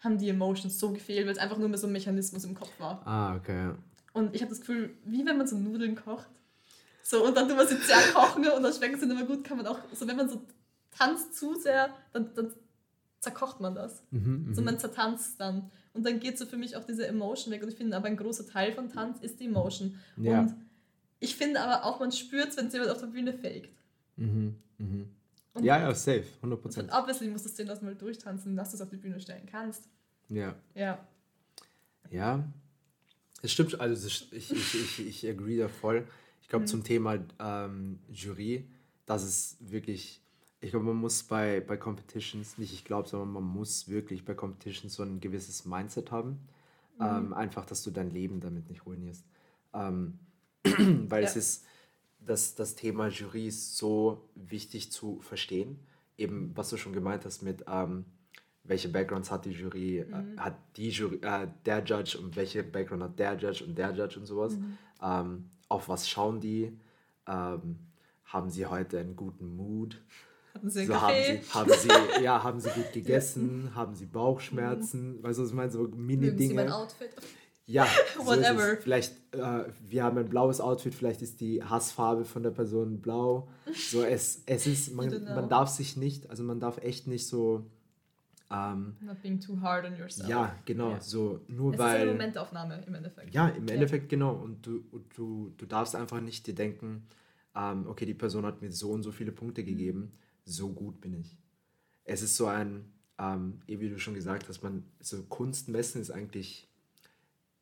haben 0.00 0.18
die 0.18 0.28
Emotions 0.28 0.78
so 0.78 0.92
gefehlt, 0.92 1.26
weil 1.26 1.32
es 1.32 1.38
einfach 1.38 1.58
nur 1.58 1.68
mehr 1.68 1.78
so 1.78 1.86
ein 1.86 1.92
Mechanismus 1.92 2.44
im 2.44 2.54
Kopf 2.54 2.72
war. 2.78 3.06
Ah, 3.06 3.36
okay. 3.36 3.72
Und 4.12 4.34
ich 4.34 4.42
habe 4.42 4.50
das 4.50 4.60
Gefühl, 4.60 4.96
wie 5.04 5.24
wenn 5.26 5.36
man 5.36 5.46
so 5.46 5.56
Nudeln 5.56 5.94
kocht. 5.94 6.28
So, 7.02 7.24
und 7.24 7.36
dann 7.36 7.48
tut 7.48 7.56
man 7.56 7.68
sie 7.68 7.76
sehr 7.76 8.00
kochen 8.12 8.48
und 8.48 8.62
dann 8.62 8.72
schmecken 8.72 8.98
sie 8.98 9.06
nicht 9.06 9.16
mehr 9.16 9.26
gut, 9.26 9.44
kann 9.44 9.58
man 9.58 9.66
auch, 9.66 9.78
so 9.92 10.08
wenn 10.08 10.16
man 10.16 10.28
so 10.28 10.42
tanzt 10.90 11.36
zu 11.36 11.54
sehr, 11.54 11.90
dann, 12.12 12.34
dann 12.34 12.52
zerkocht 13.20 13.60
man 13.60 13.74
das. 13.74 14.02
Mhm, 14.10 14.52
So 14.52 14.60
mhm. 14.60 14.64
man 14.64 14.78
zertanzt 14.78 15.40
dann. 15.40 15.70
Und 15.96 16.04
dann 16.06 16.20
geht 16.20 16.38
so 16.38 16.46
für 16.46 16.56
mich 16.56 16.76
auch 16.76 16.84
diese 16.84 17.06
Emotion 17.06 17.52
weg. 17.52 17.62
Und 17.62 17.68
ich 17.70 17.74
finde 17.76 17.96
aber 17.96 18.06
ein 18.06 18.16
großer 18.16 18.46
Teil 18.46 18.72
von 18.72 18.88
Tanz 18.90 19.18
ist 19.20 19.40
die 19.40 19.46
Emotion. 19.46 19.98
Ja. 20.16 20.40
Und 20.40 20.54
ich 21.20 21.34
finde 21.36 21.60
aber 21.60 21.84
auch, 21.84 21.98
man 22.00 22.12
spürt 22.12 22.48
es, 22.50 22.56
wenn 22.56 22.68
jemand 22.70 22.90
auf 22.90 22.98
der 23.00 23.06
Bühne 23.06 23.32
faked. 23.32 23.70
Mhm, 24.16 24.54
mhm. 24.78 25.08
Und 25.54 25.64
Ja, 25.64 25.78
ja, 25.80 25.94
safe, 25.94 26.24
100 26.42 26.56
Und 26.58 26.62
Prozent. 26.62 26.90
obviously 26.92 27.28
musst 27.28 27.46
du 27.46 27.48
es 27.48 27.54
denen 27.54 27.68
das 27.68 27.80
mal 27.82 27.94
durchtanzen, 27.94 28.54
dass 28.56 28.70
du 28.70 28.76
es 28.76 28.82
auf 28.82 28.90
die 28.90 28.96
Bühne 28.98 29.18
stellen 29.20 29.46
kannst. 29.50 29.88
Ja. 30.28 30.54
Ja. 30.74 30.98
Ja, 32.10 32.44
es 33.42 33.52
stimmt, 33.52 33.80
also 33.80 34.06
ich, 34.06 34.32
ich, 34.32 34.52
ich, 34.52 35.06
ich 35.06 35.28
agree 35.28 35.58
da 35.58 35.68
voll. 35.68 36.06
Ich 36.42 36.48
glaube, 36.48 36.64
Mhm. 36.64 36.68
zum 36.68 36.84
Thema 36.84 37.18
ähm, 37.40 37.98
Jury, 38.12 38.68
das 39.06 39.24
ist 39.24 39.56
wirklich, 39.70 40.20
ich 40.60 40.70
glaube, 40.70 40.86
man 40.86 40.96
muss 40.96 41.22
bei, 41.22 41.60
bei 41.60 41.76
Competitions, 41.76 42.58
nicht 42.58 42.72
ich 42.72 42.84
glaube, 42.84 43.08
sondern 43.08 43.32
man 43.32 43.44
muss 43.44 43.88
wirklich 43.88 44.24
bei 44.24 44.34
Competitions 44.34 44.94
so 44.94 45.02
ein 45.02 45.20
gewisses 45.20 45.64
Mindset 45.66 46.10
haben. 46.10 46.40
Mhm. 46.98 47.04
Ähm, 47.04 47.34
einfach, 47.34 47.66
dass 47.66 47.82
du 47.82 47.90
dein 47.90 48.10
Leben 48.10 48.40
damit 48.40 48.68
nicht 48.68 48.86
ruinierst. 48.86 49.24
Ähm, 49.74 50.18
weil 51.08 51.24
es 51.24 51.34
Ja. 51.34 51.38
ist, 51.40 51.64
das, 52.20 52.54
das 52.54 52.74
Thema 52.74 53.08
Jury 53.08 53.46
ist 53.48 53.76
so 53.76 54.28
wichtig 54.34 54.90
zu 54.90 55.20
verstehen. 55.20 55.78
Eben, 56.18 56.52
was 56.56 56.70
du 56.70 56.76
schon 56.76 56.92
gemeint 56.94 57.24
hast 57.24 57.42
mit, 57.42 57.64
ähm, 57.68 58.04
welche 58.64 58.88
Backgrounds 58.88 59.30
hat 59.30 59.44
die 59.44 59.50
Jury, 59.50 60.04
Mhm. 60.08 60.38
äh, 60.38 60.40
hat 60.40 60.56
die 60.76 60.88
Jury, 60.88 61.18
äh, 61.22 61.46
der 61.66 61.84
Judge 61.84 62.18
und 62.18 62.34
welche 62.34 62.62
Background 62.64 63.02
hat 63.02 63.18
der 63.18 63.36
Judge 63.36 63.62
und 63.64 63.76
der 63.76 63.92
Judge 63.94 64.18
und 64.18 64.26
sowas. 64.26 64.54
Mhm. 64.56 64.78
Ähm, 65.02 65.44
auf 65.68 65.88
was 65.88 66.08
schauen 66.08 66.40
die? 66.40 66.72
Ähm, 67.28 67.78
haben 68.24 68.50
sie 68.50 68.66
heute 68.66 68.98
einen 68.98 69.14
guten 69.14 69.54
Mood? 69.56 70.00
Hatten 70.56 70.70
sie 70.70 70.80
einen 70.80 70.88
So, 70.88 70.94
haben, 71.00 71.14
Kaffee? 71.14 71.40
sie, 71.42 71.50
haben, 71.52 71.70
sie, 72.18 72.22
ja, 72.24 72.42
haben 72.42 72.60
sie 72.60 72.70
gut 72.70 72.92
gegessen? 72.94 73.70
Haben 73.74 73.94
sie 73.94 74.06
Bauchschmerzen? 74.06 75.22
Weißt 75.22 75.38
du, 75.38 75.42
was 75.42 75.50
ich 75.50 75.54
meine? 75.54 75.70
So 75.70 75.84
sie 75.84 75.90
mein 75.92 76.06
Mini-Dinge. 76.06 76.74
Outfit? 76.74 77.10
Ja, 77.66 77.86
so 78.18 78.24
Whatever. 78.26 78.72
es. 78.72 78.82
Vielleicht, 78.82 79.12
äh, 79.34 79.64
wir 79.86 80.02
haben 80.04 80.16
ein 80.16 80.28
blaues 80.30 80.60
Outfit, 80.62 80.94
vielleicht 80.94 81.20
ist 81.20 81.40
die 81.42 81.62
Hassfarbe 81.62 82.24
von 82.24 82.42
der 82.42 82.52
Person 82.52 83.02
blau. 83.02 83.48
So, 83.74 84.02
es, 84.02 84.42
es 84.46 84.66
ist, 84.66 84.94
man, 84.94 85.10
man 85.34 85.48
darf 85.50 85.68
sich 85.68 85.96
nicht, 85.98 86.30
also 86.30 86.42
man 86.42 86.58
darf 86.58 86.78
echt 86.78 87.06
nicht 87.06 87.26
so, 87.26 87.66
ähm, 88.50 88.96
Not 89.00 89.20
being 89.20 89.40
too 89.40 89.60
hard 89.60 89.84
on 89.84 89.96
yourself. 89.98 90.26
ja, 90.28 90.54
genau, 90.64 90.92
Ja. 90.92 91.00
so 91.00 91.40
nur 91.48 91.74
Es 91.74 91.80
ist 91.80 91.84
eine 91.84 91.98
weil. 91.98 92.06
Momentaufnahme 92.12 92.82
im 92.86 92.94
Endeffekt. 92.94 93.34
Ja, 93.34 93.48
im 93.48 93.68
Endeffekt 93.68 94.08
genau. 94.08 94.34
Und 94.36 94.64
du, 94.64 94.84
du, 95.16 95.52
du 95.56 95.66
darfst 95.66 95.94
einfach 95.96 96.20
nicht 96.20 96.46
dir 96.46 96.54
denken, 96.54 97.06
ähm, 97.56 97.86
okay, 97.88 98.06
die 98.06 98.14
Person 98.14 98.46
hat 98.46 98.62
mir 98.62 98.70
so 98.70 98.90
und 98.92 99.02
so 99.02 99.10
viele 99.12 99.32
Punkte 99.32 99.62
Mhm. 99.62 99.66
gegeben, 99.66 100.12
so 100.46 100.70
gut 100.72 101.00
bin 101.00 101.12
ich. 101.20 101.36
Es 102.04 102.22
ist 102.22 102.36
so 102.36 102.46
ein, 102.46 102.90
ähm, 103.18 103.60
eh 103.66 103.80
wie 103.80 103.90
du 103.90 103.98
schon 103.98 104.14
gesagt 104.14 104.48
hast, 104.48 104.62
man, 104.62 104.84
so 105.00 105.22
Kunst 105.24 105.68
messen 105.68 106.00
ist 106.00 106.10
eigentlich, 106.10 106.68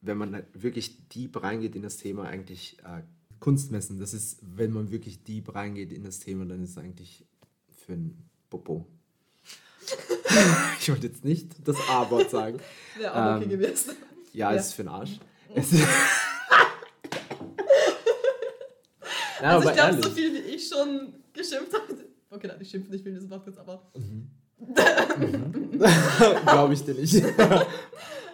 wenn 0.03 0.18
man 0.18 0.44
wirklich 0.53 1.09
deep 1.09 1.42
reingeht 1.42 1.75
in 1.75 1.83
das 1.83 1.97
Thema, 1.97 2.25
eigentlich 2.25 2.79
äh, 2.85 3.03
Kunst 3.40 3.70
messen. 3.73 3.99
Das 3.99 4.12
ist, 4.14 4.38
wenn 4.42 4.70
man 4.70 4.90
wirklich 4.90 5.25
deep 5.25 5.55
reingeht 5.55 5.92
in 5.92 6.05
das 6.05 6.20
Thema, 6.20 6.44
dann 6.44 6.62
ist 6.62 6.70
es 6.70 6.79
eigentlich 6.79 7.25
für 7.87 7.94
ein 7.94 8.29
Popo. 8.51 8.87
ich 10.81 10.90
wollte 10.90 11.07
jetzt 11.07 11.25
nicht 11.25 11.57
das 11.66 11.77
A-Wort 11.88 12.31
sagen. 12.31 12.59
Wäre 12.97 13.14
auch 13.14 13.37
okay 13.37 13.44
Ähm, 13.44 13.51
gewesen. 13.51 13.97
Ja, 14.33 14.53
Ja. 14.53 14.59
es 14.59 14.66
ist 14.68 14.73
für 14.75 14.83
den 14.83 14.88
Arsch. 14.88 15.18
Es 15.55 15.73
ist 15.73 15.87
ja, 19.40 19.57
also 19.59 19.68
ich 19.68 19.75
glaube, 19.75 20.03
so 20.03 20.11
viel 20.11 20.33
wie 20.33 20.55
ich 20.55 20.68
schon 20.68 21.12
geschimpft 21.33 21.73
habe. 21.75 21.84
Okay, 22.35 22.49
nein, 22.49 22.59
ich 22.61 22.68
schimpfe 22.68 22.90
nicht 22.90 23.05
viel, 23.05 23.14
das 23.14 23.31
Wort 23.31 23.44
kurz, 23.44 23.57
aber. 23.59 23.92
Glaube 26.44 26.75
ich 26.75 26.85
dir 26.85 26.94
nicht. 26.94 27.25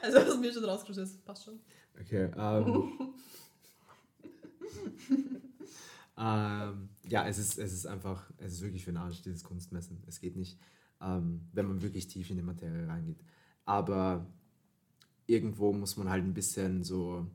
Also 0.03 0.17
was 0.17 0.39
mir 0.39 0.51
schon 0.51 0.65
rausgerutscht 0.65 1.03
ist, 1.03 1.23
passt 1.27 1.45
schon. 1.45 1.61
Okay. 2.01 2.31
Ähm, 2.35 2.91
ähm, 6.17 6.89
ja, 7.07 7.29
es 7.29 7.37
ist, 7.37 7.59
es 7.59 7.75
ist 7.75 7.87
einfach, 7.87 8.31
es 8.39 8.55
ist 8.55 8.63
wirklich 8.63 8.83
für 8.83 8.93
den 8.93 8.97
Arsch, 8.97 9.21
dieses 9.21 9.45
Kunstmessen. 9.45 10.03
Es 10.07 10.19
geht 10.19 10.37
nicht, 10.37 10.59
ähm, 11.03 11.51
wenn 11.53 11.67
man 11.67 11.83
wirklich 11.83 12.09
tief 12.09 12.31
in 12.31 12.37
die 12.37 12.43
Materie 12.43 12.89
reingeht. 12.89 13.23
Aber 13.67 14.25
irgendwo 15.27 15.75
muss 15.75 15.99
man 15.99 16.09
halt 16.09 16.25
ein 16.25 16.33
bisschen 16.33 16.83
so 16.83 17.27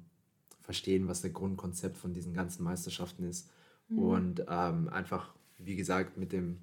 verstehen, 0.62 1.08
was 1.08 1.22
der 1.22 1.30
Grundkonzept 1.30 1.98
von 1.98 2.16
diesen 2.16 2.34
ganzen 2.34 2.64
Meisterschaften 2.64 3.26
ist. 3.26 3.48
Und 3.90 4.44
ähm, 4.50 4.90
einfach, 4.90 5.35
wie 5.58 5.76
gesagt, 5.76 6.18
mit 6.18 6.32
dem 6.32 6.60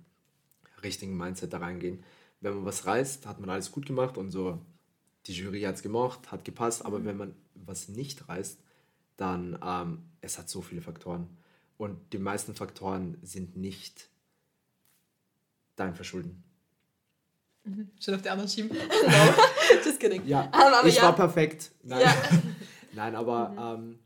richtigen 0.82 1.16
Mindset 1.16 1.52
da 1.52 1.58
reingehen. 1.58 2.02
Wenn 2.40 2.54
man 2.54 2.64
was 2.64 2.86
reißt, 2.86 3.26
hat 3.26 3.40
man 3.40 3.50
alles 3.50 3.70
gut 3.70 3.86
gemacht 3.86 4.18
und 4.18 4.30
so, 4.30 4.60
die 5.26 5.32
Jury 5.32 5.62
hat 5.62 5.76
es 5.76 5.82
gemocht, 5.82 6.32
hat 6.32 6.44
gepasst, 6.44 6.84
aber 6.84 7.04
wenn 7.04 7.16
man 7.16 7.34
was 7.54 7.88
nicht 7.88 8.28
reißt, 8.28 8.58
dann 9.16 9.58
ähm, 9.64 10.02
es 10.20 10.38
hat 10.38 10.48
so 10.48 10.62
viele 10.62 10.80
Faktoren. 10.82 11.28
Und 11.78 11.98
die 12.12 12.18
meisten 12.18 12.54
Faktoren 12.54 13.16
sind 13.22 13.56
nicht 13.56 14.08
dein 15.76 15.94
Verschulden. 15.94 16.42
Schon 18.00 18.14
auf 18.14 18.22
die 18.22 18.30
anderen 18.30 18.48
schieben. 18.50 18.76
no. 18.76 19.34
Just 19.84 20.00
kidding. 20.00 20.26
Ja, 20.26 20.48
aber, 20.52 20.86
ich 20.86 20.96
ja. 20.96 21.02
war 21.04 21.14
perfekt. 21.14 21.70
Nein, 21.84 22.00
Ja. 22.00 22.14
Nein 22.94 23.14
aber 23.14 23.50
Mhm. 23.50 23.58
ähm, 23.84 23.98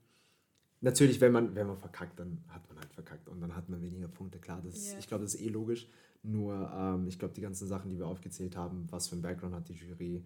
natürlich, 0.82 1.20
wenn 1.20 1.32
man, 1.32 1.54
wenn 1.54 1.66
man 1.66 1.78
verkackt, 1.78 2.18
dann 2.20 2.44
hat 2.48 2.66
man 2.68 2.75
verkackt 2.96 3.28
und 3.28 3.40
dann 3.40 3.54
hat 3.54 3.68
man 3.68 3.80
weniger 3.80 4.08
Punkte. 4.08 4.38
Klar, 4.40 4.60
das 4.64 4.74
ist, 4.74 4.92
Ja. 4.92 4.98
ich 4.98 5.06
glaube, 5.06 5.22
das 5.24 5.34
ist 5.34 5.40
eh 5.40 5.48
logisch. 5.48 5.86
Nur, 6.24 6.68
ähm, 6.74 7.06
ich 7.06 7.18
glaube, 7.18 7.34
die 7.34 7.40
ganzen 7.40 7.68
Sachen, 7.68 7.90
die 7.90 7.98
wir 7.98 8.06
aufgezählt 8.08 8.56
haben, 8.56 8.86
was 8.90 9.06
für 9.08 9.14
ein 9.16 9.22
Background 9.22 9.54
hat 9.54 9.68
die 9.68 9.74
Jury, 9.74 10.24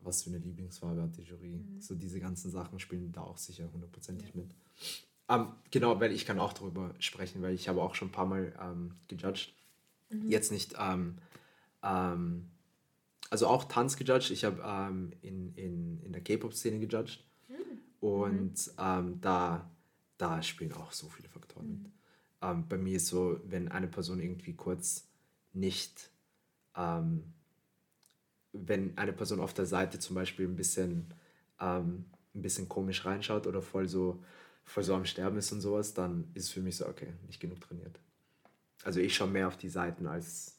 was 0.00 0.22
für 0.22 0.30
eine 0.30 0.38
Lieblingsfarbe 0.38 1.02
hat 1.02 1.16
die 1.16 1.22
Jury, 1.22 1.62
so 1.78 1.94
diese 1.94 2.18
ganzen 2.20 2.50
Sachen 2.50 2.80
spielen 2.80 3.12
da 3.12 3.20
auch 3.20 3.36
sicher 3.38 3.70
hundertprozentig 3.72 4.34
Mhm. 4.34 4.40
Ja. 4.40 4.46
mit. 4.46 4.54
Ähm, 5.28 5.52
genau, 5.70 6.00
weil 6.00 6.12
ich 6.12 6.24
kann 6.26 6.38
auch 6.40 6.52
darüber 6.54 6.94
sprechen, 6.98 7.42
weil 7.42 7.54
ich 7.54 7.68
habe 7.68 7.82
auch 7.82 7.94
schon 7.94 8.08
ein 8.08 8.12
paar 8.12 8.26
Mal 8.26 8.52
ähm, 8.60 8.94
gejudged. 9.08 9.52
Mhm. 10.10 10.28
Jetzt 10.28 10.50
nicht, 10.50 10.74
ähm, 10.78 11.18
ähm, 11.82 12.48
also 13.30 13.46
auch 13.46 13.64
Tanz 13.64 13.96
gejudged. 13.96 14.30
Ich 14.30 14.44
habe 14.44 14.60
ähm, 14.64 15.12
in, 15.22 15.54
in, 15.54 16.00
in 16.02 16.12
der 16.12 16.22
K-Pop-Szene 16.22 16.78
gejudged. 16.80 17.24
Und 18.00 18.54
ähm, 18.78 19.20
da, 19.20 19.70
da 20.18 20.42
spielen 20.42 20.72
auch 20.72 20.90
so 20.92 21.08
viele 21.08 21.28
Faktoren 21.28 21.68
mit. 21.70 21.91
Ähm, 22.42 22.66
bei 22.68 22.78
mir 22.78 22.96
ist 22.96 23.08
so, 23.08 23.40
wenn 23.44 23.68
eine 23.70 23.88
Person 23.88 24.20
irgendwie 24.20 24.54
kurz 24.54 25.08
nicht, 25.54 26.10
ähm, 26.76 27.34
wenn 28.52 28.96
eine 28.98 29.12
Person 29.12 29.40
auf 29.40 29.54
der 29.54 29.66
Seite 29.66 29.98
zum 29.98 30.14
Beispiel 30.16 30.46
ein 30.46 30.56
bisschen, 30.56 31.12
ähm, 31.60 32.04
ein 32.34 32.42
bisschen 32.42 32.68
komisch 32.68 33.04
reinschaut 33.04 33.46
oder 33.46 33.62
voll 33.62 33.88
so, 33.88 34.22
voll 34.64 34.82
so 34.84 34.94
am 34.94 35.04
Sterben 35.04 35.38
ist 35.38 35.52
und 35.52 35.60
sowas, 35.60 35.94
dann 35.94 36.30
ist 36.34 36.44
es 36.44 36.50
für 36.50 36.60
mich 36.60 36.76
so, 36.76 36.86
okay, 36.86 37.12
nicht 37.26 37.40
genug 37.40 37.60
trainiert. 37.60 37.98
Also 38.84 39.00
ich 39.00 39.14
schaue 39.14 39.28
mehr 39.30 39.48
auf 39.48 39.56
die 39.56 39.68
Seiten 39.68 40.06
als 40.06 40.58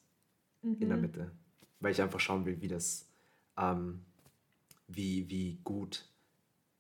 in 0.80 0.90
Mhm. 0.90 0.90
der 0.90 0.98
Mitte, 0.98 1.32
weil 1.80 1.94
ich 1.94 2.02
einfach 2.02 2.20
schauen 2.20 2.46
will, 2.46 2.62
wie 2.62 2.70
das, 2.70 3.08
ähm, 3.58 4.02
wie, 4.88 5.30
wie 5.30 5.60
gut 5.64 6.06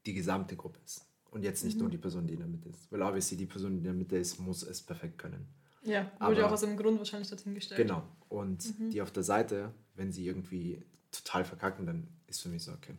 die 0.06 0.13
gesamte 0.13 0.56
Gruppe 0.56 0.80
ist. 0.86 1.06
Und 1.34 1.43
jetzt 1.43 1.63
nicht 1.63 1.80
nur 1.80 1.89
die 1.89 1.98
Person, 1.98 2.28
die 2.28 2.34
in 2.34 2.39
der 2.39 2.48
Mitte 2.48 2.69
ist. 2.69 2.91
Weil 2.91 3.02
obviously 3.02 3.38
die 3.38 3.48
Person, 3.48 3.72
die 3.72 3.78
in 3.80 3.84
der 3.84 3.93
Mitte 3.93 4.17
ist, 4.17 4.39
muss 4.39 4.62
es 4.63 4.82
perfekt 4.82 5.17
können. 5.17 5.48
Ja, 5.84 6.12
wurde 6.19 6.41
ja 6.41 6.48
auch 6.48 6.52
aus 6.52 6.63
einem 6.63 6.78
Grund 6.78 7.00
wahrscheinlich 7.00 7.30
dorthin 7.30 7.56
gestellt. 7.56 7.82
Genau. 7.82 8.04
Und 8.30 8.80
mhm. 8.80 8.91
die 8.91 9.02
auf 9.02 9.12
der 9.12 9.24
Seite, 9.24 9.74
wenn 9.96 10.12
sie 10.12 10.26
irgendwie 10.26 10.84
total 11.12 11.43
verkacken, 11.43 11.86
dann 11.86 12.08
ist 12.28 12.41
für 12.41 12.50
mich 12.50 12.63
so, 12.63 12.72
okay, 12.72 12.96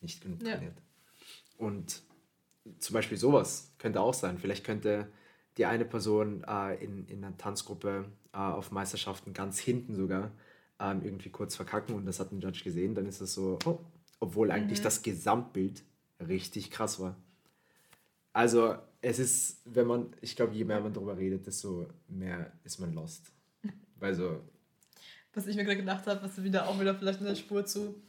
nicht 0.00 0.22
genug 0.22 0.42
ja. 0.42 0.52
trainiert. 0.52 0.76
Und 1.58 2.02
zum 2.78 2.94
Beispiel 2.94 3.18
sowas 3.18 3.72
könnte 3.78 4.00
auch 4.00 4.14
sein. 4.14 4.38
Vielleicht 4.38 4.64
könnte 4.64 5.08
die 5.56 5.66
eine 5.66 5.84
Person 5.84 6.44
äh, 6.44 6.82
in, 6.82 7.06
in 7.06 7.24
einer 7.24 7.36
Tanzgruppe 7.36 8.06
äh, 8.32 8.38
auf 8.38 8.70
Meisterschaften 8.70 9.32
ganz 9.32 9.58
hinten 9.58 9.94
sogar 9.94 10.30
ähm, 10.80 11.02
irgendwie 11.02 11.30
kurz 11.30 11.54
verkacken 11.54 11.94
und 11.94 12.06
das 12.06 12.20
hat 12.20 12.32
ein 12.32 12.40
Judge 12.40 12.64
gesehen, 12.64 12.94
dann 12.94 13.06
ist 13.06 13.20
es 13.20 13.34
so, 13.34 13.58
oh, 13.64 13.78
obwohl 14.20 14.50
eigentlich 14.50 14.80
mhm. 14.80 14.84
das 14.84 15.02
Gesamtbild 15.02 15.82
richtig 16.20 16.70
krass 16.70 17.00
war. 17.00 17.16
Also 18.32 18.76
es 19.00 19.18
ist, 19.18 19.60
wenn 19.64 19.86
man, 19.86 20.14
ich 20.20 20.36
glaube, 20.36 20.54
je 20.54 20.64
mehr 20.64 20.80
man 20.80 20.92
darüber 20.92 21.16
redet, 21.16 21.46
desto 21.46 21.88
mehr 22.08 22.52
ist 22.64 22.78
man 22.78 22.94
lost. 22.94 23.32
Weil 23.96 24.14
so. 24.14 24.40
Was 25.34 25.46
ich 25.46 25.56
mir 25.56 25.64
gerade 25.64 25.78
gedacht 25.78 26.06
habe, 26.06 26.22
was 26.22 26.42
wieder 26.42 26.68
auch 26.68 26.78
wieder 26.80 26.94
vielleicht 26.94 27.20
in 27.20 27.26
der 27.26 27.34
Spur 27.34 27.64
zu. 27.64 28.02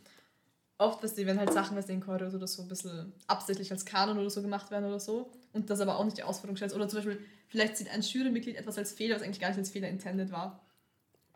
Oft, 0.78 1.04
was 1.04 1.14
die, 1.14 1.26
wenn 1.26 1.40
halt 1.40 1.54
Sachen, 1.54 1.78
was 1.78 1.88
in 1.88 2.02
Choreos 2.02 2.34
oder 2.34 2.48
so 2.48 2.62
ein 2.62 2.68
bisschen 2.68 3.14
absichtlich 3.28 3.72
als 3.72 3.86
Kanon 3.86 4.18
oder 4.18 4.30
so 4.30 4.42
gemacht 4.42 4.72
werden 4.72 4.86
oder 4.86 5.00
so 5.00 5.32
und 5.54 5.70
das 5.70 5.80
aber 5.80 5.98
auch 5.98 6.04
nicht 6.04 6.18
die 6.18 6.24
Ausführung 6.24 6.56
stellt. 6.58 6.74
Oder 6.74 6.90
zum 6.90 6.98
Beispiel, 6.98 7.24
vielleicht 7.48 7.78
sieht 7.78 7.90
ein 7.90 8.02
Jurymitglied 8.02 8.58
etwas 8.58 8.78
als 8.78 8.92
Fehler, 8.92 9.16
was 9.16 9.22
eigentlich 9.22 9.40
gar 9.40 9.50
nicht 9.50 9.60
als 9.60 9.70
Fehler 9.70 9.88
intended 9.88 10.32
war. 10.32 10.62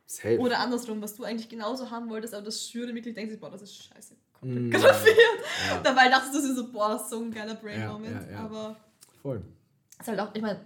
Safe. 0.06 0.40
Oder 0.40 0.60
andersrum, 0.60 1.02
was 1.02 1.16
du 1.16 1.24
eigentlich 1.24 1.50
genauso 1.50 1.92
haben 1.92 2.10
wolltest, 2.10 2.34
aber 2.34 2.46
das 2.46 2.72
Jurymitglied 2.74 3.16
denkt 3.16 3.32
sich, 3.32 3.40
boah, 3.40 3.52
das 3.52 3.62
ist 3.62 3.76
scheiße 3.76 4.16
komplett 4.40 4.82
mm. 4.82 4.84
Ja. 4.84 5.80
Dabei 5.84 6.10
dachtest 6.10 6.36
du 6.36 6.56
so, 6.56 6.72
boah, 6.72 6.90
das 6.90 7.04
ist 7.04 7.10
so 7.10 7.22
ein 7.22 7.32
geiler 7.32 7.56
Brain-Moment. 7.56 8.32
Ja, 8.32 8.40
aber 8.40 8.76
voll. 9.22 9.42
Ist 10.00 10.08
halt 10.08 10.20
auch, 10.20 10.34
ich 10.34 10.42
meine, 10.42 10.60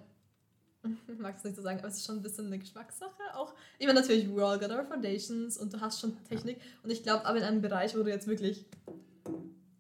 ich 1.08 1.20
mag 1.20 1.36
es 1.38 1.44
nicht 1.44 1.56
so 1.56 1.62
sagen, 1.62 1.80
aber 1.80 1.88
es 1.88 1.98
ist 1.98 2.06
schon 2.06 2.18
ein 2.18 2.22
bisschen 2.22 2.48
eine 2.48 2.60
Geschmackssache 2.60 3.36
auch. 3.36 3.54
Ich 3.78 3.88
meine, 3.88 4.00
natürlich, 4.00 4.34
we 4.34 4.44
all 4.44 4.58
got 4.58 4.72
our 4.72 4.84
foundations 4.84 5.58
und 5.58 5.74
du 5.74 5.80
hast 5.80 6.00
schon 6.00 6.16
Technik. 6.26 6.58
Und 6.84 6.92
ich 6.92 7.04
glaube, 7.04 7.26
aber 7.26 7.38
in 7.38 7.44
einem 7.44 7.62
Bereich, 7.62 7.96
wo 7.96 8.04
du 8.04 8.10
jetzt 8.10 8.28
wirklich 8.28 8.66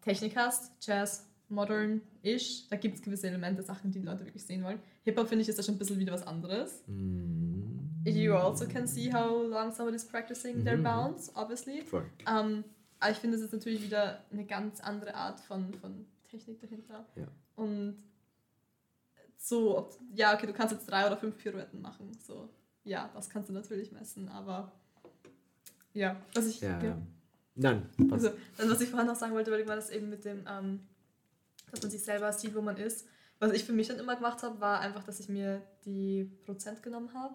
Technik 0.01 0.35
hast, 0.35 0.71
Jazz, 0.81 1.27
Modern-ish, 1.49 2.67
da 2.69 2.77
gibt 2.77 2.95
es 2.95 3.01
gewisse 3.01 3.27
Elemente, 3.27 3.61
Sachen, 3.61 3.91
die 3.91 3.99
die 3.99 4.05
Leute 4.05 4.25
wirklich 4.25 4.43
sehen 4.43 4.63
wollen. 4.63 4.79
Hip-Hop, 5.03 5.27
finde 5.27 5.41
ich, 5.41 5.49
ist 5.49 5.59
da 5.59 5.63
schon 5.63 5.75
ein 5.75 5.79
bisschen 5.79 5.99
wieder 5.99 6.13
was 6.13 6.25
anderes. 6.25 6.83
Mm. 6.87 7.61
You 8.05 8.35
also 8.35 8.65
can 8.65 8.87
see 8.87 9.11
how 9.13 9.43
long 9.43 9.71
somebody's 9.71 10.05
practicing 10.05 10.57
mm 10.57 10.61
-hmm. 10.61 10.65
their 10.65 10.77
bounce, 10.77 11.31
obviously. 11.35 11.83
Um, 12.27 12.63
aber 13.01 13.11
ich 13.11 13.17
finde, 13.17 13.35
es 13.35 13.43
ist 13.43 13.51
natürlich 13.51 13.81
wieder 13.81 14.23
eine 14.31 14.45
ganz 14.45 14.79
andere 14.79 15.15
Art 15.15 15.39
von, 15.39 15.73
von 15.73 16.05
Technik 16.29 16.61
dahinter. 16.61 17.05
Ja. 17.15 17.27
Und 17.55 17.97
so, 19.37 19.79
ob, 19.79 19.97
ja, 20.13 20.35
okay, 20.35 20.45
du 20.45 20.53
kannst 20.53 20.71
jetzt 20.71 20.89
drei 20.89 21.07
oder 21.07 21.17
fünf 21.17 21.35
Pirouetten 21.37 21.81
machen. 21.81 22.15
So, 22.25 22.47
ja, 22.83 23.09
das 23.15 23.29
kannst 23.29 23.49
du 23.49 23.53
natürlich 23.53 23.91
messen, 23.91 24.29
aber 24.29 24.71
ja, 25.93 26.15
was 26.35 26.45
ich. 26.45 26.61
Ja, 26.61 26.81
ja. 26.81 26.97
Nein, 27.55 27.89
passt. 28.07 28.25
Also, 28.25 28.37
dann, 28.57 28.69
was 28.69 28.81
ich 28.81 28.89
vorhin 28.89 29.07
noch 29.07 29.15
sagen 29.15 29.33
wollte, 29.33 29.51
weil 29.51 29.61
ich 29.61 29.67
war 29.67 29.75
das 29.75 29.89
eben 29.89 30.09
mit 30.09 30.23
dem, 30.23 30.45
ähm, 30.47 30.81
dass 31.71 31.81
man 31.81 31.91
sich 31.91 32.03
selber 32.03 32.31
sieht, 32.31 32.53
wo 32.53 32.61
man 32.61 32.77
ist. 32.77 33.07
Was 33.39 33.51
ich 33.51 33.63
für 33.63 33.73
mich 33.73 33.87
dann 33.87 33.97
immer 33.97 34.15
gemacht 34.15 34.43
habe, 34.43 34.61
war 34.61 34.79
einfach, 34.79 35.03
dass 35.03 35.19
ich 35.19 35.27
mir 35.27 35.63
die 35.85 36.25
Prozent 36.45 36.83
genommen 36.83 37.13
habe 37.15 37.33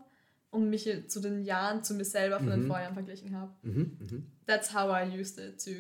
und 0.57 0.71
mich 0.71 0.89
zu 1.09 1.21
den 1.21 1.45
Jahren 1.45 1.85
zu 1.85 1.95
mir 1.95 2.05
selber 2.05 2.39
von 2.39 2.47
mhm. 2.47 2.51
den 2.51 2.67
Vorjahren 2.67 2.95
verglichen 2.95 3.37
habe. 3.37 3.53
Mhm, 3.63 3.97
mhm. 3.99 4.27
That's 4.47 4.75
how 4.75 4.91
I 4.91 5.19
used 5.19 5.39
it 5.39 5.63
to 5.65 5.71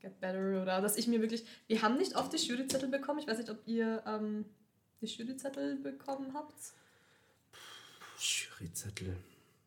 get 0.00 0.20
better. 0.20 0.62
Oder 0.62 0.80
dass 0.80 0.96
ich 0.96 1.08
mir 1.08 1.20
wirklich. 1.20 1.44
Wir 1.66 1.82
haben 1.82 1.96
nicht 1.96 2.16
oft 2.16 2.32
die 2.32 2.36
Juryzettel 2.36 2.88
bekommen. 2.88 3.20
Ich 3.20 3.26
weiß 3.26 3.38
nicht, 3.38 3.50
ob 3.50 3.58
ihr 3.66 4.02
ähm, 4.06 4.44
die 5.00 5.06
Juryzettel 5.06 5.76
bekommen 5.76 6.32
habt? 6.34 6.54
Juryzettel. 8.18 9.16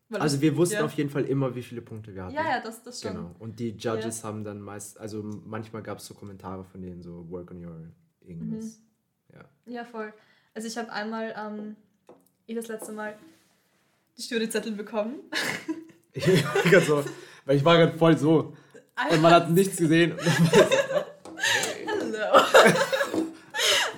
Weil 0.08 0.20
also 0.20 0.40
wir 0.40 0.56
wussten 0.56 0.76
ja. 0.76 0.84
auf 0.84 0.92
jeden 0.94 1.08
Fall 1.08 1.24
immer, 1.24 1.54
wie 1.54 1.62
viele 1.62 1.82
Punkte 1.82 2.12
wir 2.14 2.24
hatten. 2.24 2.34
Ja, 2.34 2.42
ja, 2.42 2.60
das, 2.60 2.82
das 2.82 3.00
schon. 3.00 3.14
Genau. 3.14 3.36
Und 3.38 3.60
die 3.60 3.70
Judges 3.70 4.22
ja. 4.22 4.28
haben 4.28 4.42
dann 4.42 4.60
meist, 4.60 4.98
also 4.98 5.22
manchmal 5.22 5.82
gab 5.82 5.98
es 5.98 6.06
so 6.06 6.14
Kommentare 6.14 6.64
von 6.64 6.82
denen, 6.82 7.00
so 7.00 7.30
work 7.30 7.52
on 7.52 7.64
your 7.64 7.76
irgendwas. 8.20 8.80
Mhm. 9.28 9.34
Ja. 9.34 9.44
ja, 9.66 9.84
voll. 9.84 10.12
Also 10.52 10.66
ich 10.66 10.76
habe 10.76 10.90
einmal, 10.90 11.32
ähm, 11.36 11.76
ich 12.46 12.56
das 12.56 12.66
letzte 12.66 12.90
Mal 12.90 13.16
die 14.28 14.34
Juryzettel 14.34 14.72
bekommen. 14.72 15.20
ich, 16.12 16.24
so, 16.86 17.04
weil 17.44 17.56
ich 17.56 17.64
war 17.64 17.76
gerade 17.78 17.96
voll 17.96 18.16
so. 18.16 18.56
Und 19.10 19.22
man 19.22 19.32
hat 19.32 19.50
nichts 19.50 19.76
gesehen. 19.76 20.16
Hallo. 21.86 22.44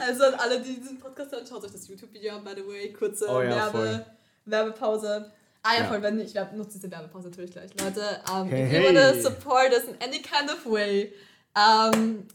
Also 0.05 0.25
an 0.25 0.35
alle, 0.35 0.61
die 0.61 0.81
diesen 0.81 0.99
Podcast 0.99 1.31
hören, 1.31 1.47
schaut 1.49 1.63
euch 1.63 1.71
das 1.71 1.87
YouTube-Video 1.87 2.35
an, 2.35 2.43
by 2.43 2.51
the 2.57 2.67
way. 2.67 2.93
Kurze 2.93 3.25
oh, 3.29 3.41
ja, 3.41 3.51
Werbe, 3.51 4.05
Werbepause. 4.47 5.31
Ah 5.63 5.75
ja, 5.75 5.81
ja. 5.83 5.87
voll, 5.87 6.03
wenn 6.03 6.17
nicht, 6.17 6.35
ich 6.35 6.53
nutze 6.57 6.73
diese 6.73 6.91
Werbepause 6.91 7.29
natürlich 7.29 7.53
gleich. 7.53 7.71
Leute, 7.81 8.21
um, 8.29 8.49
hey, 8.49 8.67
if 8.67 8.73
you 8.73 8.79
hey. 8.81 8.87
wanna 8.87 9.15
support 9.23 9.73
us 9.73 9.85
in 9.85 9.95
any 10.03 10.21
kind 10.21 10.51
of 10.51 10.67
way, 10.67 11.13
um, 11.55 12.27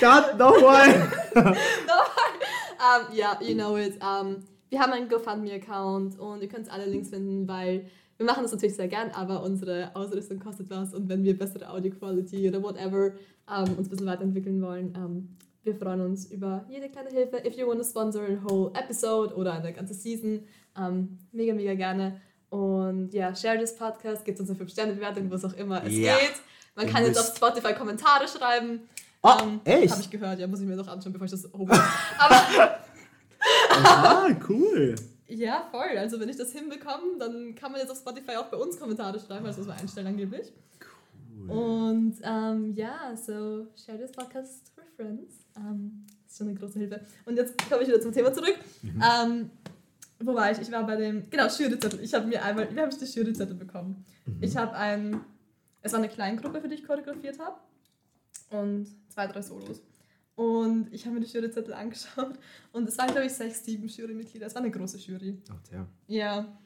God, 0.00 0.38
no 0.38 0.50
one! 0.54 1.10
Um, 2.80 3.14
yeah, 3.14 3.38
you 3.42 3.54
know 3.54 3.76
it. 3.76 4.02
Um, 4.02 4.36
wir 4.70 4.80
haben 4.80 4.92
einen 4.92 5.08
GoFundMe-Account 5.08 6.18
und 6.18 6.40
ihr 6.40 6.48
könnt 6.48 6.72
alle 6.72 6.86
Links 6.86 7.10
finden, 7.10 7.46
weil 7.46 7.90
wir 8.16 8.24
machen 8.24 8.42
das 8.42 8.52
natürlich 8.52 8.76
sehr 8.76 8.88
gern, 8.88 9.10
aber 9.10 9.42
unsere 9.42 9.94
Ausrüstung 9.94 10.38
kostet 10.38 10.70
was 10.70 10.94
und 10.94 11.08
wenn 11.08 11.22
wir 11.22 11.36
bessere 11.36 11.68
Audio-Quality 11.68 12.48
oder 12.48 12.62
whatever 12.62 13.12
ähm, 13.50 13.76
uns 13.76 13.88
ein 13.88 13.90
bisschen 13.90 14.06
weiterentwickeln 14.06 14.62
wollen, 14.62 14.94
ähm, 14.96 15.36
wir 15.62 15.74
freuen 15.74 16.00
uns 16.00 16.26
über 16.26 16.64
jede 16.70 16.88
kleine 16.88 17.10
Hilfe. 17.10 17.42
If 17.46 17.56
you 17.56 17.66
want 17.66 17.80
to 17.80 17.84
sponsor 17.84 18.22
a 18.22 18.48
whole 18.48 18.72
episode 18.74 19.34
oder 19.34 19.52
eine 19.52 19.72
ganze 19.74 19.92
Season, 19.92 20.40
ähm, 20.78 21.18
mega, 21.32 21.52
mega 21.52 21.74
gerne. 21.74 22.20
Und 22.48 23.12
ja, 23.12 23.34
share 23.34 23.58
this 23.58 23.76
Podcast, 23.76 24.24
gebt 24.24 24.40
uns 24.40 24.48
eine 24.48 24.58
5-Sterne-Bewertung, 24.58 25.30
was 25.30 25.44
auch 25.44 25.52
immer 25.54 25.84
es 25.84 25.96
ja. 25.96 26.16
geht. 26.16 26.40
Man 26.74 26.86
kann 26.86 27.04
jetzt 27.04 27.18
auf 27.18 27.36
Spotify 27.36 27.74
Kommentare 27.74 28.26
schreiben. 28.26 28.88
Oh, 29.22 29.36
ähm, 29.42 29.60
echt? 29.64 29.92
Habe 29.92 30.02
ich 30.02 30.10
gehört, 30.10 30.38
ja, 30.38 30.46
muss 30.46 30.60
ich 30.60 30.66
mir 30.66 30.76
noch 30.76 30.88
anschauen, 30.88 31.12
bevor 31.12 31.26
ich 31.26 31.30
das 31.30 31.44
hoch. 31.52 31.68
Aber. 32.18 32.78
ah, 33.70 34.28
cool. 34.48 34.94
Ja, 35.28 35.68
voll. 35.70 35.96
Also 35.96 36.18
wenn 36.18 36.28
ich 36.28 36.36
das 36.36 36.52
hinbekomme, 36.52 37.18
dann 37.18 37.54
kann 37.54 37.70
man 37.70 37.80
jetzt 37.80 37.90
auf 37.90 37.98
Spotify 37.98 38.36
auch 38.36 38.46
bei 38.46 38.56
uns 38.56 38.78
Kommentare 38.78 39.20
schreiben, 39.20 39.46
also 39.46 39.58
das 39.60 39.66
muss 39.66 39.66
man 39.68 39.78
einstellen 39.78 40.06
angeblich. 40.08 40.52
Cool. 41.46 41.50
Und 41.50 42.16
ähm, 42.22 42.74
ja, 42.74 43.14
so 43.16 43.66
share 43.76 43.98
this 43.98 44.10
podcast 44.10 44.72
for 44.74 44.84
friends. 44.96 45.46
Ähm, 45.56 46.06
das 46.24 46.32
ist 46.32 46.38
schon 46.38 46.48
eine 46.48 46.58
große 46.58 46.78
Hilfe. 46.78 47.00
Und 47.26 47.36
jetzt 47.36 47.56
komme 47.68 47.82
ich 47.82 47.88
wieder 47.88 48.00
zum 48.00 48.12
Thema 48.12 48.32
zurück. 48.32 48.56
Mhm. 48.82 49.02
Ähm, 49.02 49.50
wo 50.18 50.34
war 50.34 50.50
ich? 50.50 50.58
Ich 50.58 50.70
war 50.72 50.84
bei 50.86 50.96
dem, 50.96 51.30
genau, 51.30 51.46
Juryzettel. 51.46 52.00
Ich 52.00 52.12
habe 52.12 52.26
mir 52.26 52.42
einmal, 52.42 52.74
wie 52.74 52.80
habe 52.80 52.90
ich 52.90 52.98
die 52.98 53.04
Juryzettel 53.04 53.54
bekommen? 53.54 54.04
Mhm. 54.26 54.42
Ich 54.42 54.56
habe 54.56 54.74
ein, 54.74 55.20
es 55.82 55.92
war 55.92 56.00
eine 56.00 56.08
Kleingruppe, 56.08 56.60
für 56.60 56.68
die 56.68 56.74
ich 56.74 56.84
choreografiert 56.84 57.38
habe. 57.38 57.56
Und 58.50 58.88
zwei, 59.20 59.26
drei 59.26 59.42
Solos. 59.42 59.82
Und 60.34 60.92
ich 60.92 61.04
habe 61.04 61.14
mir 61.14 61.20
die 61.20 61.30
Juryzettel 61.30 61.74
angeschaut 61.74 62.38
und 62.72 62.88
es 62.88 62.96
waren, 62.96 63.10
glaube 63.10 63.26
ich, 63.26 63.32
sechs, 63.32 63.64
sieben 63.64 63.88
Jurymitglieder. 63.88 64.46
Es 64.46 64.54
war 64.54 64.62
eine 64.62 64.70
große 64.70 64.96
Jury. 64.98 65.38
Ach, 65.50 65.72
ja. 65.72 65.86
Ja. 66.06 66.58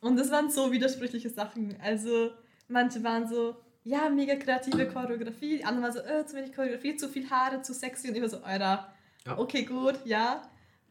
Und 0.00 0.18
es 0.18 0.30
waren 0.30 0.50
so 0.50 0.72
widersprüchliche 0.72 1.30
Sachen. 1.30 1.76
Also, 1.80 2.30
manche 2.66 3.04
waren 3.04 3.28
so, 3.28 3.56
ja, 3.84 4.08
mega 4.08 4.34
kreative 4.34 4.88
Choreografie. 4.88 5.58
Die 5.58 5.64
anderen 5.64 5.84
waren 5.84 5.92
so, 5.92 6.00
äh, 6.00 6.26
zu 6.26 6.36
wenig 6.36 6.52
Choreografie, 6.52 6.96
zu 6.96 7.08
viel 7.08 7.28
Haare, 7.30 7.62
zu 7.62 7.72
sexy. 7.72 8.08
Und 8.08 8.20
war 8.20 8.28
so, 8.28 8.38
Alter, 8.38 8.92
ja. 9.26 9.38
okay, 9.38 9.64
gut, 9.64 10.00
ja. 10.04 10.42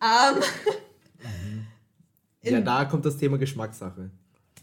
Um, 0.01 0.37
mhm. 0.37 1.65
Ja, 2.41 2.61
da 2.61 2.85
kommt 2.85 3.05
das 3.05 3.17
Thema 3.17 3.37
Geschmackssache. 3.37 4.11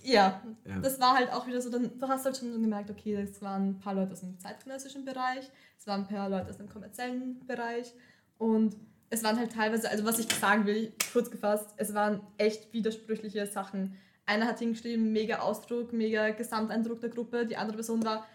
Ja, 0.07 0.43
ja, 0.65 0.79
das 0.81 1.01
war 1.01 1.15
halt 1.15 1.33
auch 1.33 1.47
wieder 1.47 1.61
so, 1.61 1.71
dann, 1.71 1.99
du 1.99 2.09
hast 2.09 2.25
halt 2.25 2.37
schon 2.37 2.53
gemerkt, 2.63 2.91
okay, 2.91 3.15
es 3.17 3.43
waren 3.43 3.71
ein 3.71 3.79
paar 3.79 3.95
Leute 3.95 4.13
aus 4.13 4.21
dem 4.21 4.39
zeitgenössischen 4.39 5.05
Bereich, 5.05 5.51
es 5.79 5.87
waren 5.87 6.03
ein 6.03 6.07
paar 6.07 6.29
Leute 6.29 6.49
aus 6.49 6.57
dem 6.59 6.69
kommerziellen 6.69 7.45
Bereich 7.47 7.93
und 8.39 8.77
es 9.11 9.23
waren 9.23 9.39
halt 9.39 9.53
teilweise, 9.53 9.91
also 9.91 10.05
was 10.05 10.19
ich 10.19 10.33
sagen 10.33 10.67
will, 10.67 10.93
kurz 11.13 11.31
gefasst, 11.31 11.71
es 11.77 11.95
waren 11.95 12.21
echt 12.39 12.73
widersprüchliche 12.73 13.47
Sachen. 13.47 13.97
Einer 14.27 14.47
hat 14.47 14.59
hingeschrieben, 14.59 15.13
mega 15.13 15.39
Ausdruck, 15.39 15.93
mega 15.93 16.31
Gesamteindruck 16.31 17.01
der 17.01 17.11
Gruppe, 17.11 17.47
die 17.47 17.57
andere 17.57 17.77
Person 17.77 18.05
war 18.05 18.27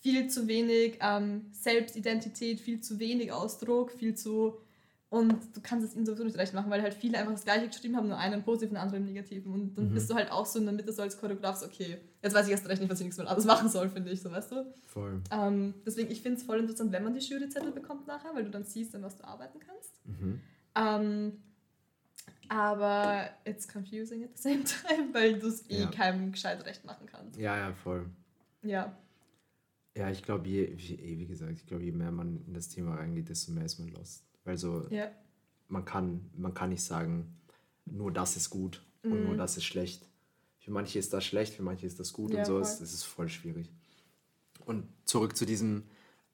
viel 0.00 0.28
zu 0.28 0.46
wenig 0.46 0.98
ähm, 1.00 1.46
Selbstidentität, 1.52 2.60
viel 2.60 2.80
zu 2.80 2.98
wenig 2.98 3.32
Ausdruck, 3.32 3.90
viel 3.90 4.14
zu 4.14 4.60
und 5.10 5.56
du 5.56 5.60
kannst 5.62 5.86
es 5.86 5.96
ihnen 5.96 6.04
sowieso 6.04 6.24
nicht 6.24 6.36
recht 6.36 6.52
machen, 6.52 6.70
weil 6.70 6.82
halt 6.82 6.92
viele 6.92 7.16
einfach 7.16 7.32
das 7.32 7.44
gleiche 7.44 7.68
geschrieben 7.68 7.96
haben, 7.96 8.08
nur 8.08 8.18
einen 8.18 8.42
positiv 8.42 8.68
und 8.68 8.74
der 8.74 8.82
andere 8.82 8.98
im 8.98 9.06
negativen. 9.06 9.52
Und 9.52 9.74
dann 9.74 9.88
mhm. 9.88 9.94
bist 9.94 10.10
du 10.10 10.14
halt 10.14 10.30
auch 10.30 10.44
so 10.44 10.58
in 10.58 10.66
der 10.66 10.74
Mitte 10.74 10.92
so 10.92 11.00
als 11.00 11.18
Choreograf, 11.18 11.62
okay, 11.62 11.96
jetzt 12.22 12.34
weiß 12.34 12.44
ich 12.44 12.52
erst 12.52 12.68
recht 12.68 12.82
nicht, 12.82 12.90
was 12.90 13.00
ich 13.00 13.04
nichts 13.04 13.16
mehr 13.16 13.26
alles 13.26 13.46
machen 13.46 13.70
soll, 13.70 13.88
finde 13.88 14.10
ich, 14.10 14.20
so 14.20 14.30
weißt 14.30 14.52
du. 14.52 14.66
Voll. 14.86 15.22
Ähm, 15.30 15.72
deswegen, 15.86 16.10
ich 16.10 16.20
finde 16.20 16.38
es 16.38 16.44
voll 16.44 16.58
interessant, 16.58 16.92
wenn 16.92 17.04
man 17.04 17.14
die 17.14 17.20
Juryzettel 17.20 17.72
bekommt 17.72 18.06
nachher, 18.06 18.34
weil 18.34 18.44
du 18.44 18.50
dann 18.50 18.64
siehst, 18.64 18.94
an 18.94 19.02
was 19.02 19.16
du 19.16 19.24
arbeiten 19.24 19.58
kannst. 19.60 20.06
Mhm. 20.06 20.40
Ähm, 20.74 21.32
aber 22.50 23.30
it's 23.44 23.66
confusing 23.66 24.24
at 24.24 24.36
the 24.36 24.42
same 24.42 24.64
time, 24.86 25.14
weil 25.14 25.38
du 25.38 25.48
es 25.48 25.68
eh 25.70 25.82
ja. 25.82 25.90
keinem 25.90 26.32
gescheit 26.32 26.62
recht 26.66 26.84
machen 26.84 27.06
kannst. 27.06 27.38
Ja, 27.38 27.56
ja, 27.56 27.72
voll. 27.72 28.04
Ja. 28.62 28.94
Ja, 29.96 30.10
ich 30.10 30.22
glaube, 30.22 30.46
je, 30.48 30.70
wie, 30.76 31.18
wie 31.18 31.26
gesagt, 31.26 31.52
ich 31.52 31.66
glaube, 31.66 31.82
je 31.82 31.92
mehr 31.92 32.12
man 32.12 32.44
in 32.46 32.52
das 32.52 32.68
Thema 32.68 32.96
reingeht, 32.96 33.30
desto 33.30 33.52
mehr 33.52 33.64
ist 33.64 33.78
man 33.78 33.88
lost. 33.88 34.24
Also, 34.48 34.86
ja. 34.90 35.10
man 35.68 35.84
kann, 35.84 36.30
man 36.36 36.54
kann 36.54 36.70
nicht 36.70 36.82
sagen, 36.82 37.36
nur 37.84 38.10
das 38.12 38.36
ist 38.36 38.50
gut 38.50 38.82
und 39.02 39.22
nur 39.22 39.34
Mhm. 39.34 39.38
das 39.38 39.56
ist 39.56 39.64
schlecht. 39.64 40.08
Für 40.58 40.70
manche 40.70 40.98
ist 40.98 41.12
das 41.12 41.24
schlecht, 41.24 41.54
für 41.54 41.62
manche 41.62 41.86
ist 41.86 42.00
das 42.00 42.12
gut 42.12 42.32
Ja, 42.32 42.38
und 42.40 42.44
so. 42.46 42.58
Es, 42.58 42.80
es 42.80 42.92
ist 42.92 43.04
voll 43.04 43.28
schwierig. 43.28 43.70
Und 44.64 44.86
zurück 45.04 45.36
zu 45.36 45.44
diesem, 45.46 45.84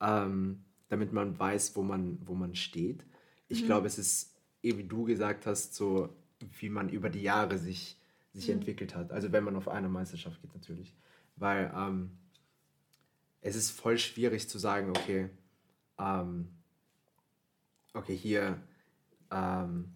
ähm, 0.00 0.64
damit 0.88 1.12
man 1.12 1.38
weiß, 1.38 1.76
wo 1.76 1.82
man, 1.82 2.18
wo 2.26 2.34
man 2.34 2.54
steht. 2.54 3.04
Ich 3.48 3.62
Mhm. 3.62 3.66
glaube, 3.66 3.86
es 3.86 3.98
ist, 3.98 4.32
eh 4.62 4.76
wie 4.76 4.84
du 4.84 5.04
gesagt 5.04 5.46
hast, 5.46 5.74
so 5.74 6.08
wie 6.58 6.68
man 6.68 6.88
über 6.88 7.10
die 7.10 7.22
Jahre 7.22 7.58
sich, 7.58 7.98
sich 8.32 8.48
Mhm. 8.48 8.54
entwickelt 8.54 8.94
hat. 8.94 9.10
Also 9.12 9.32
wenn 9.32 9.44
man 9.44 9.56
auf 9.56 9.68
eine 9.68 9.88
Meisterschaft 9.88 10.40
geht 10.40 10.54
natürlich. 10.54 10.94
Weil 11.36 11.72
ähm, 11.76 12.10
es 13.40 13.56
ist 13.56 13.70
voll 13.70 13.98
schwierig 13.98 14.48
zu 14.48 14.58
sagen, 14.58 14.90
okay, 14.90 15.30
ähm, 15.98 16.48
okay, 17.95 18.16
hier, 18.16 18.61
ähm, 19.30 19.92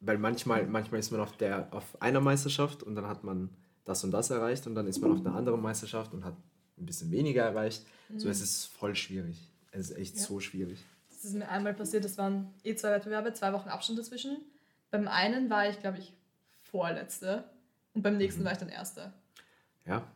weil 0.00 0.18
manchmal, 0.18 0.66
manchmal 0.66 1.00
ist 1.00 1.10
man 1.10 1.20
auf, 1.20 1.36
der, 1.36 1.72
auf 1.72 2.00
einer 2.00 2.20
Meisterschaft 2.20 2.82
und 2.82 2.94
dann 2.94 3.06
hat 3.06 3.24
man 3.24 3.50
das 3.84 4.02
und 4.04 4.10
das 4.10 4.30
erreicht 4.30 4.66
und 4.66 4.74
dann 4.74 4.86
ist 4.86 5.00
man 5.00 5.12
auf 5.12 5.20
einer 5.24 5.34
anderen 5.34 5.60
Meisterschaft 5.60 6.12
und 6.12 6.24
hat 6.24 6.36
ein 6.78 6.86
bisschen 6.86 7.10
weniger 7.10 7.42
erreicht. 7.42 7.84
So, 8.16 8.28
es 8.28 8.40
ist 8.40 8.66
voll 8.66 8.94
schwierig. 8.94 9.48
Es 9.70 9.90
ist 9.90 9.96
echt 9.96 10.16
Ja. 10.16 10.22
so 10.22 10.40
schwierig. 10.40 10.84
Das 11.08 11.24
ist 11.24 11.34
mir 11.34 11.48
einmal 11.48 11.72
passiert, 11.74 12.04
das 12.04 12.18
waren 12.18 12.52
eh 12.64 12.74
zwei 12.74 12.90
Wettbewerbe, 12.90 13.32
zwei 13.32 13.52
Wochen 13.52 13.68
Abstand 13.68 13.98
dazwischen. 13.98 14.38
Beim 14.90 15.08
einen 15.08 15.48
war 15.50 15.68
ich, 15.68 15.78
glaube 15.78 15.98
ich, 15.98 16.12
Vorletzte 16.62 17.44
und 17.94 18.02
beim 18.02 18.16
nächsten 18.16 18.42
Mhm. 18.42 18.46
war 18.46 18.52
ich 18.52 18.58
dann 18.58 18.68
Erste. 18.68 19.12
Ja, 19.86 20.06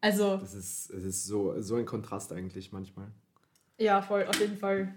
Also, 0.00 0.36
das 0.36 0.54
ist, 0.54 0.90
es 0.90 1.04
ist 1.04 1.24
so, 1.26 1.60
so 1.60 1.76
ein 1.76 1.86
Kontrast 1.86 2.32
eigentlich 2.32 2.72
manchmal. 2.72 3.08
ja, 3.78 4.00
voll, 4.02 4.26
auf 4.26 4.38
jeden 4.38 4.56
Fall. 4.58 4.94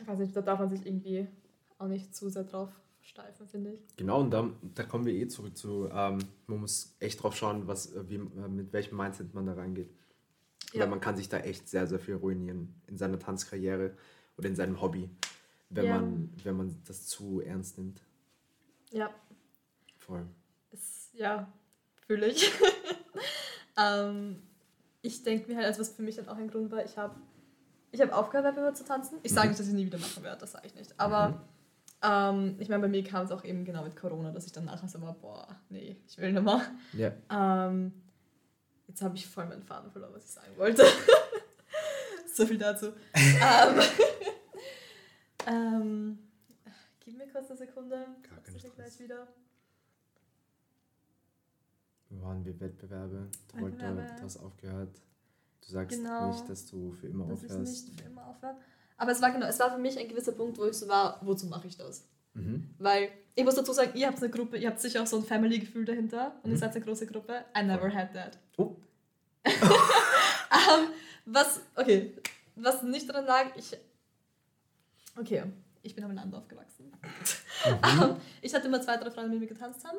Ich 0.00 0.06
weiß 0.06 0.18
nicht, 0.18 0.36
da 0.36 0.42
darf 0.42 0.58
man 0.58 0.68
sich 0.70 0.84
irgendwie 0.86 1.26
auch 1.78 1.88
nicht 1.88 2.14
zu 2.14 2.28
sehr 2.28 2.44
drauf 2.44 2.70
steifen, 3.02 3.46
finde 3.46 3.72
ich. 3.74 3.80
Genau, 3.96 4.20
und 4.20 4.30
da, 4.30 4.50
da 4.74 4.82
kommen 4.82 5.06
wir 5.06 5.14
eh 5.14 5.28
zurück 5.28 5.56
zu, 5.56 5.88
ähm, 5.92 6.18
man 6.46 6.60
muss 6.60 6.96
echt 6.98 7.22
drauf 7.22 7.36
schauen, 7.36 7.66
was, 7.66 7.92
äh, 7.94 8.08
wie, 8.08 8.16
äh, 8.16 8.48
mit 8.48 8.72
welchem 8.72 8.96
Mindset 8.96 9.32
man 9.34 9.46
da 9.46 9.54
reingeht. 9.54 9.90
Ja. 10.72 10.80
Weil 10.82 10.88
man 10.88 11.00
kann 11.00 11.16
sich 11.16 11.28
da 11.28 11.38
echt 11.38 11.68
sehr, 11.68 11.86
sehr 11.86 12.00
viel 12.00 12.16
ruinieren 12.16 12.74
in 12.86 12.98
seiner 12.98 13.18
Tanzkarriere 13.18 13.94
oder 14.36 14.48
in 14.48 14.56
seinem 14.56 14.80
Hobby, 14.80 15.08
wenn, 15.70 15.84
Ja. 15.84 16.00
man, 16.00 16.32
wenn 16.42 16.56
man 16.56 16.82
das 16.86 17.06
zu 17.06 17.40
ernst 17.40 17.78
nimmt. 17.78 18.02
Ja, 18.90 19.10
Voll. 19.98 20.26
ist, 20.72 21.14
ja, 21.14 21.50
fühle 22.06 22.28
ich. 22.28 22.50
ähm, 23.78 24.42
ich 25.02 25.22
denke 25.22 25.48
mir 25.48 25.56
halt, 25.56 25.66
also 25.66 25.80
was 25.80 25.90
für 25.90 26.02
mich 26.02 26.16
dann 26.16 26.28
auch 26.28 26.36
ein 26.36 26.48
Grund 26.48 26.70
war, 26.72 26.84
ich 26.84 26.96
habe 26.98 27.14
ich 27.92 28.00
hab 28.00 28.12
aufgehört, 28.12 28.46
Wettbewerbe 28.46 28.76
zu 28.76 28.84
tanzen. 28.84 29.18
Ich 29.22 29.32
sage 29.32 29.46
Mhm. 29.46 29.50
nicht, 29.50 29.60
dass 29.60 29.68
ich 29.68 29.74
nie 29.74 29.86
wieder 29.86 29.98
machen 29.98 30.22
werde, 30.22 30.40
das 30.40 30.52
sage 30.52 30.66
ich 30.66 30.74
nicht. 30.74 30.98
Aber 31.00 31.42
ähm, 32.02 32.56
ich 32.58 32.68
meine, 32.68 32.82
bei 32.82 32.88
mir 32.88 33.02
kam 33.04 33.24
es 33.24 33.30
auch 33.32 33.44
eben 33.44 33.64
genau 33.64 33.82
mit 33.84 33.96
Corona, 33.96 34.30
dass 34.32 34.46
ich 34.46 34.52
dann 34.52 34.64
nachher 34.66 34.88
so 34.88 35.00
war, 35.00 35.14
boah, 35.14 35.48
nee, 35.68 35.96
ich 36.06 36.18
will 36.18 36.32
nicht 36.32 36.42
mehr. 36.42 36.60
Ja. 36.92 37.12
Ähm, 37.68 37.92
jetzt 38.88 39.00
habe 39.02 39.16
ich 39.16 39.26
voll 39.26 39.46
meinen 39.46 39.62
Faden 39.62 39.90
verloren, 39.90 40.12
was 40.14 40.24
ich 40.24 40.30
sagen 40.32 40.56
wollte. 40.56 40.84
so 42.34 42.44
viel 42.46 42.58
dazu. 42.58 42.92
ähm, 43.14 43.80
ähm, 45.46 46.18
gib 47.00 47.16
mir 47.16 47.28
kurz 47.28 47.48
eine 47.50 47.58
Sekunde. 47.58 47.96
Gar 47.96 48.06
Jetzt 48.06 48.28
kein 48.28 48.42
bin 48.44 48.56
ich 48.56 48.62
gleich 48.62 48.72
Stress. 48.92 49.00
wieder. 49.00 49.26
Waren 52.10 52.44
wir 52.44 52.58
Wettbewerbe? 52.60 53.28
Wettbewerbe. 53.54 54.06
du 54.18 54.22
hast 54.22 54.36
aufgehört. 54.38 55.00
Du 55.64 55.72
sagst 55.72 55.98
Genau. 55.98 56.28
nicht, 56.30 56.48
dass 56.48 56.66
du 56.66 56.92
für 56.92 57.08
immer 57.08 57.26
dass 57.26 57.42
ich 57.42 57.50
aufhörst. 57.50 57.88
nicht 57.88 58.00
für 58.00 58.06
immer 58.08 58.26
aufhöre. 58.26 58.56
Aber 58.96 59.12
es 59.12 59.20
war 59.20 59.30
genau, 59.30 59.46
es 59.46 59.58
war 59.58 59.70
für 59.72 59.78
mich 59.78 59.98
ein 59.98 60.08
gewisser 60.08 60.32
Punkt, 60.32 60.58
wo 60.58 60.64
ich 60.64 60.74
so 60.76 60.88
war, 60.88 61.18
wozu 61.22 61.46
mache 61.46 61.66
ich 61.68 61.76
das? 61.76 62.04
Mhm. 62.34 62.70
Weil 62.78 63.10
ich 63.34 63.44
muss 63.44 63.54
dazu 63.54 63.72
sagen, 63.72 63.90
ihr 63.94 64.06
habt 64.06 64.18
eine 64.18 64.30
Gruppe, 64.30 64.56
ihr 64.58 64.68
habt 64.68 64.80
sicher 64.80 65.02
auch 65.02 65.06
so 65.06 65.16
ein 65.18 65.24
Family-Gefühl 65.24 65.84
dahinter 65.84 66.36
und 66.42 66.50
ihr 66.50 66.56
Mhm. 66.56 66.60
seid 66.60 66.74
eine 66.74 66.84
große 66.84 67.06
Gruppe. 67.06 67.44
I 67.56 67.62
never 67.62 67.92
had 67.92 68.12
that. 68.14 68.38
Oh. 68.56 68.76
ähm, 69.44 70.88
was, 71.26 71.60
okay, 71.74 72.12
was 72.56 72.82
nicht 72.82 73.08
daran 73.08 73.26
lag, 73.26 73.46
ich, 73.56 73.76
okay, 75.18 75.44
ich 75.82 75.94
bin 75.94 76.04
am 76.04 76.12
Land 76.12 76.34
aufgewachsen. 76.34 76.92
Ähm, 77.64 78.16
ich 78.42 78.54
hatte 78.54 78.68
immer 78.68 78.80
zwei, 78.80 78.96
drei 78.96 79.10
Freunde, 79.10 79.30
die 79.30 79.38
mit 79.38 79.48
mir 79.48 79.54
getanzt 79.54 79.84
haben. 79.84 79.96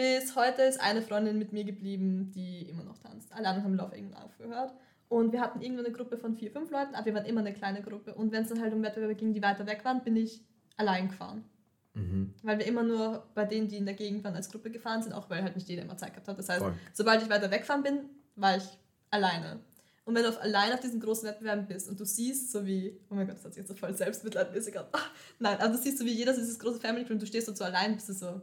Bis 0.00 0.34
heute 0.34 0.62
ist 0.62 0.80
eine 0.80 1.02
Freundin 1.02 1.38
mit 1.38 1.52
mir 1.52 1.62
geblieben, 1.62 2.32
die 2.34 2.62
immer 2.70 2.84
noch 2.84 2.96
tanzt. 2.96 3.30
Alle 3.34 3.48
anderen 3.48 3.64
haben 3.64 3.74
Laufe 3.74 3.96
irgendwann 3.96 4.22
aufgehört. 4.22 4.72
Und 5.10 5.30
wir 5.30 5.42
hatten 5.42 5.60
irgendwann 5.60 5.84
eine 5.84 5.94
Gruppe 5.94 6.16
von 6.16 6.34
vier, 6.34 6.50
fünf 6.50 6.70
Leuten, 6.70 6.94
aber 6.94 7.04
wir 7.04 7.12
waren 7.12 7.26
immer 7.26 7.40
eine 7.40 7.52
kleine 7.52 7.82
Gruppe. 7.82 8.14
Und 8.14 8.32
wenn 8.32 8.44
es 8.44 8.48
dann 8.48 8.62
halt 8.62 8.72
um 8.72 8.82
Wettbewerbe 8.82 9.14
ging, 9.14 9.34
die 9.34 9.42
weiter 9.42 9.66
weg 9.66 9.84
waren, 9.84 10.02
bin 10.02 10.16
ich 10.16 10.40
allein 10.78 11.08
gefahren. 11.08 11.44
Mhm. 11.92 12.32
Weil 12.42 12.60
wir 12.60 12.64
immer 12.64 12.82
nur 12.82 13.24
bei 13.34 13.44
denen, 13.44 13.68
die 13.68 13.76
in 13.76 13.84
der 13.84 13.92
Gegend 13.92 14.24
waren, 14.24 14.34
als 14.34 14.50
Gruppe 14.50 14.70
gefahren 14.70 15.02
sind, 15.02 15.12
auch 15.12 15.28
weil 15.28 15.42
halt 15.42 15.54
nicht 15.54 15.68
jeder 15.68 15.82
immer 15.82 15.98
Zeit 15.98 16.14
gehabt 16.14 16.28
hat. 16.28 16.38
Das 16.38 16.48
heißt, 16.48 16.62
Voll. 16.62 16.72
sobald 16.94 17.20
ich 17.22 17.28
weiter 17.28 17.50
wegfahren 17.50 17.82
bin, 17.82 18.08
war 18.36 18.56
ich 18.56 18.64
alleine. 19.10 19.60
Und 20.06 20.14
wenn 20.14 20.22
du 20.22 20.30
auf 20.30 20.40
allein 20.40 20.72
auf 20.72 20.80
diesen 20.80 21.00
großen 21.00 21.28
Wettbewerben 21.28 21.66
bist 21.66 21.90
und 21.90 22.00
du 22.00 22.06
siehst, 22.06 22.52
so 22.52 22.64
wie, 22.64 22.98
oh 23.10 23.14
mein 23.14 23.26
Gott, 23.26 23.36
das 23.36 23.44
hat 23.44 23.52
sich 23.52 23.60
jetzt 23.60 23.68
so 23.68 23.74
voll 23.74 23.94
selbstmitleidmäßig 23.94 24.78
an. 24.78 24.86
Nein, 25.38 25.58
aber 25.58 25.74
du 25.74 25.76
siehst 25.76 25.98
so 25.98 26.06
wie 26.06 26.14
jeder 26.14 26.32
so 26.32 26.40
dieses 26.40 26.58
große 26.58 26.80
Family 26.80 27.04
und 27.12 27.20
du 27.20 27.26
stehst 27.26 27.48
so 27.48 27.52
zu 27.52 27.66
allein, 27.66 27.96
bist 27.96 28.08
du 28.08 28.14
so. 28.14 28.40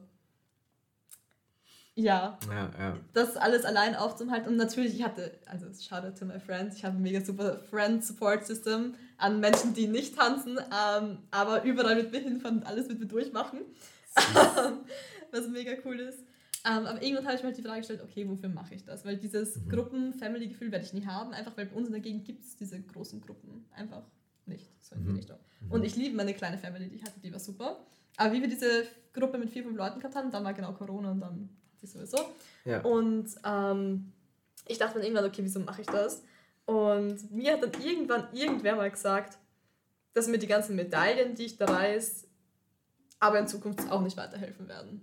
Ja, 2.00 2.38
Ja, 2.50 2.70
ja. 2.78 2.98
das 3.14 3.36
alles 3.38 3.66
allein 3.66 3.95
aufzuhalten. 3.95 4.48
Und 4.50 4.56
natürlich, 4.58 4.93
ich 4.93 5.04
hatte, 5.04 5.32
also 5.48 5.66
shout 5.82 6.06
out 6.06 6.18
to 6.18 6.26
my 6.26 6.39
friends, 6.39 6.78
ich 6.78 6.86
habe 6.86 6.95
ein 6.95 7.02
mega 7.02 7.22
super 7.22 7.60
Friend-Support-System 7.72 8.93
an 9.18 9.39
Menschen, 9.39 9.74
die 9.74 9.88
nicht 9.88 10.16
tanzen, 10.16 10.58
ähm, 10.60 11.18
aber 11.32 11.64
überall 11.64 11.95
mit 11.95 12.12
mir 12.12 12.20
hinfahren 12.20 12.58
und 12.60 12.66
alles 12.68 12.88
mit 12.88 13.00
mir 13.00 13.08
durchmachen. 13.08 13.62
was 15.32 15.48
mega 15.50 15.72
cool 15.86 16.00
ist. 16.00 16.20
Ähm, 16.66 16.86
aber 16.86 17.02
irgendwann 17.02 17.26
habe 17.26 17.36
ich 17.36 17.41
mir 17.41 17.48
halt 17.48 17.58
die 17.58 17.62
Frage 17.62 17.80
gestellt, 17.80 18.02
okay, 18.04 18.28
wofür 18.28 18.50
mache 18.50 18.76
ich 18.76 18.84
das? 18.84 19.06
Weil 19.06 19.18
dieses 19.18 19.56
Mhm. 19.58 19.70
Gruppen-Family-Gefühl 19.70 20.72
werde 20.72 20.86
ich 20.86 20.93
nie 20.93 21.06
haben, 21.06 21.34
einfach 21.34 21.56
weil 21.58 21.66
bei 21.68 21.76
uns 21.76 21.88
in 21.88 21.93
der 21.93 22.02
Gegend 22.02 22.26
gibt 22.26 22.43
es 22.43 22.56
diese 22.56 22.80
großen 22.82 23.22
Gruppen 23.22 23.66
einfach 23.76 24.04
nicht. 24.45 24.68
So 24.84 24.95
in 24.95 25.04
die 25.04 25.10
Mhm. 25.10 25.16
Richtung. 25.16 25.38
Und 25.70 25.84
ich 25.84 25.95
liebe 25.95 26.16
meine 26.16 26.34
kleine 26.34 26.58
Family, 26.58 26.89
die 26.89 26.95
ich 26.95 27.04
hatte, 27.04 27.20
die 27.22 27.32
war 27.32 27.39
super. 27.39 27.78
Aber 28.18 28.34
wie 28.34 28.41
wir 28.41 28.48
diese 28.50 28.86
Gruppe 29.14 29.38
mit 29.38 29.50
vier, 29.50 29.64
fünf 29.64 29.78
Leuten 29.78 30.00
gehabt 30.00 30.16
haben, 30.16 30.32
dann 30.32 30.43
war 30.43 30.54
genau 30.54 30.74
Corona 30.74 31.12
und 31.12 31.20
dann 31.22 31.50
sie 31.80 31.88
sowieso. 31.88 32.18
ja. 32.66 32.82
Und 32.82 33.28
ähm, 33.46 34.12
ich 34.66 34.78
dachte 34.78 34.96
dann 34.96 35.04
irgendwann, 35.04 35.26
okay, 35.26 35.44
wieso 35.44 35.60
mache 35.62 35.82
ich 35.82 35.88
das? 35.88 36.24
Und 36.66 37.32
mir 37.32 37.54
hat 37.54 37.64
dann 37.64 37.82
irgendwann 37.82 38.28
irgendwer 38.34 38.76
mal 38.76 38.92
gesagt, 38.92 39.38
dass 40.14 40.28
mir 40.28 40.38
die 40.38 40.48
ganzen 40.48 40.76
Medaillen, 40.76 41.36
die 41.36 41.46
ich 41.46 41.58
da 41.58 41.66
reiß, 41.66 42.26
aber 43.20 43.40
in 43.40 43.48
Zukunft 43.48 43.90
auch 43.90 44.02
nicht 44.02 44.18
weiterhelfen 44.18 44.68
werden. 44.68 45.02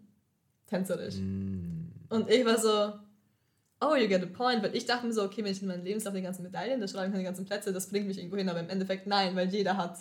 Tänzerisch. 0.67 1.17
Mm. 1.17 1.89
Und 2.11 2.29
ich 2.31 2.45
war 2.45 2.59
so, 2.59 2.93
oh, 3.81 3.95
you 3.95 4.09
get 4.09 4.23
a 4.23 4.27
point. 4.27 4.63
Weil 4.63 4.75
ich 4.77 4.87
dachte 4.87 5.07
mir 5.07 5.13
so, 5.13 5.23
okay, 5.23 5.43
wenn 5.43 5.53
ich 5.53 5.63
in 5.63 5.69
meinem 5.69 5.85
Lebenslauf 5.85 6.15
die 6.15 6.23
ganzen 6.23 6.43
Medaillen 6.43 6.81
da 6.81 6.89
schreiben 6.89 7.13
kann, 7.13 7.21
die 7.21 7.25
ganzen 7.27 7.45
Plätze, 7.45 7.73
das 7.73 7.89
bringt 7.89 8.07
mich 8.07 8.19
irgendwo 8.19 8.37
hin. 8.37 8.49
Aber 8.49 8.61
im 8.61 8.69
Endeffekt 8.69 9.07
nein, 9.07 9.35
weil 9.37 9.49
jeder 9.49 9.77
hat 9.77 9.99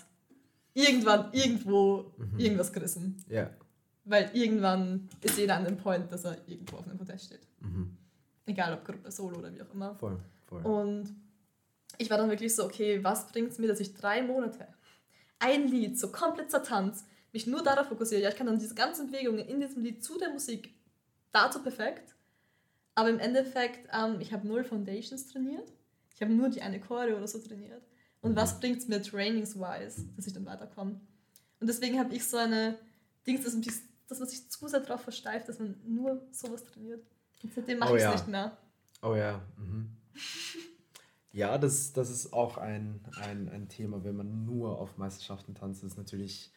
irgendwann 0.73 1.31
irgendwo 1.31 2.11
Mhm. 2.17 2.39
irgendwas 2.39 2.73
gerissen. 2.73 3.23
Ja. 3.29 3.49
Weil 4.05 4.29
irgendwann 4.33 5.07
ist 5.21 5.37
jeder 5.37 5.55
an 5.55 5.65
dem 5.65 5.77
Point, 5.77 6.11
dass 6.11 6.25
er 6.25 6.37
irgendwo 6.47 6.77
auf 6.77 6.87
einem 6.87 6.97
Podest 6.97 7.25
steht. 7.25 7.47
Mhm. 7.61 7.95
Egal 8.45 8.73
ob 8.73 8.83
Gruppe, 8.83 9.09
Solo 9.11 9.37
oder 9.39 9.53
wie 9.53 9.61
auch 9.61 9.73
immer. 9.73 9.95
Voll, 9.95 10.19
voll. 10.45 10.61
Und 10.65 11.15
ich 11.97 12.09
war 12.09 12.17
dann 12.17 12.29
wirklich 12.29 12.53
so, 12.53 12.65
okay, 12.65 13.01
was 13.03 13.27
bringt 13.27 13.51
es 13.51 13.59
mir, 13.59 13.67
dass 13.67 13.79
ich 13.79 13.93
drei 13.93 14.21
Monate 14.21 14.67
ein 15.39 15.67
Lied 15.67 15.97
so 15.99 16.11
komplett 16.11 16.51
zertanzt, 16.51 17.05
mich 17.31 17.47
nur 17.47 17.63
darauf 17.63 17.87
fokussiere. 17.87 18.21
Ja, 18.21 18.29
ich 18.29 18.35
kann 18.35 18.47
dann 18.47 18.59
diese 18.59 18.75
ganzen 18.75 19.07
Bewegungen 19.07 19.39
in 19.47 19.59
diesem 19.61 19.83
Lied 19.83 20.03
zu 20.03 20.17
der 20.17 20.29
Musik 20.31 20.73
dazu 21.31 21.61
perfekt. 21.63 22.13
Aber 22.95 23.09
im 23.09 23.19
Endeffekt, 23.19 23.87
ähm, 23.93 24.19
ich 24.19 24.31
habe 24.33 24.47
null 24.47 24.63
Foundations 24.63 25.27
trainiert. 25.27 25.71
Ich 26.13 26.21
habe 26.21 26.31
nur 26.33 26.49
die 26.49 26.61
eine 26.61 26.79
Choreo 26.79 27.17
oder 27.17 27.27
so 27.27 27.39
trainiert. 27.39 27.81
Und 28.21 28.31
Mhm. 28.31 28.35
was 28.35 28.59
bringt 28.59 28.77
es 28.79 28.87
mir 28.87 29.01
trainingswise, 29.01 30.05
dass 30.15 30.27
ich 30.27 30.33
dann 30.33 30.45
weiterkomme? 30.45 30.99
Und 31.59 31.67
deswegen 31.67 31.97
habe 31.99 32.13
ich 32.13 32.23
so 32.27 32.37
eine 32.37 32.77
Dings, 33.25 33.43
dass 33.43 33.53
man, 33.53 33.63
sich- 33.63 33.81
dass 34.07 34.19
man 34.19 34.27
sich 34.29 34.49
zu 34.49 34.67
sehr 34.67 34.79
darauf 34.81 35.01
versteift, 35.01 35.47
dass 35.49 35.59
man 35.59 35.75
nur 35.85 36.21
sowas 36.31 36.63
trainiert. 36.63 37.03
Und 37.43 37.53
seitdem 37.53 37.79
mache 37.79 37.93
Oh 37.93 37.95
ich 37.95 38.01
es 38.01 38.05
ja. 38.05 38.11
nicht 38.13 38.27
mehr. 38.27 38.57
Oh 39.01 39.15
ja. 39.15 39.41
Mhm. 39.57 39.89
Ja, 41.35 41.57
das, 41.57 41.93
das 41.93 42.11
ist 42.11 42.31
auch 42.31 42.59
ein, 42.59 43.03
ein, 43.19 43.49
ein 43.49 43.67
Thema, 43.67 44.03
wenn 44.03 44.15
man 44.15 44.45
nur 44.45 44.77
auf 44.79 44.97
Meisterschaften 44.99 45.55
tanzt, 45.55 45.83
ist 45.83 45.97
natürlich, 45.97 46.51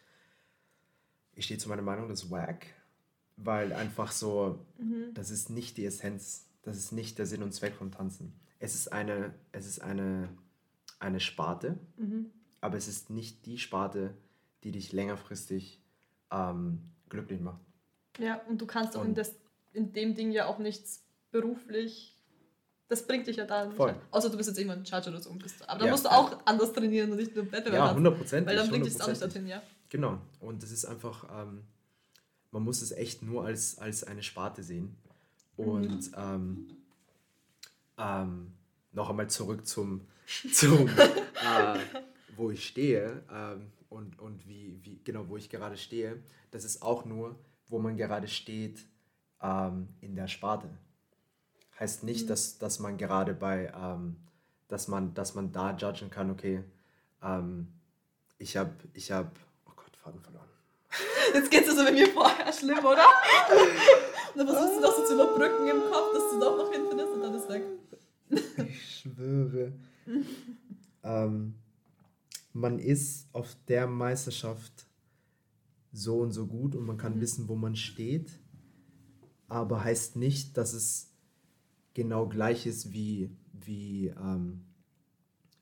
ich 1.34 1.47
stehe 1.47 1.57
zu 1.59 1.70
meiner 1.70 1.80
Meinung, 1.80 2.11
das 2.11 2.24
ist 2.24 2.30
wack, 2.30 2.66
weil 3.38 3.72
einfach 3.72 4.12
so, 4.12 4.66
Mhm. 4.76 5.14
das 5.14 5.30
ist 5.30 5.49
nicht 5.49 5.78
die 5.78 5.86
Essenz, 5.86 6.44
das 6.62 6.76
ist 6.76 6.92
nicht 6.92 7.16
der 7.18 7.24
Sinn 7.24 7.42
und 7.42 7.53
Zweck 7.55 7.74
vom 7.74 7.90
Tanzen. 7.90 8.38
Es 8.59 8.74
ist 8.74 8.92
eine, 8.92 9.32
es 9.51 9.66
ist 9.66 9.78
eine, 9.80 10.28
eine 10.99 11.20
Sparte, 11.20 11.78
Mhm. 11.97 12.30
aber 12.61 12.76
es 12.76 12.86
ist 12.86 13.09
nicht 13.09 13.47
die 13.47 13.57
Sparte, 13.57 14.14
die 14.62 14.72
dich 14.72 14.92
längerfristig 14.92 15.80
ähm, 16.30 16.82
glücklich 17.09 17.40
macht. 17.40 17.61
Ja, 18.18 18.40
und 18.48 18.61
du 18.61 18.66
kannst 18.66 18.96
auch 18.96 19.04
in, 19.04 19.14
das, 19.14 19.34
in 19.72 19.92
dem 19.92 20.14
Ding 20.14 20.30
ja 20.30 20.46
auch 20.46 20.59
nichts 20.59 21.02
beruflich. 21.30 22.12
Das 22.88 23.07
bringt 23.07 23.26
dich 23.26 23.36
ja 23.36 23.44
da 23.46 23.66
nicht. 23.66 23.76
Voll. 23.76 23.90
an. 23.90 23.96
Außer 24.12 24.30
du 24.30 24.36
bist 24.36 24.48
jetzt 24.48 24.59
irgendwann 24.59 24.84
Judge 24.84 25.11
oder 25.11 25.20
so. 25.20 25.30
bist- 25.34 25.68
Aber 25.68 25.80
da 25.80 25.86
Ja, 25.86 25.90
musst 25.90 26.04
du 26.04 26.09
ja. 26.09 26.16
auch 26.16 26.38
anders 26.46 26.72
trainieren 26.72 27.11
und 27.11 27.16
nicht 27.18 27.34
nur 27.34 27.44
Wettbewerb 27.50 27.72
Ja, 27.74 27.78
tanzen, 27.86 27.96
hundertprozentig. 27.96 28.48
Weil 28.48 28.57
dann 28.57 28.70
bringt 28.70 28.86
dich 28.86 28.92
das 28.94 29.02
auch 29.02 29.09
nicht 29.09 29.20
dorthin, 29.22 29.46
ja. 29.48 29.62
genau. 29.88 30.18
Und 30.40 30.62
es 30.62 30.70
ist 30.70 30.84
einfach, 30.84 31.24
ähm, 31.42 31.64
man 32.52 32.62
muss 32.62 32.80
es 32.82 32.92
echt 32.92 33.22
nur 33.22 33.44
als, 33.44 33.78
als 33.78 34.04
eine 34.04 34.22
Sparte 34.22 34.62
sehen. 34.62 34.96
Und 35.57 36.11
ähm, 36.16 36.68
ähm, 37.98 38.52
noch 38.92 39.11
einmal 39.11 39.28
zurück 39.28 39.66
zum, 39.66 40.02
zum 40.52 40.88
äh, 40.88 41.78
wo 42.36 42.50
ich 42.50 42.66
stehe 42.68 43.22
ähm, 43.32 43.72
und, 43.97 44.18
und 44.18 44.47
wie, 44.47 44.78
wie, 44.82 45.01
genau, 45.03 45.28
wo 45.28 45.38
ich 45.38 45.49
gerade 45.49 45.76
stehe. 45.78 46.22
Das 46.51 46.64
ist 46.64 46.82
auch 46.82 47.07
nur, 47.07 47.34
wo 47.68 47.78
man 47.78 47.97
gerade 47.97 48.28
steht 48.28 48.84
ähm, 49.42 49.88
in 50.01 50.14
der 50.14 50.28
Sparte. 50.28 50.68
Heißt 51.80 52.05
nicht, 52.05 52.24
mhm. 52.24 52.28
dass, 52.28 52.59
dass 52.59 52.78
man 52.78 52.99
gerade 52.99 53.32
bei, 53.32 53.72
ähm, 53.74 54.16
dass 54.68 54.86
man, 54.86 55.14
dass 55.14 55.34
man 55.34 55.51
da 55.51 55.74
judgen 55.74 56.11
kann, 56.11 56.30
okay, 56.30 56.62
ähm, 57.22 57.68
ich 58.38 58.57
habe, 58.59 58.72
ich 58.92 59.11
habe, 59.11 59.30
oh 59.64 59.72
Gott, 59.74 59.97
Faden 59.97 60.20
verloren. 60.20 60.49
Jetzt 61.34 61.51
geht 61.51 61.66
es 61.66 61.74
so 61.74 61.82
bei 61.82 61.92
mir 61.92 62.09
vorher 62.09 62.53
schlimm, 62.53 62.78
oder? 62.78 63.07
und 64.34 64.38
dann 64.38 64.47
versuchst 64.47 64.76
du 64.76 64.82
das 64.82 64.97
so 64.97 65.07
zu 65.07 65.14
überbrücken 65.14 65.68
im 65.68 65.80
Kopf, 65.90 66.12
dass 66.12 66.30
du 66.32 66.38
doch 66.38 66.59
noch 66.59 66.70
hinfindest 66.70 67.12
und 67.14 67.22
dann 67.22 67.34
ist 67.34 67.49
weg. 67.49 67.62
ich 68.68 69.01
schwöre. 69.01 69.72
ähm, 71.03 71.55
man 72.57 72.78
ist 72.78 73.28
auf 73.34 73.54
der 73.68 73.86
Meisterschaft 73.86 74.86
so 75.92 76.20
und 76.20 76.32
so 76.32 76.46
gut 76.46 76.74
und 76.74 76.86
man 76.86 76.96
kann 76.96 77.16
mhm. 77.16 77.20
wissen, 77.20 77.48
wo 77.48 77.54
man 77.54 77.76
steht, 77.76 78.30
aber 79.46 79.84
heißt 79.84 80.16
nicht, 80.16 80.57
dass 80.57 80.72
es 80.72 81.12
genau 81.92 82.26
gleich 82.26 82.66
ist 82.66 82.92
wie, 82.92 83.30
wie, 83.52 84.09
ähm, 84.09 84.64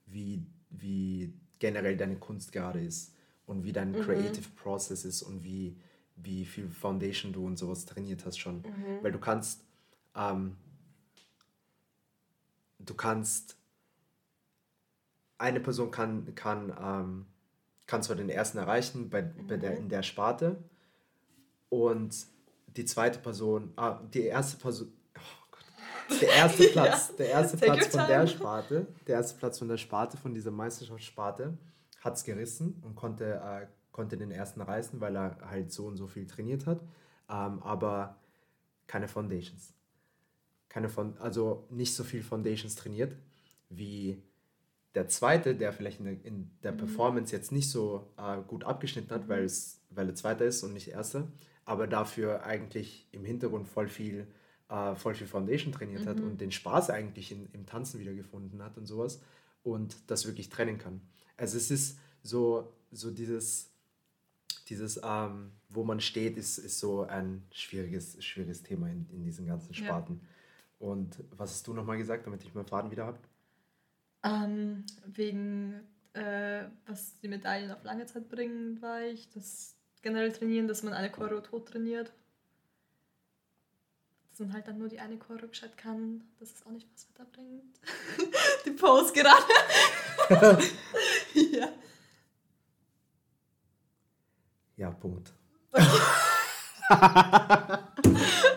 wie, 0.06 0.46
wie 0.70 1.34
generell 1.58 1.96
deine 1.96 2.16
Kunst 2.16 2.52
gerade 2.52 2.80
ist 2.80 3.12
und 3.44 3.64
wie 3.64 3.72
dein 3.72 3.90
mhm. 3.90 4.02
Creative 4.02 4.48
Process 4.54 5.04
ist 5.04 5.22
und 5.22 5.42
wie, 5.42 5.76
wie 6.14 6.44
viel 6.44 6.70
Foundation 6.70 7.32
du 7.32 7.44
und 7.44 7.56
sowas 7.56 7.86
trainiert 7.86 8.24
hast 8.24 8.38
schon. 8.38 8.58
Mhm. 8.58 9.02
Weil 9.02 9.12
du 9.12 9.18
kannst, 9.18 9.64
ähm, 10.14 10.56
du 12.78 12.94
kannst, 12.94 13.56
eine 15.38 15.60
Person 15.60 15.90
kann, 15.90 16.34
kann, 16.34 16.72
ähm, 16.80 17.26
kann 17.86 18.02
zwar 18.02 18.16
den 18.16 18.28
ersten 18.28 18.58
erreichen 18.58 19.10
bei, 19.10 19.22
bei 19.22 19.56
der, 19.56 19.72
mhm. 19.72 19.76
in 19.78 19.88
der 19.88 20.02
Sparte 20.02 20.56
und 21.68 22.14
die 22.68 22.84
zweite 22.84 23.18
Person, 23.18 23.72
ah, 23.76 24.00
die 24.12 24.22
erste 24.22 24.56
Person, 24.58 24.92
oh 25.16 26.16
der 26.20 26.28
erste 26.28 26.68
Platz, 26.72 27.08
ja. 27.10 27.16
der 27.16 27.28
erste 27.30 27.56
Platz 27.56 27.86
von 27.86 28.06
der 28.06 28.26
Sparte, 28.26 28.86
der 29.06 29.16
erste 29.16 29.38
Platz 29.38 29.58
von 29.58 29.68
der 29.68 29.76
Sparte, 29.76 30.16
von 30.16 30.34
dieser 30.34 30.50
Meisterschaftssparte, 30.50 31.56
hat 32.00 32.14
es 32.14 32.24
gerissen 32.24 32.82
und 32.82 32.94
konnte, 32.94 33.34
äh, 33.34 33.66
konnte 33.92 34.16
den 34.16 34.30
ersten 34.30 34.60
reißen, 34.60 35.00
weil 35.00 35.16
er 35.16 35.38
halt 35.48 35.72
so 35.72 35.86
und 35.86 35.96
so 35.96 36.06
viel 36.06 36.26
trainiert 36.26 36.66
hat. 36.66 36.80
Ähm, 37.30 37.62
aber 37.62 38.16
keine 38.86 39.08
Foundations. 39.08 39.72
Keine 40.68 40.88
von, 40.88 41.16
also 41.18 41.66
nicht 41.70 41.94
so 41.94 42.04
viel 42.04 42.22
Foundations 42.22 42.74
trainiert 42.74 43.16
wie 43.70 44.22
der 44.94 45.08
zweite, 45.08 45.54
der 45.54 45.72
vielleicht 45.72 45.98
in 46.00 46.04
der, 46.04 46.24
in 46.24 46.50
der 46.62 46.72
mhm. 46.72 46.78
Performance 46.78 47.34
jetzt 47.34 47.52
nicht 47.52 47.70
so 47.70 48.12
äh, 48.16 48.40
gut 48.46 48.64
abgeschnitten 48.64 49.10
hat, 49.10 49.28
weil, 49.28 49.44
es, 49.44 49.80
weil 49.90 50.08
er 50.08 50.14
Zweiter 50.14 50.44
ist 50.44 50.62
und 50.62 50.72
nicht 50.72 50.88
Erster, 50.88 51.28
aber 51.64 51.86
dafür 51.86 52.44
eigentlich 52.44 53.08
im 53.12 53.24
Hintergrund 53.24 53.68
voll 53.68 53.88
viel, 53.88 54.26
äh, 54.68 54.94
voll 54.94 55.14
viel 55.14 55.26
Foundation 55.26 55.72
trainiert 55.72 56.04
mhm. 56.04 56.08
hat 56.08 56.20
und 56.20 56.40
den 56.40 56.52
Spaß 56.52 56.90
eigentlich 56.90 57.32
in, 57.32 57.48
im 57.52 57.66
Tanzen 57.66 58.00
wiedergefunden 58.00 58.62
hat 58.62 58.78
und 58.78 58.86
sowas 58.86 59.20
und 59.62 59.96
das 60.06 60.26
wirklich 60.26 60.48
trennen 60.48 60.78
kann. 60.78 61.00
Also 61.36 61.56
es 61.56 61.70
ist 61.70 61.98
so, 62.22 62.72
so 62.92 63.10
dieses, 63.10 63.70
dieses 64.68 65.00
ähm, 65.02 65.50
wo 65.68 65.82
man 65.82 66.00
steht, 66.00 66.36
ist, 66.36 66.58
ist 66.58 66.78
so 66.78 67.02
ein 67.02 67.42
schwieriges, 67.50 68.22
schwieriges 68.24 68.62
Thema 68.62 68.88
in, 68.88 69.06
in 69.10 69.24
diesen 69.24 69.46
ganzen 69.46 69.74
Sparten. 69.74 70.20
Ja. 70.22 70.88
Und 70.88 71.24
was 71.30 71.50
hast 71.50 71.66
du 71.66 71.72
nochmal 71.72 71.98
gesagt, 71.98 72.26
damit 72.26 72.44
ich 72.44 72.54
meinen 72.54 72.66
Faden 72.66 72.90
wieder 72.90 73.06
habe? 73.06 73.18
Ähm, 74.24 74.84
wegen, 75.04 75.86
äh, 76.14 76.64
was 76.86 77.18
die 77.20 77.28
Medaillen 77.28 77.70
auf 77.70 77.84
lange 77.84 78.06
Zeit 78.06 78.28
bringen, 78.30 78.80
war 78.80 79.02
ich, 79.02 79.28
das 79.30 79.76
generell 80.00 80.32
trainieren, 80.32 80.66
dass 80.66 80.82
man 80.82 80.94
eine 80.94 81.10
Choreo 81.10 81.40
tot 81.40 81.68
trainiert. 81.68 82.10
Dass 84.30 84.40
man 84.40 84.54
halt 84.54 84.66
dann 84.66 84.78
nur 84.78 84.88
die 84.88 84.98
eine 84.98 85.18
Choreo 85.18 85.48
gescheit 85.48 85.76
kann, 85.76 86.24
das 86.40 86.52
ist 86.52 86.66
auch 86.66 86.70
nicht 86.70 86.88
was 86.94 87.06
weiterbringt. 87.10 87.78
die 88.64 88.70
Pose 88.70 89.12
gerade. 89.12 89.42
ja. 91.34 91.68
Ja, 94.76 94.90
Punkt. 94.90 95.32
Okay, 95.70 95.86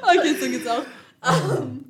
okay 0.02 0.36
so 0.40 0.48
geht's 0.48 0.68
auch. 0.68 0.86
Um, 1.22 1.60
mhm. 1.60 1.87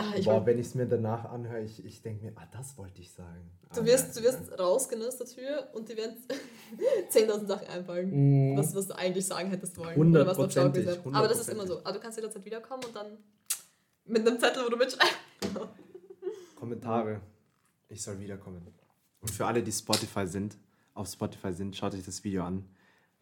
Ah, 0.00 0.20
Boah, 0.24 0.46
wenn 0.46 0.58
ich 0.58 0.66
es 0.66 0.74
mir 0.74 0.86
danach 0.86 1.26
anhöre, 1.26 1.62
ich, 1.62 1.84
ich 1.84 2.02
denke 2.02 2.24
mir, 2.24 2.32
ah, 2.36 2.46
das 2.52 2.76
wollte 2.78 3.00
ich 3.00 3.12
sagen. 3.12 3.50
Du 3.74 3.84
wirst, 3.84 4.16
du 4.16 4.22
wirst 4.22 4.58
rausgehen 4.58 5.02
aus 5.02 5.18
der 5.18 5.26
Tür 5.26 5.68
und 5.72 5.88
dir 5.88 5.96
werden 5.96 6.16
10.000 7.12 7.46
Sachen 7.46 7.66
einfallen, 7.68 8.52
mhm. 8.52 8.56
was, 8.56 8.74
was 8.74 8.88
du 8.88 8.98
eigentlich 8.98 9.26
sagen 9.26 9.50
hättest 9.50 9.76
wollen. 9.78 9.90
100 9.90 10.22
oder 10.22 10.38
was 10.38 10.56
Aber 11.14 11.28
das 11.28 11.40
ist 11.40 11.48
immer 11.48 11.66
so. 11.66 11.78
Aber 11.80 11.92
du 11.92 12.00
kannst 12.00 12.18
jederzeit 12.18 12.44
wiederkommen 12.44 12.84
und 12.84 12.96
dann 12.96 13.18
mit 14.06 14.26
einem 14.26 14.40
Zettel, 14.40 14.64
wo 14.64 14.70
du 14.70 14.76
mitschreibst. 14.76 15.16
Kommentare. 16.56 17.20
Ich 17.88 18.02
soll 18.02 18.18
wiederkommen. 18.18 18.66
Und 19.20 19.30
für 19.30 19.46
alle, 19.46 19.62
die 19.62 19.72
Spotify 19.72 20.26
sind, 20.26 20.56
auf 20.94 21.08
Spotify 21.08 21.52
sind, 21.52 21.76
schaut 21.76 21.94
euch 21.94 22.04
das 22.04 22.24
Video 22.24 22.44
an. 22.44 22.64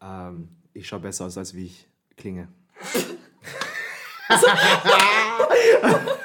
Ähm, 0.01 0.49
ich 0.73 0.87
schaue 0.87 0.99
besser 0.99 1.25
aus, 1.25 1.37
als 1.37 1.53
wie 1.53 1.65
ich 1.65 1.87
klinge. 2.15 2.47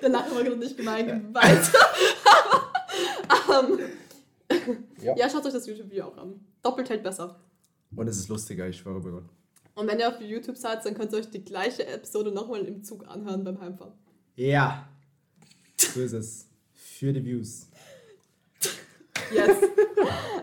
Der 0.00 0.08
Lachen 0.08 0.34
war 0.34 0.42
gerade 0.42 0.56
nicht 0.56 0.76
gemein. 0.76 1.34
Weiter. 1.34 1.78
um, 3.68 3.78
ja. 5.02 5.16
ja, 5.16 5.30
schaut 5.30 5.44
euch 5.46 5.52
das 5.52 5.66
YouTube-Video 5.66 6.06
auch 6.06 6.16
an. 6.16 6.40
Doppelt 6.62 6.88
hält 6.88 7.02
besser. 7.02 7.40
Und 7.94 8.08
es 8.08 8.18
ist 8.18 8.28
lustiger, 8.28 8.68
ich 8.68 8.78
schwöre 8.78 9.00
bei 9.00 9.10
Gott. 9.10 9.24
Und 9.74 9.86
wenn 9.88 9.98
ihr 9.98 10.08
auf 10.08 10.20
YouTube 10.20 10.56
seid, 10.56 10.84
dann 10.84 10.94
könnt 10.94 11.12
ihr 11.12 11.18
euch 11.18 11.30
die 11.30 11.44
gleiche 11.44 11.86
Episode 11.86 12.32
nochmal 12.32 12.64
im 12.64 12.82
Zug 12.82 13.06
anhören 13.08 13.44
beim 13.44 13.60
Heimfahren. 13.60 13.92
Ja. 14.36 14.88
So 15.76 16.00
ist 16.00 16.12
es. 16.12 16.48
Für 16.72 17.12
die 17.12 17.24
Views. 17.24 17.68
Yes. 19.32 19.56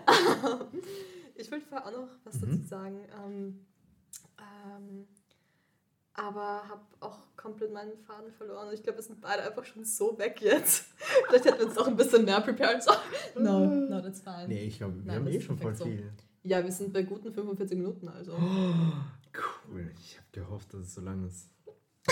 ich 1.35 1.51
wollte 1.51 1.65
vorher 1.67 1.87
auch 1.87 1.91
noch 1.91 2.07
was 2.23 2.35
mhm. 2.35 2.51
dazu 2.51 2.67
sagen. 2.67 2.99
Ähm, 3.23 3.65
ähm, 4.39 5.07
aber 6.17 6.67
habe 6.67 6.81
auch 6.99 7.19
komplett 7.37 7.71
meinen 7.71 7.95
Faden 7.99 8.31
verloren. 8.31 8.69
Ich 8.73 8.83
glaube, 8.83 8.97
wir 8.97 9.03
sind 9.03 9.21
beide 9.21 9.43
einfach 9.43 9.63
schon 9.63 9.85
so 9.85 10.17
weg 10.17 10.41
jetzt. 10.41 10.91
Vielleicht 11.27 11.45
hätten 11.45 11.59
wir 11.59 11.67
uns 11.67 11.77
auch 11.77 11.87
ein 11.87 11.95
bisschen 11.95 12.25
mehr 12.25 12.41
prepared 12.41 12.83
sollen. 12.83 12.97
No, 13.35 13.65
no, 13.65 14.01
that's 14.01 14.21
fine. 14.21 14.47
Nee, 14.47 14.65
ich 14.65 14.77
glaube, 14.77 14.95
wir 14.97 15.05
Nein, 15.05 15.15
haben 15.17 15.27
eh 15.27 15.39
schon 15.39 15.57
voll 15.57 15.75
viel. 15.75 15.99
So. 15.99 16.03
Ja, 16.43 16.63
wir 16.63 16.71
sind 16.71 16.91
bei 16.91 17.03
guten 17.03 17.31
45 17.31 17.77
Minuten, 17.77 18.07
also. 18.07 18.33
Oh, 18.33 19.39
cool. 19.69 19.91
Ich 19.99 20.17
habe 20.17 20.27
gehofft, 20.31 20.73
dass 20.73 20.81
es 20.81 20.95
so 20.95 21.01
lang 21.01 21.25
ist. 21.25 21.49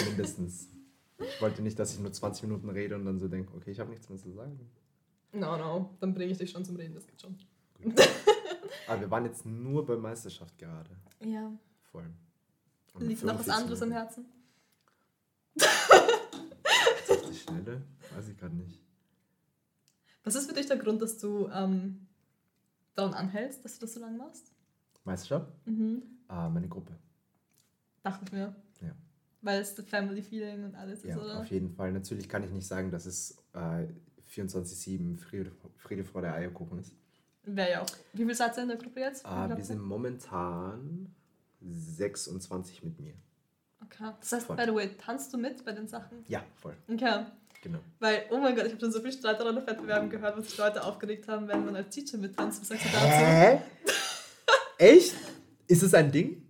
Mindestens. 0.06 0.70
ich 1.18 1.42
wollte 1.42 1.64
nicht, 1.64 1.80
dass 1.80 1.94
ich 1.94 2.00
nur 2.00 2.12
20 2.12 2.44
Minuten 2.44 2.70
rede 2.70 2.96
und 2.96 3.06
dann 3.06 3.18
so 3.18 3.28
denke, 3.28 3.56
okay, 3.56 3.72
ich 3.72 3.80
habe 3.80 3.90
nichts 3.90 4.08
mehr 4.08 4.20
zu 4.20 4.32
sagen. 4.32 4.60
No, 5.32 5.58
no, 5.58 5.90
dann 6.00 6.14
bringe 6.14 6.32
ich 6.32 6.38
dich 6.38 6.52
schon 6.52 6.64
zum 6.64 6.76
Reden, 6.76 6.94
das 6.94 7.08
geht 7.08 7.22
schon. 7.22 7.38
Aber 8.88 9.02
wir 9.02 9.10
waren 9.10 9.26
jetzt 9.26 9.46
nur 9.46 9.86
bei 9.86 9.96
Meisterschaft 9.96 10.58
gerade. 10.58 10.92
Ja. 11.24 11.52
Voll. 11.92 12.10
Liegt 13.00 13.24
noch 13.24 13.40
was 13.40 13.50
anderes 13.50 13.82
im 13.82 13.92
Herzen? 13.92 14.26
auf 17.10 17.30
die 17.30 17.36
Schnelle? 17.36 17.82
Weiß 18.16 18.28
ich 18.30 18.38
gerade 18.38 18.56
nicht. 18.56 18.82
Was 20.24 20.36
ist 20.36 20.48
für 20.48 20.56
dich 20.56 20.68
der 20.68 20.78
Grund, 20.78 21.02
dass 21.02 21.18
du 21.18 21.48
ähm, 21.50 22.08
daran 22.96 23.14
anhältst, 23.14 23.64
dass 23.64 23.76
du 23.76 23.86
das 23.86 23.94
so 23.94 24.00
lange 24.00 24.18
machst? 24.18 24.52
Meisterschaft? 25.04 25.52
Mhm. 25.66 26.02
Ah, 26.28 26.50
meine 26.50 26.68
Gruppe. 26.68 26.96
Dachte 28.04 28.26
ich 28.26 28.32
mir. 28.32 28.56
Ja. 28.82 28.96
Weil 29.42 29.62
es 29.62 29.76
das 29.76 29.86
Family 29.86 30.22
Feeling 30.22 30.66
und 30.66 30.76
alles 30.76 31.04
ja, 31.04 31.16
ist, 31.16 31.22
oder? 31.22 31.42
auf 31.42 31.48
jeden 31.48 31.70
Fall. 31.70 31.92
Natürlich 31.92 32.28
kann 32.28 32.44
ich 32.44 32.52
nicht 32.52 32.66
sagen, 32.66 32.90
dass 32.92 33.06
es 33.06 33.38
äh, 33.54 33.88
24-7 34.32 35.18
Friede, 35.18 35.52
Friede 35.78 36.04
vor 36.04 36.22
der 36.22 36.34
Eierkuchen 36.34 36.80
ist. 36.80 36.96
Wäre 37.44 37.72
ja 37.72 37.82
auch. 37.82 37.90
Wie 38.14 38.24
viele 38.24 38.34
seid 38.34 38.58
ihr 38.58 38.64
in 38.64 38.70
der 38.70 38.78
Gruppe 38.78 39.02
jetzt? 39.02 39.26
Ah, 39.26 39.56
wir 39.56 39.64
sind 39.64 39.82
momentan 39.82 41.14
26 41.72 42.84
mit 42.84 43.00
mir. 43.00 43.14
Okay. 43.84 44.12
Das 44.20 44.32
heißt, 44.32 44.48
voll. 44.48 44.56
by 44.56 44.64
the 44.66 44.74
way, 44.74 44.90
tanzt 44.98 45.34
du 45.34 45.38
mit 45.38 45.64
bei 45.64 45.72
den 45.72 45.88
Sachen? 45.88 46.24
Ja, 46.28 46.44
voll. 46.56 46.76
Okay. 46.88 47.26
Genau. 47.62 47.80
Weil, 48.00 48.26
oh 48.30 48.38
mein 48.38 48.56
Gott, 48.56 48.66
ich 48.66 48.74
habe 48.74 48.82
schon 48.82 48.92
so 48.92 49.02
viel 49.02 49.12
Streit 49.12 49.40
daran 49.40 49.56
Wettbewerben 49.56 50.10
gehört, 50.10 50.38
was 50.38 50.48
sich 50.48 50.58
Leute 50.58 50.84
aufgeregt 50.84 51.28
haben, 51.28 51.48
wenn 51.48 51.66
man 51.66 51.76
als 51.76 51.94
Teacher 51.94 52.18
mittanzt. 52.18 52.64
Du 52.64 52.76
dazu? 52.76 52.88
Hä? 52.88 53.62
Echt? 54.78 55.16
Ist 55.68 55.82
es 55.82 55.94
ein 55.96 56.12
Ding? 56.12 56.44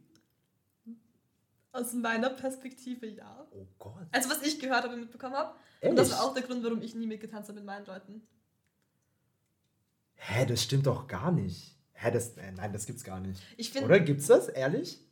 Aus 1.71 1.93
meiner 1.93 2.29
Perspektive 2.31 3.07
ja. 3.07 3.47
Oh 3.51 3.65
Gott. 3.79 4.07
Also 4.11 4.29
was 4.29 4.41
ich 4.41 4.59
gehört 4.59 4.83
habe 4.83 4.95
und 4.95 5.01
mitbekommen 5.01 5.35
habe. 5.35 5.55
Und 5.81 5.95
das 5.95 6.11
war 6.11 6.23
auch 6.23 6.33
der 6.33 6.43
Grund, 6.43 6.63
warum 6.63 6.81
ich 6.81 6.95
nie 6.95 7.07
mitgetanzt 7.07 7.47
habe 7.47 7.59
mit 7.59 7.65
meinen 7.65 7.85
Leuten. 7.85 8.21
Hä, 10.15 10.45
das 10.45 10.63
stimmt 10.63 10.85
doch 10.85 11.07
gar 11.07 11.31
nicht. 11.31 11.77
Hä, 11.93 12.11
das, 12.11 12.35
äh, 12.37 12.51
nein, 12.51 12.73
das 12.73 12.85
gibt's 12.85 13.03
gar 13.03 13.19
nicht. 13.19 13.41
Ich 13.55 13.71
find, 13.71 13.85
Oder 13.85 13.99
gibt's 13.99 14.27
das, 14.27 14.49
ehrlich? 14.49 15.04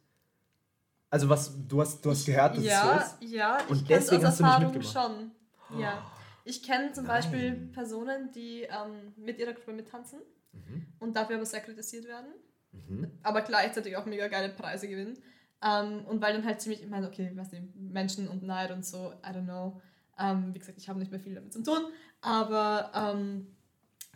Also 1.13 1.29
was, 1.29 1.53
du 1.67 1.79
hast, 1.79 2.03
du 2.03 2.09
hast 2.09 2.25
gehört, 2.25 2.57
dass 2.57 2.63
ja, 2.63 2.97
es 2.97 3.11
so 3.11 3.23
ist? 3.23 3.31
Ja. 3.31 3.59
Und 3.69 3.87
deswegen 3.87 4.25
hast 4.25 4.39
Erfahrung 4.39 4.71
du 4.73 4.79
nicht 4.79 4.87
mitgemacht. 4.87 5.31
schon. 5.69 5.79
Ja. 5.79 6.11
Ich 6.43 6.63
kenne 6.63 6.91
zum 6.91 7.03
Nein. 7.03 7.17
Beispiel 7.17 7.51
Personen, 7.71 8.31
die 8.31 8.63
ähm, 8.63 9.13
mit 9.15 9.37
ihrer 9.37 9.53
Gruppe 9.53 9.73
mittanzen 9.73 10.21
mhm. 10.53 10.87
und 10.97 11.15
dafür 11.15 11.35
aber 11.35 11.45
sehr 11.45 11.61
kritisiert 11.61 12.05
werden, 12.05 12.33
mhm. 12.71 13.11
aber 13.21 13.41
gleichzeitig 13.43 13.95
auch 13.95 14.07
mega 14.07 14.27
geile 14.27 14.49
Preise 14.49 14.87
gewinnen. 14.87 15.19
Ähm, 15.61 16.03
und 16.05 16.19
weil 16.19 16.33
dann 16.33 16.45
halt 16.45 16.61
ziemlich, 16.61 16.81
ich 16.81 16.89
meine, 16.89 17.07
okay, 17.07 17.31
was 17.35 17.51
nicht, 17.51 17.75
Menschen 17.75 18.27
und 18.27 18.41
Neid 18.41 18.71
und 18.71 18.83
so, 18.83 19.13
I 19.23 19.27
don't 19.35 19.43
know. 19.43 19.79
Ähm, 20.17 20.51
wie 20.55 20.57
gesagt, 20.57 20.79
ich 20.79 20.89
habe 20.89 20.97
nicht 20.97 21.11
mehr 21.11 21.19
viel 21.19 21.35
damit 21.35 21.53
zu 21.53 21.61
tun, 21.61 21.91
aber 22.21 22.91
ähm, 22.95 23.55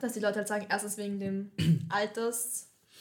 dass 0.02 0.14
die 0.14 0.20
Leute 0.20 0.38
halt 0.38 0.48
sagen, 0.48 0.66
erstens 0.68 0.98
wegen 0.98 1.20
dem 1.20 1.52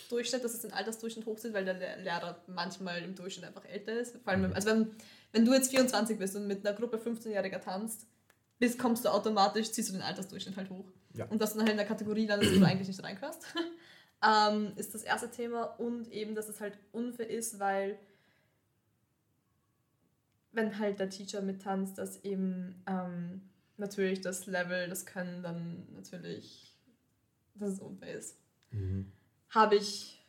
Altersdurchschnitt, 0.06 0.44
dass 0.44 0.54
es 0.54 0.60
den 0.60 0.72
Altersdurchschnitt 0.72 1.26
hochzieht, 1.26 1.52
weil 1.52 1.64
der 1.64 1.98
Lehrer 1.98 2.40
manchmal 2.46 3.02
im 3.02 3.14
Durchschnitt 3.14 3.46
einfach 3.46 3.64
älter 3.64 3.92
ist. 3.92 4.16
Vor 4.22 4.32
allem, 4.32 4.48
mhm. 4.48 4.52
also 4.52 4.68
wenn, 4.68 4.90
wenn 5.32 5.44
du 5.44 5.52
jetzt 5.52 5.70
24 5.70 6.18
bist 6.18 6.36
und 6.36 6.46
mit 6.46 6.66
einer 6.66 6.76
Gruppe 6.76 6.98
15-Jähriger 6.98 7.60
tanzt, 7.60 8.06
bis 8.58 8.78
kommst 8.78 9.04
du 9.04 9.10
automatisch, 9.10 9.70
ziehst 9.72 9.88
du 9.88 9.94
den 9.94 10.02
Altersdurchschnitt 10.02 10.56
halt 10.56 10.70
hoch. 10.70 10.86
Ja. 11.14 11.26
Und 11.26 11.40
dass 11.40 11.52
du 11.52 11.58
dann 11.58 11.66
halt 11.66 11.72
in 11.72 11.78
der 11.78 11.86
Kategorie 11.86 12.26
landest, 12.26 12.54
wo 12.54 12.60
du 12.60 12.66
eigentlich 12.66 12.88
nicht 12.88 13.02
reingehörst, 13.02 13.42
ähm, 14.26 14.72
ist 14.76 14.94
das 14.94 15.02
erste 15.02 15.30
Thema. 15.30 15.64
Und 15.64 16.10
eben, 16.12 16.34
dass 16.34 16.48
es 16.48 16.60
halt 16.60 16.78
unfair 16.92 17.28
ist, 17.28 17.58
weil 17.58 17.98
wenn 20.52 20.78
halt 20.78 21.00
der 21.00 21.10
Teacher 21.10 21.42
mittanzt, 21.42 21.98
dass 21.98 22.24
eben 22.24 22.82
ähm, 22.86 23.42
natürlich 23.76 24.22
das 24.22 24.46
Level, 24.46 24.88
das 24.88 25.04
Können 25.04 25.42
dann 25.42 25.86
natürlich, 25.94 26.74
dass 27.56 27.72
es 27.72 27.80
unfair 27.80 28.14
ist. 28.14 28.38
Mhm. 28.70 29.12
Habe 29.56 29.76
ich 29.76 30.22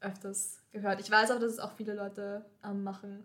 öfters 0.00 0.60
gehört. 0.70 1.00
Ich 1.00 1.10
weiß 1.10 1.30
auch, 1.30 1.40
dass 1.40 1.52
es 1.52 1.58
auch 1.58 1.72
viele 1.72 1.94
Leute 1.94 2.44
ähm, 2.62 2.84
machen. 2.84 3.24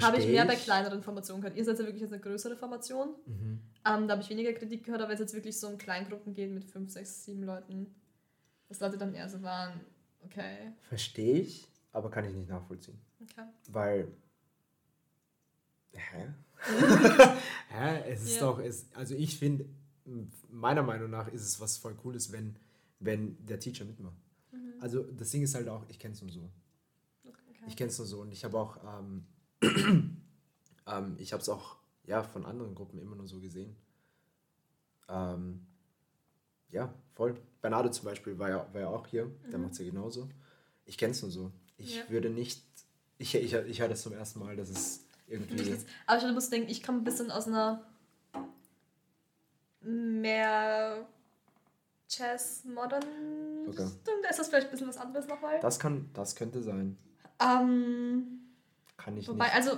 Habe 0.00 0.16
ich 0.16 0.26
mehr 0.26 0.46
bei 0.46 0.56
kleineren 0.56 1.02
Formationen 1.02 1.42
gehört. 1.42 1.58
Ihr 1.58 1.64
seid 1.66 1.78
ja 1.78 1.84
wirklich 1.84 2.00
jetzt 2.00 2.12
eine 2.12 2.22
größere 2.22 2.56
Formation. 2.56 3.10
Mhm. 3.26 3.60
Ähm, 3.84 4.08
da 4.08 4.12
habe 4.12 4.22
ich 4.22 4.30
weniger 4.30 4.54
Kritik 4.54 4.84
gehört, 4.84 5.02
aber 5.02 5.10
wenn 5.10 5.16
es 5.16 5.20
jetzt 5.20 5.34
wirklich 5.34 5.60
so 5.60 5.68
in 5.68 5.76
Kleingruppen 5.76 6.32
geht 6.32 6.50
mit 6.50 6.64
5, 6.64 6.90
6, 6.90 7.24
7 7.26 7.42
Leuten, 7.42 7.94
dass 8.68 8.80
Leute 8.80 8.96
dann 8.96 9.12
eher 9.14 9.28
so 9.28 9.42
waren, 9.42 9.78
okay. 10.24 10.72
Verstehe 10.88 11.40
ich, 11.40 11.68
aber 11.92 12.10
kann 12.10 12.24
ich 12.24 12.32
nicht 12.32 12.48
nachvollziehen. 12.48 12.98
Okay. 13.20 13.46
Weil. 13.68 14.08
Hä? 15.92 16.28
Hä? 17.68 18.10
Es 18.10 18.22
ist 18.22 18.36
ja. 18.36 18.40
doch. 18.40 18.58
Es, 18.58 18.86
also 18.94 19.14
ich 19.14 19.38
finde, 19.38 19.66
meiner 20.48 20.82
Meinung 20.82 21.10
nach 21.10 21.28
ist 21.28 21.42
es 21.42 21.60
was 21.60 21.76
voll 21.76 21.94
Cooles, 21.94 22.32
wenn, 22.32 22.56
wenn 23.00 23.44
der 23.44 23.58
Teacher 23.58 23.84
mitmacht. 23.84 24.16
Mhm. 24.52 24.74
Also 24.80 25.02
das 25.02 25.30
Ding 25.30 25.42
ist 25.42 25.54
halt 25.54 25.68
auch, 25.68 25.84
ich 25.88 25.98
kenne 25.98 26.14
es 26.14 26.22
nur 26.22 26.30
so. 26.30 26.50
Okay. 27.24 27.64
Ich 27.66 27.76
kenne 27.76 27.90
es 27.90 27.98
nur 27.98 28.06
so 28.06 28.20
und 28.20 28.30
ich 28.32 28.44
habe 28.44 28.58
auch. 28.58 28.78
Ähm, 28.84 29.26
ähm, 30.86 31.16
ich 31.18 31.32
habe 31.32 31.42
es 31.42 31.48
auch 31.48 31.76
ja, 32.04 32.22
von 32.22 32.46
anderen 32.46 32.74
Gruppen 32.74 32.98
immer 32.98 33.16
nur 33.16 33.26
so 33.26 33.40
gesehen. 33.40 33.76
Ähm, 35.08 35.66
ja, 36.70 36.94
voll. 37.14 37.36
Bernardo 37.60 37.90
zum 37.90 38.04
Beispiel 38.04 38.38
war 38.38 38.48
ja, 38.48 38.68
war 38.72 38.80
ja 38.80 38.88
auch 38.88 39.06
hier, 39.06 39.26
mhm. 39.26 39.50
der 39.50 39.58
macht 39.58 39.72
es 39.72 39.78
ja 39.78 39.84
genauso. 39.84 40.28
Ich 40.84 40.96
kenne 40.96 41.12
es 41.12 41.22
nur 41.22 41.30
so. 41.30 41.52
Ich 41.76 41.96
ja. 41.96 42.08
würde 42.08 42.30
nicht, 42.30 42.64
ich, 43.18 43.34
ich, 43.34 43.52
ich 43.52 43.80
höre 43.80 43.88
das 43.88 44.02
zum 44.02 44.12
ersten 44.12 44.40
Mal, 44.40 44.56
dass 44.56 44.70
es 44.70 45.06
irgendwie... 45.26 45.76
Aber 46.06 46.18
ich 46.18 46.34
muss 46.34 46.50
denken, 46.50 46.70
ich 46.70 46.82
komme 46.82 46.98
ein 46.98 47.04
bisschen 47.04 47.30
aus 47.30 47.46
einer 47.46 47.86
mehr 49.82 51.06
Jazz, 52.10 52.64
Modern 52.64 53.04
okay. 53.68 53.86
Ist 54.28 54.38
das 54.38 54.48
vielleicht 54.48 54.66
ein 54.66 54.70
bisschen 54.70 54.88
was 54.88 54.96
anderes 54.96 55.28
nochmal? 55.28 55.60
Das 55.60 55.78
kann, 55.78 56.10
das 56.12 56.34
könnte 56.34 56.60
sein. 56.62 56.98
Ähm, 57.40 58.40
kann 58.96 59.16
ich 59.16 59.28
Wobei, 59.28 59.44
nicht. 59.44 59.54
also 59.54 59.76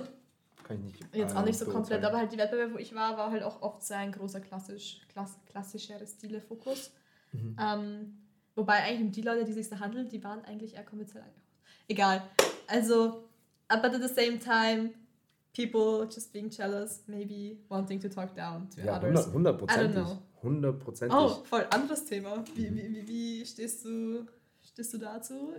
kann 0.63 0.77
ich 0.77 0.83
nicht, 0.83 1.15
jetzt 1.15 1.35
auch 1.35 1.45
nicht 1.45 1.59
so 1.59 1.65
komplett, 1.65 2.03
aber 2.03 2.17
halt 2.17 2.31
die 2.31 2.37
Wettbewerbe, 2.37 2.73
wo 2.73 2.77
ich 2.77 2.95
war, 2.95 3.17
war 3.17 3.31
halt 3.31 3.43
auch 3.43 3.61
oft 3.61 3.83
sehr 3.83 3.97
ein 3.97 4.11
großer 4.11 4.39
klassisch, 4.41 5.01
klass, 5.09 5.37
klassischeres 5.45 6.13
Stile-Fokus. 6.13 6.91
Mhm. 7.33 7.55
Ähm, 7.59 8.17
wobei 8.55 8.83
eigentlich 8.83 9.11
die 9.11 9.21
Leute, 9.21 9.45
die 9.45 9.53
sich 9.53 9.69
da 9.69 9.79
handeln, 9.79 10.09
die 10.09 10.23
waren 10.23 10.43
eigentlich 10.45 10.75
eher 10.75 10.85
kommerziell 10.85 11.23
angehaucht. 11.23 11.43
Egal. 11.87 12.23
Also, 12.67 13.25
but 13.69 13.93
at 13.93 14.01
the 14.01 14.07
same 14.07 14.39
time, 14.39 14.93
people 15.53 16.05
just 16.05 16.31
being 16.33 16.49
jealous, 16.49 17.03
maybe 17.07 17.57
wanting 17.69 17.99
to 17.99 18.09
talk 18.09 18.33
down 18.35 18.69
to 18.69 18.81
ja, 18.81 18.97
others. 18.97 19.27
100 19.27 19.57
Prozent. 19.57 19.95
Hundertprozentig. 20.43 21.17
Oh, 21.17 21.43
voll 21.45 21.65
anderes 21.71 22.05
Thema. 22.05 22.43
Wie, 22.53 22.75
wie, 22.75 22.93
wie, 22.93 23.07
wie 23.07 23.45
stehst 23.45 23.85
du, 23.85 24.27
stehst 24.61 24.93
du 24.93 24.97
dazu? 24.97 25.53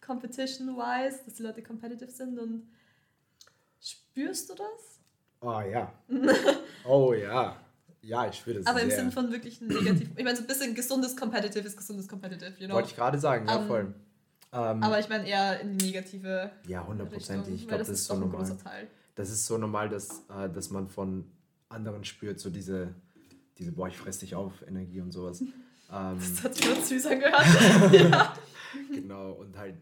Competition-wise, 0.00 1.24
dass 1.24 1.34
die 1.34 1.42
Leute 1.42 1.62
competitive 1.62 2.10
sind 2.10 2.38
und 2.38 2.68
Spürst 3.80 4.50
du 4.50 4.54
das? 4.54 5.00
Oh 5.40 5.60
ja. 5.60 5.92
oh 6.84 7.12
ja. 7.12 7.56
Ja, 8.00 8.28
ich 8.28 8.36
spüre 8.36 8.58
das 8.58 8.66
Aber 8.66 8.80
sehr. 8.80 8.88
im 8.88 8.94
Sinne 8.94 9.12
von 9.12 9.30
wirklich 9.30 9.60
negativ. 9.60 10.10
Ich 10.16 10.24
meine, 10.24 10.36
so 10.36 10.42
ein 10.42 10.46
bisschen 10.46 10.74
gesundes 10.74 11.16
Competitive 11.16 11.66
ist 11.66 11.76
gesundes 11.76 12.08
Competitive, 12.08 12.54
you 12.58 12.66
know? 12.66 12.74
Wollte 12.74 12.88
ich 12.88 12.96
gerade 12.96 13.18
sagen, 13.18 13.46
ja, 13.46 13.56
um, 13.56 13.62
ähm, 13.62 13.68
voll. 13.68 13.94
Um, 14.50 14.82
aber 14.82 14.98
ich 14.98 15.08
meine 15.08 15.28
eher 15.28 15.60
in 15.60 15.76
die 15.76 15.86
negative. 15.86 16.50
Ja, 16.66 16.86
hundertprozentig. 16.86 17.54
Ich 17.54 17.68
glaube, 17.68 17.78
das, 17.78 17.88
das, 17.88 18.00
ist 18.00 18.06
so 18.06 18.16
normal. 18.16 18.56
Das 19.14 19.30
ist 19.30 19.46
so 19.46 19.58
normal, 19.58 19.88
dass, 19.88 20.24
äh, 20.30 20.48
dass 20.48 20.70
man 20.70 20.88
von 20.88 21.30
anderen 21.68 22.04
spürt, 22.04 22.40
so 22.40 22.50
diese, 22.50 22.94
diese 23.58 23.72
boah, 23.72 23.88
ich 23.88 23.96
fress 23.96 24.18
dich 24.18 24.34
auf, 24.34 24.62
Energie 24.66 25.00
und 25.00 25.12
sowas. 25.12 25.42
Ähm, 25.90 26.18
das 26.18 26.44
hat 26.44 26.54
sich 26.54 26.66
süß 26.66 27.06
angehört. 27.06 27.92
ja. 27.94 28.34
Genau, 28.92 29.32
und 29.32 29.56
halt, 29.56 29.76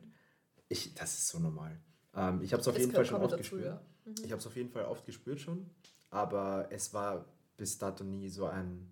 ich, 0.68 0.94
das 0.94 1.18
ist 1.18 1.26
so 1.26 1.40
normal. 1.40 1.80
Ähm, 2.14 2.40
ich 2.42 2.52
habe 2.52 2.60
es 2.60 2.68
auf 2.68 2.78
jeden 2.78 2.92
Fall 2.92 3.04
schon 3.04 3.20
oft 3.20 3.36
gespürt. 3.36 3.64
Ja. 3.64 3.82
Mhm. 4.04 4.14
Ich 4.22 4.30
habe 4.30 4.38
es 4.38 4.46
auf 4.46 4.54
jeden 4.54 4.70
Fall 4.70 4.84
oft 4.84 5.04
gespürt 5.04 5.40
schon, 5.40 5.68
aber 6.10 6.68
es 6.70 6.94
war 6.94 7.26
bis 7.56 7.78
dato 7.78 8.04
nie 8.04 8.28
so 8.28 8.46
ein, 8.46 8.88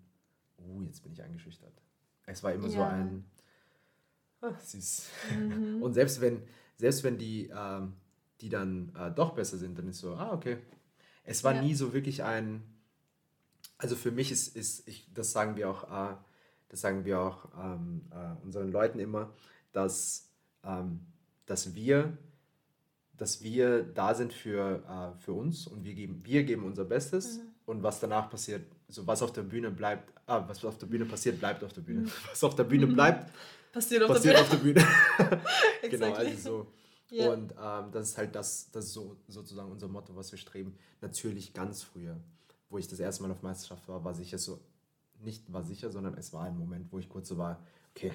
uh, 0.59 0.81
jetzt 0.81 1.03
bin 1.03 1.13
ich 1.13 1.21
eingeschüchtert. 1.21 1.73
Es 2.25 2.43
war 2.43 2.53
immer 2.53 2.67
ja. 2.67 2.73
so 2.73 2.81
ein, 2.81 3.25
ah, 4.41 4.53
süß. 4.63 5.07
Mhm. 5.39 5.81
Und 5.81 5.93
selbst 5.93 6.19
wenn, 6.19 6.41
selbst 6.75 7.03
wenn 7.03 7.17
die, 7.17 7.49
ähm, 7.55 7.93
die 8.41 8.49
dann 8.49 8.93
äh, 8.93 9.11
doch 9.11 9.33
besser 9.33 9.57
sind, 9.57 9.77
dann 9.77 9.87
ist 9.87 9.99
so, 9.99 10.15
ah, 10.15 10.33
okay. 10.33 10.57
Es 11.23 11.43
war 11.43 11.61
nie 11.61 11.73
so 11.73 11.93
wirklich 11.93 12.23
ein, 12.23 12.74
also 13.85 13.95
für 13.95 14.11
mich 14.11 14.31
ist, 14.31 14.55
ist 14.55 14.87
ich, 14.87 15.07
das 15.13 15.31
sagen 15.31 15.55
wir 15.55 15.69
auch, 15.69 15.83
äh, 15.83 16.15
das 16.69 16.81
sagen 16.81 17.05
wir 17.05 17.19
auch 17.19 17.45
ähm, 17.55 18.01
äh, 18.09 18.43
unseren 18.43 18.71
Leuten 18.71 18.97
immer, 18.97 19.31
dass, 19.73 20.27
ähm, 20.63 21.01
dass 21.45 21.75
wir 21.75 22.17
dass 23.17 23.41
wir 23.43 23.83
da 23.83 24.13
sind 24.13 24.33
für, 24.33 24.83
äh, 24.89 25.21
für 25.21 25.33
uns 25.33 25.67
und 25.67 25.83
wir 25.83 25.93
geben, 25.93 26.21
wir 26.25 26.43
geben 26.43 26.65
unser 26.65 26.83
Bestes 26.83 27.37
mhm. 27.37 27.41
und 27.65 27.83
was 27.83 27.99
danach 27.99 28.29
passiert, 28.29 28.65
so 28.89 29.07
was 29.07 29.21
auf 29.21 29.31
der 29.31 29.43
Bühne 29.43 29.71
bleibt, 29.71 30.11
ah, 30.25 30.43
was 30.47 30.65
auf 30.65 30.77
der 30.77 30.87
Bühne 30.87 31.05
passiert, 31.05 31.39
bleibt 31.39 31.63
auf 31.63 31.73
der 31.73 31.81
Bühne. 31.81 32.01
Mhm. 32.01 32.11
Was 32.29 32.43
auf 32.43 32.55
der 32.55 32.65
Bühne 32.65 32.87
bleibt, 32.87 33.31
passiert 33.71 34.03
auf 34.03 34.09
passiert 34.09 34.51
der 34.51 34.57
Bühne. 34.57 34.81
Auf 34.81 35.19
der 35.19 35.35
Bühne. 35.37 35.41
genau, 35.89 36.13
also 36.13 36.37
so. 36.37 36.67
Yeah. 37.11 37.33
Und 37.33 37.51
ähm, 37.51 37.91
das 37.91 38.09
ist 38.09 38.17
halt 38.17 38.35
das, 38.35 38.71
das 38.71 38.85
ist 38.85 38.93
so, 38.93 39.15
sozusagen 39.27 39.71
unser 39.71 39.87
Motto, 39.87 40.15
was 40.15 40.31
wir 40.31 40.39
streben. 40.39 40.75
Natürlich 41.01 41.53
ganz 41.53 41.83
früher, 41.83 42.17
wo 42.69 42.77
ich 42.77 42.87
das 42.87 42.99
erste 42.99 43.23
Mal 43.23 43.31
auf 43.31 43.41
Meisterschaft 43.41 43.87
war, 43.87 44.03
war 44.03 44.13
sicher 44.13 44.37
so, 44.37 44.59
nicht 45.19 45.51
war 45.51 45.63
sicher, 45.63 45.89
sondern 45.89 46.15
es 46.15 46.33
war 46.33 46.43
ein 46.43 46.57
Moment, 46.57 46.91
wo 46.91 46.99
ich 46.99 47.09
kurz 47.09 47.29
so 47.29 47.37
war, 47.37 47.61
okay, 47.91 48.11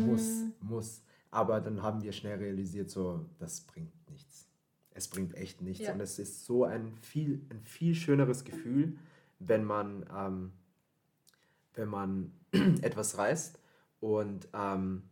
muss, 0.00 0.22
mm. 0.22 0.52
muss. 0.60 1.02
Aber 1.30 1.60
dann 1.60 1.82
haben 1.82 2.02
wir 2.02 2.12
schnell 2.12 2.38
realisiert, 2.38 2.90
so, 2.90 3.26
das 3.38 3.60
bringt 3.60 3.92
nichts. 4.10 4.46
Es 4.90 5.08
bringt 5.08 5.34
echt 5.34 5.60
nichts. 5.60 5.84
Ja. 5.84 5.92
Und 5.92 6.00
es 6.00 6.18
ist 6.18 6.44
so 6.44 6.64
ein 6.64 6.96
viel, 6.96 7.46
ein 7.50 7.60
viel 7.60 7.94
schöneres 7.94 8.44
Gefühl, 8.44 8.98
wenn 9.38 9.64
man, 9.64 10.06
ähm, 10.14 10.52
wenn 11.74 11.88
man 11.88 12.32
etwas 12.82 13.18
reißt 13.18 13.58
und, 14.00 14.48
ähm, 14.54 15.02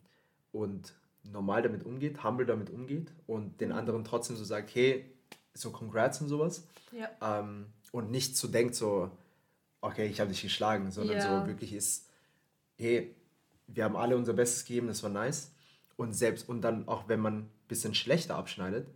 und 0.52 0.94
normal 1.24 1.62
damit 1.62 1.84
umgeht, 1.84 2.24
humble 2.24 2.46
damit 2.46 2.70
umgeht 2.70 3.12
und 3.26 3.60
den 3.60 3.70
mhm. 3.70 3.76
anderen 3.76 4.04
trotzdem 4.04 4.36
so 4.36 4.44
sagt, 4.44 4.74
hey, 4.74 5.04
so 5.54 5.70
congrats 5.70 6.20
und 6.20 6.28
sowas. 6.28 6.66
Ja. 6.92 7.10
Ähm, 7.20 7.66
und 7.96 8.10
nicht 8.10 8.36
so 8.36 8.46
denkt 8.46 8.74
so, 8.74 9.10
okay, 9.80 10.06
ich 10.06 10.20
habe 10.20 10.30
dich 10.30 10.42
geschlagen, 10.42 10.90
sondern 10.90 11.16
ja. 11.16 11.40
so 11.40 11.46
wirklich 11.46 11.72
ist, 11.72 12.06
hey, 12.76 13.14
wir 13.66 13.84
haben 13.84 13.96
alle 13.96 14.16
unser 14.16 14.34
Bestes 14.34 14.66
gegeben, 14.66 14.88
das 14.88 15.02
war 15.02 15.10
nice 15.10 15.52
und 15.96 16.12
selbst 16.12 16.46
und 16.46 16.60
dann 16.60 16.86
auch 16.88 17.08
wenn 17.08 17.20
man 17.20 17.38
ein 17.38 17.50
bisschen 17.68 17.94
schlechter 17.94 18.36
abschneidet, 18.36 18.86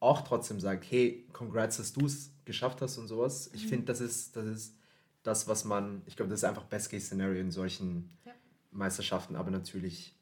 auch 0.00 0.22
trotzdem 0.22 0.60
sagt, 0.60 0.90
hey, 0.90 1.26
congrats, 1.32 1.76
dass 1.76 1.92
du 1.92 2.06
es 2.06 2.30
geschafft 2.46 2.80
hast 2.80 2.96
und 2.96 3.06
sowas. 3.06 3.50
Ich 3.52 3.64
mhm. 3.64 3.68
finde, 3.68 3.86
das 3.86 4.00
ist, 4.00 4.34
das 4.34 4.46
ist 4.46 4.74
das, 5.22 5.46
was 5.46 5.64
man, 5.66 6.00
ich 6.06 6.16
glaube, 6.16 6.30
das 6.30 6.40
ist 6.40 6.44
einfach 6.44 6.64
Best-Case-Szenario 6.64 7.40
in 7.40 7.50
solchen 7.50 8.16
ja. 8.24 8.32
Meisterschaften, 8.70 9.36
aber 9.36 9.50
natürlich 9.50 10.16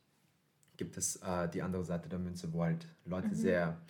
gibt 0.77 0.97
es 0.97 1.17
äh, 1.17 1.49
die 1.49 1.63
andere 1.63 1.85
Seite 1.85 2.09
der 2.09 2.19
Münze, 2.19 2.53
wo 2.53 2.65
halt 2.65 2.89
Leute 3.05 3.29
mhm. 3.29 3.35
sehr 3.35 3.81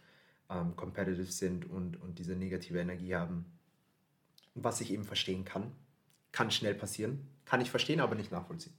ähm, 0.50 0.76
competitive 0.76 1.32
sind 1.32 1.70
und, 1.70 2.00
und 2.02 2.18
diese 2.18 2.36
negative 2.36 2.78
Energie 2.78 3.14
haben. 3.14 3.46
Was 4.56 4.80
ich 4.80 4.92
eben 4.92 5.04
verstehen 5.04 5.44
kann, 5.44 5.72
kann 6.32 6.50
schnell 6.50 6.74
passieren. 6.74 7.26
Kann 7.44 7.60
ich 7.60 7.70
verstehen, 7.70 8.00
aber 8.00 8.14
nicht 8.14 8.32
nachvollziehen. 8.32 8.74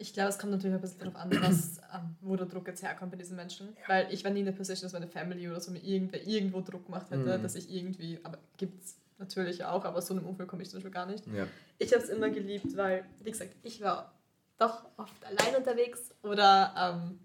Ich 0.00 0.12
glaube, 0.12 0.28
es 0.28 0.38
kommt 0.38 0.52
natürlich 0.52 0.76
ein 0.76 0.80
bisschen 0.80 1.00
darauf 1.00 1.16
an, 1.16 1.30
was, 1.42 1.78
ähm, 1.92 2.16
wo 2.20 2.36
der 2.36 2.46
Druck 2.46 2.68
jetzt 2.68 2.82
herkommt 2.82 3.10
bei 3.10 3.16
diesen 3.16 3.36
Menschen. 3.36 3.76
Ja. 3.82 3.88
Weil 3.88 4.12
ich 4.12 4.22
war 4.22 4.30
nie 4.30 4.40
in 4.40 4.46
der 4.46 4.52
Position, 4.52 4.84
dass 4.84 4.92
meine 4.92 5.08
Family 5.08 5.48
oder 5.48 5.60
so 5.60 5.72
mir 5.72 5.82
irgendwer 5.82 6.24
irgendwo 6.24 6.60
Druck 6.60 6.86
gemacht 6.86 7.10
hätte, 7.10 7.38
mhm. 7.38 7.42
dass 7.42 7.56
ich 7.56 7.68
irgendwie, 7.68 8.20
aber 8.22 8.38
gibt 8.56 8.82
es 8.82 8.96
natürlich 9.18 9.64
auch, 9.64 9.84
aber 9.84 10.00
so 10.00 10.14
einem 10.14 10.24
Umfeld 10.24 10.48
komme 10.48 10.62
ich 10.62 10.70
zum 10.70 10.78
Beispiel 10.78 10.92
gar 10.92 11.06
nicht. 11.06 11.26
Ja. 11.26 11.48
Ich 11.78 11.92
habe 11.92 12.02
es 12.02 12.08
immer 12.08 12.30
geliebt, 12.30 12.76
weil, 12.76 13.04
wie 13.24 13.32
gesagt, 13.32 13.50
ich 13.64 13.80
war 13.80 14.12
doch 14.56 14.84
oft 14.96 15.24
allein 15.24 15.56
unterwegs 15.56 16.10
oder 16.22 16.74
ähm, 16.76 17.18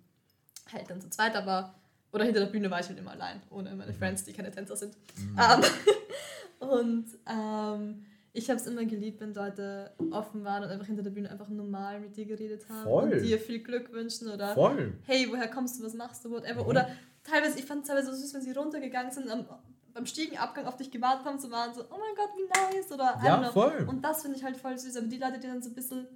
halt 0.72 0.90
dann 0.90 1.00
zu 1.00 1.10
zweit, 1.10 1.36
aber 1.36 1.76
oder 2.12 2.26
hinter 2.26 2.42
der 2.42 2.48
Bühne 2.48 2.70
war 2.70 2.80
ich 2.80 2.88
halt 2.88 2.98
immer 2.98 3.12
allein, 3.12 3.42
ohne 3.50 3.76
meine 3.76 3.92
mhm. 3.92 3.98
Friends, 3.98 4.24
die 4.24 4.34
keine 4.34 4.52
Tänzer 4.52 4.76
sind. 4.76 4.96
Mhm. 5.18 5.40
Ähm, 5.40 5.64
und 6.70 7.06
ähm, 7.28 8.06
ich 8.34 8.50
habe 8.50 8.60
es 8.60 8.66
immer 8.66 8.84
geliebt, 8.86 9.22
wenn 9.22 9.34
Leute 9.34 9.92
offen 10.12 10.44
waren 10.44 10.64
und 10.64 10.70
einfach 10.70 10.88
hinter 10.88 11.04
der 11.04 11.12
Bühne 11.12 11.30
einfach 11.30 11.50
normal 11.50 12.00
mit 12.00 12.18
dir 12.18 12.26
geredet 12.26 12.68
haben 12.68 12.84
Voll. 12.84 13.14
und 13.14 13.22
dir 13.22 13.40
viel 13.40 13.60
Glück 13.60 13.92
wünschen 13.94 14.28
oder 14.28 14.56
Voll. 14.56 14.94
hey, 15.04 15.28
woher 15.30 15.48
kommst 15.48 15.80
du, 15.80 15.86
was 15.86 15.94
machst 15.94 16.26
du, 16.26 16.32
whatever. 16.32 16.64
Mhm. 16.64 16.70
Oder 16.70 16.90
teilweise, 17.24 17.60
ich 17.60 17.66
fand 17.66 17.84
es 17.84 17.88
teilweise 17.88 18.12
so 18.12 18.22
süß, 18.22 18.34
wenn 18.34 18.42
sie 18.42 18.52
runtergegangen 18.52 19.12
sind, 19.12 19.30
am, 19.30 19.46
beim 19.94 20.06
Stiegenabgang 20.08 20.66
auf 20.66 20.78
dich 20.78 20.90
gewartet 20.90 21.26
haben, 21.26 21.38
so 21.38 21.52
waren 21.52 21.74
so, 21.74 21.82
oh 21.82 21.98
mein 22.00 22.16
Gott, 22.16 22.30
wie 22.36 22.76
nice 22.76 22.92
oder 22.92 23.20
ja, 23.24 23.52
voll. 23.52 23.86
Und 23.88 24.04
das 24.04 24.24
finde 24.24 24.38
ich 24.38 24.44
halt 24.44 24.58
voll 24.58 24.78
süß. 24.78 24.98
Aber 24.98 25.08
die 25.08 25.20
Leute, 25.20 25.40
die 25.40 25.48
dann 25.48 25.62
so 25.62 25.70
ein 25.70 25.76
bisschen 25.76 26.08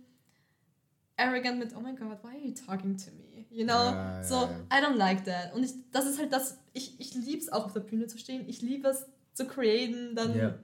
arrogant 1.17 1.59
mit, 1.59 1.75
oh 1.75 1.79
mein 1.79 1.95
Gott, 1.95 2.23
why 2.23 2.29
are 2.29 2.39
you 2.39 2.53
talking 2.53 2.97
to 2.97 3.11
me? 3.11 3.45
You 3.49 3.63
know? 3.63 3.73
Ja, 3.73 4.23
so, 4.23 4.35
ja, 4.35 4.49
I 4.71 4.83
don't 4.83 4.95
like 4.95 5.25
that. 5.25 5.53
Und 5.53 5.63
ich, 5.63 5.73
das 5.91 6.07
ist 6.07 6.19
halt 6.19 6.33
das, 6.33 6.59
ich, 6.73 6.99
ich 6.99 7.13
liebe 7.13 7.39
es 7.39 7.51
auch 7.51 7.65
auf 7.65 7.73
der 7.73 7.81
Bühne 7.81 8.07
zu 8.07 8.17
stehen. 8.17 8.47
Ich 8.47 8.61
liebe 8.61 8.87
es 8.87 9.05
zu 9.37 9.45
createn, 9.45 10.15
dann 10.15 10.59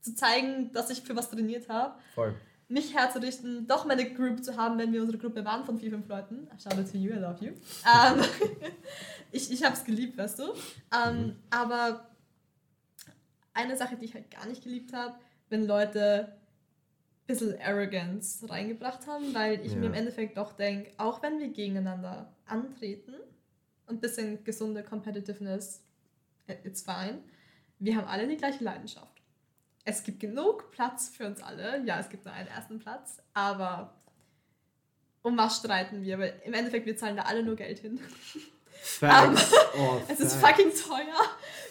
zu 0.00 0.14
zeigen, 0.14 0.72
dass 0.72 0.90
ich 0.90 1.02
für 1.02 1.16
was 1.16 1.30
trainiert 1.30 1.68
habe. 1.68 1.98
Voll. 2.14 2.34
Mich 2.68 2.94
herzurichten, 2.94 3.66
doch 3.66 3.84
meine 3.84 4.12
Group 4.12 4.42
zu 4.42 4.56
haben, 4.56 4.78
wenn 4.78 4.92
wir 4.92 5.00
unsere 5.00 5.18
Gruppe 5.18 5.44
waren 5.44 5.64
von 5.64 5.78
vier, 5.78 5.90
fünf 5.90 6.08
Leuten. 6.08 6.48
Shout 6.58 6.78
out 6.78 6.90
to 6.90 6.98
you, 6.98 7.12
I 7.12 7.18
love 7.18 7.44
you. 7.44 7.52
ähm, 7.52 8.24
ich 9.32 9.52
ich 9.52 9.62
habe 9.62 9.74
es 9.74 9.84
geliebt, 9.84 10.16
weißt 10.16 10.38
du. 10.38 10.44
Ähm, 10.92 11.18
mhm. 11.18 11.36
Aber 11.50 12.08
eine 13.52 13.76
Sache, 13.76 13.96
die 13.96 14.06
ich 14.06 14.14
halt 14.14 14.30
gar 14.30 14.46
nicht 14.46 14.62
geliebt 14.62 14.92
habe, 14.92 15.14
wenn 15.48 15.66
Leute 15.66 16.32
bisschen 17.26 17.60
Arrogance 17.60 18.48
reingebracht 18.48 19.06
haben, 19.06 19.34
weil 19.34 19.64
ich 19.64 19.72
ja. 19.72 19.78
mir 19.78 19.86
im 19.86 19.94
Endeffekt 19.94 20.36
doch 20.36 20.52
denke, 20.52 20.92
auch 20.96 21.22
wenn 21.22 21.40
wir 21.40 21.48
gegeneinander 21.48 22.32
antreten 22.46 23.14
und 23.86 23.96
ein 23.96 24.00
bisschen 24.00 24.44
gesunde 24.44 24.82
Competitiveness, 24.82 25.82
it's 26.64 26.82
fine, 26.82 27.18
wir 27.78 27.96
haben 27.96 28.06
alle 28.06 28.26
die 28.26 28.36
gleiche 28.36 28.64
Leidenschaft. 28.64 29.22
Es 29.84 30.02
gibt 30.02 30.20
genug 30.20 30.70
Platz 30.70 31.08
für 31.08 31.26
uns 31.26 31.42
alle. 31.42 31.82
Ja, 31.84 32.00
es 32.00 32.08
gibt 32.08 32.24
nur 32.24 32.34
einen 32.34 32.48
ersten 32.48 32.78
Platz, 32.78 33.22
aber 33.34 33.94
um 35.22 35.36
was 35.36 35.58
streiten 35.58 36.02
wir? 36.02 36.18
Weil 36.18 36.40
im 36.44 36.54
Endeffekt, 36.54 36.86
wir 36.86 36.96
zahlen 36.96 37.16
da 37.16 37.22
alle 37.22 37.42
nur 37.42 37.56
Geld 37.56 37.78
hin. 37.78 38.00
Facts. 38.72 39.52
oh, 39.78 40.00
es 40.08 40.20
ist 40.20 40.36
fucking 40.36 40.70
teuer. 40.70 41.20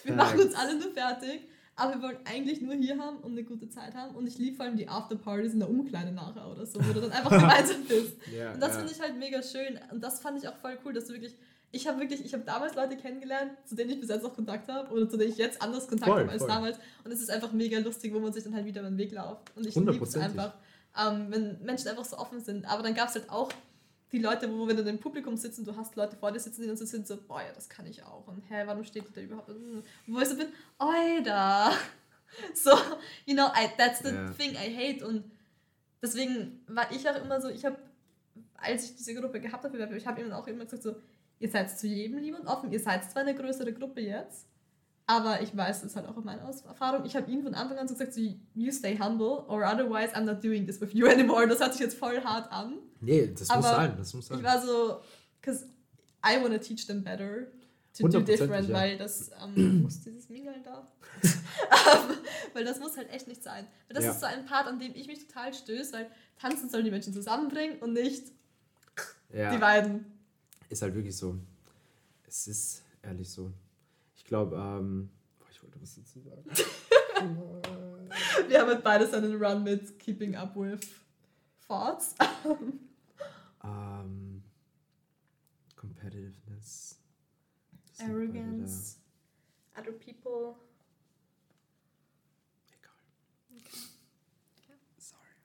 Wir 0.03 0.14
Facts. 0.14 0.32
machen 0.32 0.41
uns 0.41 0.56
alle 0.56 0.76
nur 0.76 0.91
fertig 0.93 1.47
aber 1.78 1.95
wir 1.95 2.01
wollen 2.01 2.18
eigentlich 2.24 2.62
nur 2.62 2.74
hier 2.74 2.97
haben 2.97 3.18
und 3.18 3.34
eine 3.34 3.43
gute 3.43 3.70
Zeit 3.70 3.95
haben. 3.95 4.16
Und 4.16 4.28
ich 4.28 4.38
liebe 4.38 4.56
vor 4.56 4.66
allem 4.66 4.78
die 4.78 4.88
Afterpartys 4.88 5.53
in 5.53 5.60
der 5.60 5.70
Umkleide 5.70 6.12
nachher 6.12 6.49
oder 6.49 6.66
so, 6.66 6.80
wo 6.80 6.93
du 6.93 7.01
dann 7.01 7.12
einfach 7.12 7.32
gemeinsam 7.39 7.84
bist. 7.84 8.16
Yeah, 8.32 8.53
und 8.53 8.62
das 8.62 8.72
yeah. 8.72 8.80
finde 8.80 8.93
ich 8.93 9.01
halt 9.01 9.18
mega 9.18 9.43
schön. 9.43 9.80
Und 9.91 10.01
das 10.01 10.22
fand 10.22 10.41
ich 10.41 10.47
auch 10.47 10.56
voll 10.56 10.78
cool, 10.86 10.93
dass 10.93 11.06
du 11.06 11.14
wirklich. 11.14 11.36
Ich 11.76 11.86
habe 11.88 11.99
wirklich, 11.99 12.23
ich 12.23 12.34
habe 12.34 12.43
damals 12.45 12.73
Leute 12.73 12.95
kennengelernt, 12.95 13.51
zu 13.65 13.76
denen 13.76 13.89
ich 13.89 13.99
bis 13.99 14.07
jetzt 14.07 14.23
noch 14.23 14.34
Kontakt 14.34 14.69
habe 14.69 14.89
oder 14.93 15.09
zu 15.09 15.17
denen 15.17 15.32
ich 15.32 15.38
jetzt 15.38 15.61
anders 15.61 15.88
Kontakt 15.89 16.09
habe 16.09 16.30
als 16.30 16.41
voll. 16.41 16.47
damals. 16.47 16.80
Und 17.03 17.11
es 17.11 17.19
ist 17.19 17.30
einfach 17.30 17.51
mega 17.51 17.78
lustig, 17.80 18.13
wo 18.13 18.19
man 18.19 18.32
sich 18.32 18.45
dann 18.45 18.55
halt 18.55 18.65
wieder 18.65 18.82
den 18.82 18.97
Weg 18.97 19.11
läuft. 19.11 19.55
Und 19.57 19.67
ich 19.67 19.76
liebe 19.76 19.91
es 19.91 20.15
einfach, 20.15 20.53
ähm, 20.97 21.28
wenn 21.30 21.61
Menschen 21.63 21.89
einfach 21.89 22.05
so 22.05 22.17
offen 22.17 22.39
sind. 22.39 22.65
Aber 22.65 22.82
dann 22.82 22.93
gab 22.93 23.09
es 23.09 23.15
halt 23.15 23.30
auch 23.30 23.51
die 24.13 24.19
Leute, 24.19 24.49
wo 24.49 24.65
wenn 24.65 24.78
du 24.78 24.84
im 24.84 24.99
Publikum 24.99 25.36
sitzt 25.36 25.59
und 25.59 25.67
du 25.67 25.76
hast 25.76 25.97
Leute 25.97 26.15
vor 26.15 26.32
dir 26.32 26.39
sitzen, 26.39 26.61
die 26.61 26.67
dann 26.67 26.78
so 26.78 26.86
sind, 26.86 27.05
so, 27.05 27.17
boah, 27.17 27.41
ja, 27.41 27.51
das 27.53 27.67
kann 27.67 27.86
ich 27.86 28.01
auch. 28.03 28.26
Und 28.26 28.41
hä, 28.49 28.63
warum 28.65 28.86
steht 28.86 29.09
die 29.09 29.13
da 29.13 29.19
überhaupt? 29.19 29.49
Und 29.49 29.84
wo 30.07 30.19
ich 30.19 30.30
so 30.30 30.38
bin, 30.38 30.47
oida. 30.80 31.71
So, 32.53 32.71
you 33.26 33.34
know, 33.34 33.47
I, 33.55 33.69
that's 33.78 33.99
the 33.99 34.09
yeah. 34.09 34.30
thing 34.32 34.55
I 34.55 34.69
hate. 34.69 35.05
Und 35.05 35.23
deswegen 36.01 36.61
war 36.67 36.91
ich 36.91 37.07
auch 37.09 37.15
immer 37.23 37.39
so, 37.39 37.47
ich 37.47 37.63
habe, 37.63 37.78
als 38.55 38.86
ich 38.86 38.95
diese 38.97 39.13
Gruppe 39.13 39.39
gehabt 39.39 39.63
habe, 39.63 39.78
ich 39.95 40.05
habe 40.05 40.19
ihnen 40.19 40.34
auch 40.34 40.45
immer 40.47 40.65
gesagt, 40.65 40.84
so, 40.84 40.95
ihr 41.39 41.49
seid 41.49 41.77
zu 41.77 41.88
jedem 41.88 42.19
lieb 42.19 42.38
und 42.39 42.47
offen. 42.47 42.71
Ihr 42.71 42.79
seid 42.79 43.09
zwar 43.09 43.23
eine 43.23 43.36
größere 43.36 43.73
Gruppe 43.73 44.01
jetzt, 44.01 44.47
aber 45.07 45.41
ich 45.41 45.55
weiß 45.55 45.83
es 45.83 45.95
halt 45.95 46.07
auch 46.07 46.17
in 46.17 46.23
meiner 46.23 46.41
Erfahrung. 46.41 47.05
Ich 47.05 47.15
habe 47.15 47.29
ihnen 47.29 47.43
von 47.43 47.53
Anfang 47.53 47.77
an 47.77 47.88
so 47.88 47.93
gesagt, 47.93 48.13
so, 48.13 48.21
you 48.53 48.71
stay 48.71 48.97
humble 48.97 49.45
or 49.47 49.63
otherwise 49.63 50.15
I'm 50.15 50.23
not 50.23 50.43
doing 50.43 50.65
this 50.65 50.81
with 50.81 50.93
you 50.93 51.07
anymore. 51.11 51.47
Das 51.47 51.59
hört 51.59 51.73
sich 51.73 51.81
jetzt 51.81 51.97
voll 51.97 52.23
hart 52.23 52.51
an. 52.51 52.79
Nee, 53.01 53.33
das 53.38 53.49
aber 53.49 53.61
muss 53.61 53.69
sein, 53.69 53.97
das 53.97 54.13
muss 54.13 54.27
sein. 54.27 54.38
Ich 54.39 54.43
war 54.43 54.61
so, 54.61 55.01
because 55.39 55.67
I 56.25 56.41
want 56.41 56.53
to 56.53 56.59
teach 56.59 56.88
them 56.88 57.03
better 57.03 57.47
to 57.97 58.07
do 58.07 58.19
different, 58.21 58.69
ja. 58.69 58.75
weil 58.75 58.97
das 58.97 59.31
ähm, 59.41 59.81
muss 59.83 60.01
dieses 60.01 60.29
Mingeln 60.29 60.63
da. 60.63 60.88
weil 62.53 62.65
das 62.65 62.79
muss 62.79 62.97
halt 62.97 63.11
echt 63.11 63.27
nicht 63.27 63.43
sein. 63.43 63.67
Weil 63.88 63.95
das 63.95 64.05
ja. 64.05 64.11
ist 64.11 64.19
so 64.19 64.25
ein 64.25 64.45
Part, 64.45 64.67
an 64.67 64.79
dem 64.79 64.93
ich 64.95 65.07
mich 65.07 65.27
total 65.27 65.53
stöße, 65.53 65.93
weil 65.93 66.09
tanzen 66.39 66.69
sollen 66.69 66.83
die 66.83 66.91
Menschen 66.91 67.13
zusammenbringen 67.13 67.79
und 67.79 67.93
nicht 67.93 68.31
ja. 69.31 69.51
die 69.51 69.57
beiden. 69.57 70.14
Ist 70.70 70.82
halt 70.82 70.95
wirklich 70.95 71.16
so. 71.16 71.38
Es 72.28 72.47
ist 72.47 72.84
ehrlich 73.01 73.30
so. 73.30 73.51
Ich 74.16 74.24
glaube, 74.26 74.55
ähm, 74.55 75.09
ich 75.51 75.61
wollte 75.61 75.80
was 75.82 75.95
dazu 75.95 76.20
sagen. 76.22 76.43
Wir 78.47 78.59
haben 78.61 78.68
halt 78.70 78.84
beides 78.84 79.13
einen 79.13 79.36
Run 79.41 79.63
mit 79.63 79.97
Keeping 79.99 80.36
Up 80.36 80.55
with 80.55 80.82
Thoughts. 81.68 82.16
um, 83.63 84.43
competitiveness. 85.76 86.97
Arrogance. 87.99 88.97
Other 89.78 89.91
people. 89.93 90.55
Egal. 92.70 92.91
Okay. 93.55 93.80
Sorry. 94.97 95.36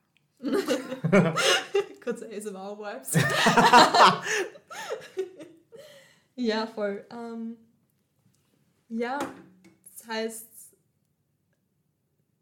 Kurze 2.03 2.27
ASMR-Vibes. 2.27 3.13
ja, 6.35 6.67
voll. 6.67 7.05
Um, 7.11 7.57
ja, 8.89 9.19
das 9.83 10.07
heißt, 10.07 10.47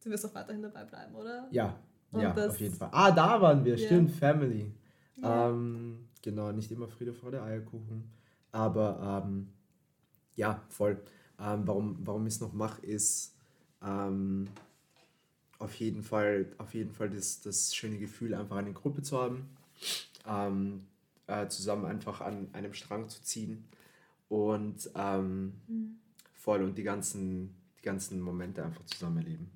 du 0.04 0.10
wirst 0.10 0.26
auch 0.26 0.34
weiterhin 0.34 0.62
dabei 0.62 0.84
bleiben, 0.86 1.16
oder? 1.16 1.48
Ja, 1.52 1.80
Und 2.12 2.22
ja, 2.22 2.34
auf 2.34 2.60
jeden 2.60 2.76
Fall. 2.76 2.90
Ah, 2.92 3.12
da 3.12 3.42
waren 3.42 3.64
wir, 3.64 3.78
yeah. 3.78 3.86
stimmt, 3.86 4.12
Family. 4.12 4.72
Yeah. 5.18 5.50
Ähm, 5.50 6.08
genau, 6.22 6.52
nicht 6.52 6.72
immer 6.72 6.88
Friede, 6.88 7.14
Freude, 7.14 7.42
Eierkuchen. 7.44 8.10
Aber 8.52 9.24
ähm, 9.26 9.50
ja, 10.36 10.62
voll. 10.70 11.02
Ähm, 11.40 11.62
warum, 11.66 11.98
warum 12.04 12.26
ich 12.26 12.34
es 12.34 12.42
noch 12.42 12.54
mache, 12.54 12.86
ist 12.86 13.36
ähm, 13.84 14.48
auf 15.60 15.76
jeden 15.76 16.04
Fall, 16.04 16.48
auf 16.58 16.74
jeden 16.74 16.92
Fall 16.92 17.10
das, 17.10 17.42
das 17.42 17.76
schöne 17.76 17.98
Gefühl, 17.98 18.34
einfach 18.34 18.58
eine 18.58 18.74
Gruppe 18.74 19.02
zu 19.02 19.22
haben. 19.22 19.50
Ähm, 20.28 20.86
äh, 21.30 21.48
zusammen 21.48 21.86
einfach 21.86 22.22
an 22.22 22.50
einem 22.54 22.74
Strang 22.74 23.08
zu 23.10 23.22
ziehen. 23.22 23.66
Und 24.28 24.90
ähm, 24.96 25.54
mhm 25.68 26.00
voll 26.40 26.64
und 26.64 26.78
die 26.78 26.84
ganzen, 26.84 27.56
die 27.78 27.84
ganzen 27.84 28.22
Momente 28.22 28.64
einfach 28.64 28.86
zusammen 28.86 29.18
erleben. 29.18 29.52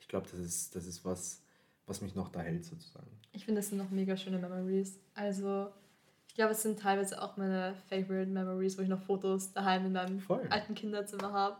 Ich 0.00 0.08
glaube, 0.08 0.28
das 0.30 0.38
ist, 0.38 0.76
das 0.76 0.86
ist 0.86 1.04
was, 1.04 1.42
was 1.86 2.00
mich 2.02 2.14
noch 2.14 2.28
da 2.28 2.40
hält 2.40 2.64
sozusagen. 2.64 3.10
Ich 3.32 3.44
finde, 3.44 3.60
das 3.60 3.70
sind 3.70 3.78
noch 3.78 3.90
mega 3.90 4.16
schöne 4.16 4.38
Memories. 4.38 5.00
Also, 5.14 5.72
ich 6.28 6.34
glaube, 6.34 6.52
es 6.52 6.62
sind 6.62 6.78
teilweise 6.78 7.20
auch 7.20 7.36
meine 7.38 7.74
favorite 7.88 8.30
Memories, 8.30 8.76
wo 8.78 8.82
ich 8.82 8.88
noch 8.88 9.02
Fotos 9.02 9.52
daheim 9.52 9.86
in 9.86 9.92
meinem 9.92 10.20
voll. 10.20 10.46
alten 10.50 10.74
Kinderzimmer 10.74 11.32
habe. 11.32 11.56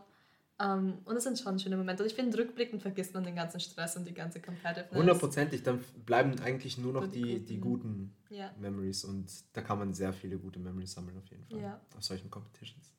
Um, 0.59 0.67
ähm, 0.67 0.97
und 1.05 1.15
es 1.15 1.23
sind 1.23 1.39
schon 1.39 1.57
schöne 1.57 1.77
Momente. 1.77 2.03
Und 2.03 2.07
ich 2.07 2.15
finde, 2.15 2.37
rückblickend 2.37 2.81
vergisst 2.81 3.13
man 3.13 3.23
den 3.23 3.35
ganzen 3.35 3.59
Stress 3.59 3.97
und 3.97 4.05
die 4.05 4.13
ganze 4.13 4.39
Competitiveness. 4.39 4.99
Hundertprozentig, 4.99 5.63
dann 5.63 5.83
bleiben 6.05 6.39
eigentlich 6.39 6.77
nur 6.77 6.93
noch 6.93 7.07
die, 7.07 7.39
die, 7.43 7.57
guten, 7.59 8.13
die 8.27 8.35
guten 8.35 8.35
ja. 8.37 8.51
Memories. 8.59 9.03
Und 9.03 9.31
da 9.53 9.61
kann 9.61 9.79
man 9.79 9.93
sehr 9.93 10.13
viele 10.13 10.37
gute 10.37 10.59
Memories 10.59 10.93
sammeln, 10.93 11.17
auf 11.17 11.27
jeden 11.27 11.45
Fall. 11.47 11.59
Ja. 11.59 11.81
Aus 11.97 12.05
solchen 12.05 12.29
Competitions. 12.29 12.93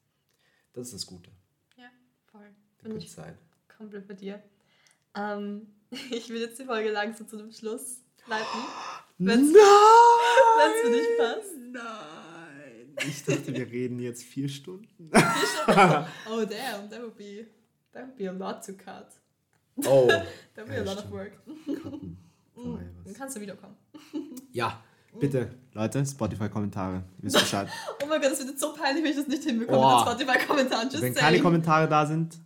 Das 0.72 0.88
ist 0.88 0.94
das 0.94 1.06
Gute. 1.06 1.30
Voll. 2.34 2.50
Bin 2.82 2.96
ich 2.96 3.12
Zeit. 3.12 3.36
komplett 3.78 4.08
bei 4.08 4.14
dir. 4.14 4.42
Ähm, 5.14 5.68
ich 6.10 6.28
will 6.30 6.40
jetzt 6.40 6.58
die 6.58 6.64
Folge 6.64 6.90
langsam 6.90 7.28
zu 7.28 7.36
dem 7.36 7.52
Schluss 7.52 8.00
leiten. 8.26 8.60
Wenn 9.18 9.44
es 9.44 9.52
für 10.82 10.90
dich 10.90 11.06
passt. 11.16 11.56
Nein. 11.70 12.23
Ich 13.06 13.24
dachte, 13.24 13.52
wir 13.54 13.70
reden 13.70 13.98
jetzt 13.98 14.22
vier 14.22 14.48
Stunden. 14.48 15.10
Vier 15.10 15.20
Stunden? 15.62 16.06
Oh, 16.30 16.44
damn. 16.44 16.88
That 16.90 17.02
would 17.02 17.16
be, 17.16 17.46
that 17.92 18.06
would 18.06 18.16
be 18.16 18.28
a 18.28 18.32
lot 18.32 18.64
to 18.64 18.72
cut. 18.72 19.08
Oh. 19.84 20.06
that 20.08 20.26
would 20.56 20.68
be 20.68 20.76
a 20.76 20.84
lot 20.84 20.98
of 20.98 21.10
work. 21.10 21.32
Mm, 22.56 22.78
dann 23.04 23.14
kannst 23.14 23.36
du 23.36 23.40
wiederkommen. 23.40 23.74
Ja. 24.52 24.80
Bitte, 25.18 25.50
Leute, 25.72 26.06
Spotify-Kommentare. 26.06 27.02
Ihr 27.18 27.24
wisst 27.24 27.40
Bescheid. 27.40 27.68
oh 28.00 28.06
mein 28.06 28.20
Gott, 28.20 28.30
das 28.30 28.38
wird 28.38 28.50
jetzt 28.50 28.60
so 28.60 28.72
peinlich, 28.72 29.02
wenn 29.02 29.10
ich 29.10 29.16
das 29.16 29.26
nicht 29.26 29.42
hinbekomme 29.42 29.78
oh. 29.78 29.96
mit 29.96 30.06
Spotify-Kommentaren. 30.06 30.88
Wenn 30.92 31.00
saying. 31.00 31.14
keine 31.14 31.40
Kommentare 31.40 31.88
da 31.88 32.06
sind, 32.06 32.38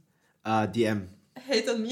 äh, 0.44 0.66
DM. 0.66 1.08
Hate 1.46 1.74
on 1.74 1.82
me. 1.82 1.90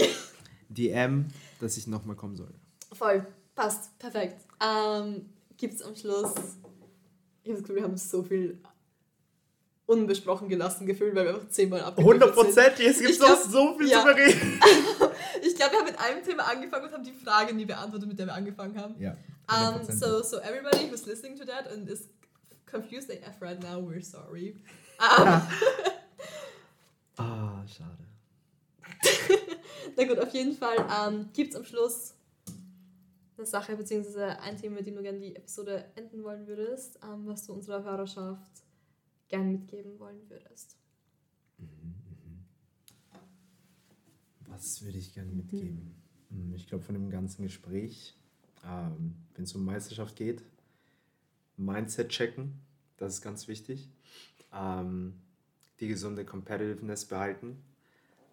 DM, 0.71 1.29
dass 1.61 1.77
ich 1.77 1.87
nochmal 1.87 2.17
kommen 2.17 2.37
soll. 2.37 2.55
Voll. 2.93 3.27
Passt. 3.55 3.99
Perfekt. 3.99 4.47
Ähm, 4.63 5.29
gibt 5.57 5.75
es 5.75 5.83
am 5.83 5.95
Schluss. 5.95 6.35
Ich 7.47 7.51
habe 7.51 7.61
das 7.61 7.69
Gefühl, 7.69 7.77
wir 7.77 7.85
haben 7.85 7.97
so 7.97 8.25
viel 8.25 8.59
unbesprochen 9.87 10.49
gelassen 10.49 10.85
gefühlt, 10.85 11.15
weil 11.15 11.27
wir 11.27 11.35
einfach 11.35 11.49
zehnmal 11.49 11.81
abgekommen 11.81 12.15
Hundertprozentig, 12.15 12.87
es 12.89 12.99
gibt 12.99 13.21
noch 13.21 13.41
so 13.41 13.79
viel 13.79 13.89
ja. 13.89 14.01
zu 14.01 14.05
bereden. 14.05 14.61
ich 15.43 15.55
glaube, 15.55 15.73
wir 15.73 15.79
haben 15.79 15.87
mit 15.87 16.01
einem 16.01 16.25
Thema 16.25 16.43
angefangen 16.51 16.87
und 16.87 16.93
haben 16.93 17.05
die 17.05 17.13
Frage 17.13 17.55
nie 17.55 17.65
beantwortet, 17.65 18.09
mit 18.09 18.19
der 18.19 18.27
wir 18.27 18.35
angefangen 18.35 18.77
haben. 18.77 18.97
Ja. 18.99 19.17
Um, 19.49 19.81
so, 19.85 20.25
so 20.25 20.39
everybody 20.39 20.91
who's 20.91 21.07
listening 21.07 21.39
to 21.39 21.45
that 21.45 21.71
and 21.71 21.89
is 21.89 22.09
confused 22.65 23.13
AF 23.13 23.41
right 23.41 23.63
now, 23.63 23.79
we're 23.81 24.03
sorry. 24.03 24.57
Um, 24.99 25.43
ah, 27.19 27.63
schade. 27.69 28.07
Na 29.97 30.03
gut, 30.03 30.19
auf 30.19 30.35
jeden 30.35 30.57
Fall 30.57 30.79
um, 30.79 31.29
gibt 31.33 31.53
es 31.53 31.57
am 31.57 31.65
Schluss 31.65 32.15
eine 33.37 33.47
Sache, 33.47 33.77
beziehungsweise 33.77 34.41
ein 34.41 34.57
Thema, 34.57 34.77
mit 34.77 34.87
dem 34.87 34.97
du 34.97 35.03
gerne 35.03 35.21
die 35.21 35.37
Episode 35.37 35.85
enden 35.95 36.23
wollen 36.23 36.47
würdest, 36.47 37.03
um, 37.03 37.27
was 37.27 37.47
du 37.47 37.53
unserer 37.53 37.85
Hörerschaft 37.85 38.65
gern 39.29 39.51
mitgeben 39.51 39.99
wollen 39.99 40.29
würdest. 40.29 40.77
Mhm, 41.59 41.67
mhm. 41.67 42.45
Was 44.49 44.83
würde 44.85 44.99
ich 44.99 45.13
gerne 45.13 45.33
mitgeben? 45.33 45.95
Mhm. 46.31 46.55
Ich 46.55 46.67
glaube, 46.67 46.85
von 46.85 46.95
dem 46.95 47.11
ganzen 47.11 47.43
Gespräch, 47.43 48.17
ähm, 48.65 49.15
wenn 49.35 49.45
es 49.45 49.55
um 49.55 49.65
Meisterschaft 49.65 50.17
geht, 50.17 50.43
Mindset 51.57 52.11
checken, 52.11 52.61
das 52.97 53.15
ist 53.15 53.23
ganz 53.23 53.49
wichtig. 53.49 53.89
Ähm, 54.53 55.15
die 55.81 55.89
gesunde 55.89 56.25
Competitiveness 56.25 57.05
behalten. 57.05 57.63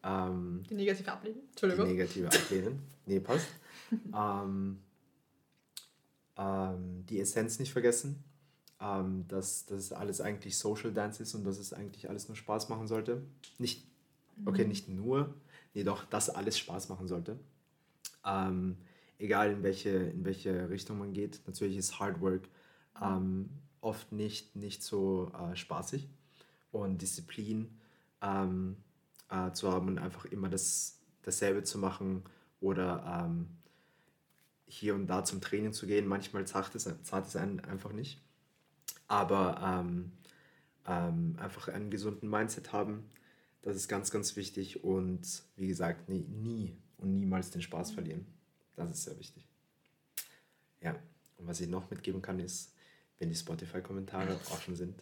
Ähm, 0.03 0.63
die 0.69 0.75
negative 0.75 1.11
ablehnen. 1.11 1.41
Entschuldigung. 1.49 1.87
Die 1.87 1.93
negative 1.93 2.27
ablehnen. 2.27 2.79
nee, 3.05 3.19
passt. 3.19 3.47
ähm, 6.37 7.05
die 7.07 7.19
Essenz 7.19 7.59
nicht 7.59 7.71
vergessen 7.71 8.23
ähm, 8.83 9.25
dass 9.27 9.65
das 9.65 9.93
alles 9.93 10.19
eigentlich 10.19 10.57
Social 10.57 10.91
Dance 10.91 11.23
ist 11.23 11.33
und 11.35 11.43
dass 11.45 11.57
es 11.57 11.73
eigentlich 11.73 12.09
alles 12.09 12.27
nur 12.27 12.35
Spaß 12.35 12.69
machen 12.69 12.87
sollte. 12.87 13.23
Nicht, 13.57 13.87
okay, 14.45 14.63
mhm. 14.63 14.69
nicht 14.69 14.89
nur, 14.89 15.33
nee, 15.73 15.83
doch, 15.83 16.03
dass 16.05 16.29
alles 16.29 16.57
Spaß 16.57 16.89
machen 16.89 17.07
sollte. 17.07 17.39
Ähm, 18.25 18.77
egal 19.19 19.51
in 19.51 19.63
welche, 19.63 19.89
in 19.89 20.25
welche 20.25 20.69
Richtung 20.69 20.99
man 20.99 21.13
geht. 21.13 21.41
Natürlich 21.47 21.77
ist 21.77 21.99
Hard 21.99 22.19
Work 22.19 22.49
ähm, 23.01 23.49
oft 23.79 24.11
nicht, 24.11 24.55
nicht 24.55 24.83
so 24.83 25.31
äh, 25.33 25.55
spaßig 25.55 26.09
und 26.71 27.01
Disziplin 27.01 27.79
ähm, 28.21 28.77
äh, 29.29 29.51
zu 29.51 29.71
haben 29.71 29.87
und 29.87 29.99
einfach 29.99 30.25
immer 30.25 30.49
das, 30.49 30.99
dasselbe 31.21 31.63
zu 31.63 31.77
machen 31.77 32.23
oder 32.59 33.25
ähm, 33.25 33.47
hier 34.73 34.95
und 34.95 35.07
da 35.07 35.23
zum 35.23 35.41
Training 35.41 35.73
zu 35.73 35.87
gehen. 35.87 36.07
Manchmal 36.07 36.45
zahlt 36.45 36.75
es, 36.75 36.89
zahlt 37.03 37.27
es 37.27 37.35
einen 37.35 37.59
einfach 37.61 37.91
nicht 37.91 38.19
aber 39.07 39.59
ähm, 39.61 40.11
ähm, 40.87 41.35
einfach 41.39 41.67
einen 41.67 41.89
gesunden 41.91 42.29
Mindset 42.29 42.73
haben. 42.73 43.09
Das 43.61 43.75
ist 43.75 43.87
ganz, 43.87 44.11
ganz 44.11 44.35
wichtig 44.35 44.83
und 44.83 45.21
wie 45.55 45.67
gesagt, 45.67 46.09
nie, 46.09 46.21
nie 46.23 46.75
und 46.97 47.13
niemals 47.19 47.51
den 47.51 47.61
Spaß 47.61 47.91
verlieren. 47.91 48.25
Das 48.75 48.91
ist 48.91 49.03
sehr 49.03 49.17
wichtig. 49.19 49.47
Ja, 50.81 50.95
und 51.37 51.47
was 51.47 51.61
ich 51.61 51.69
noch 51.69 51.89
mitgeben 51.89 52.21
kann, 52.21 52.39
ist, 52.39 52.73
wenn 53.19 53.29
die 53.29 53.35
Spotify-Kommentare 53.35 54.35
offen 54.49 54.75
sind, 54.75 55.01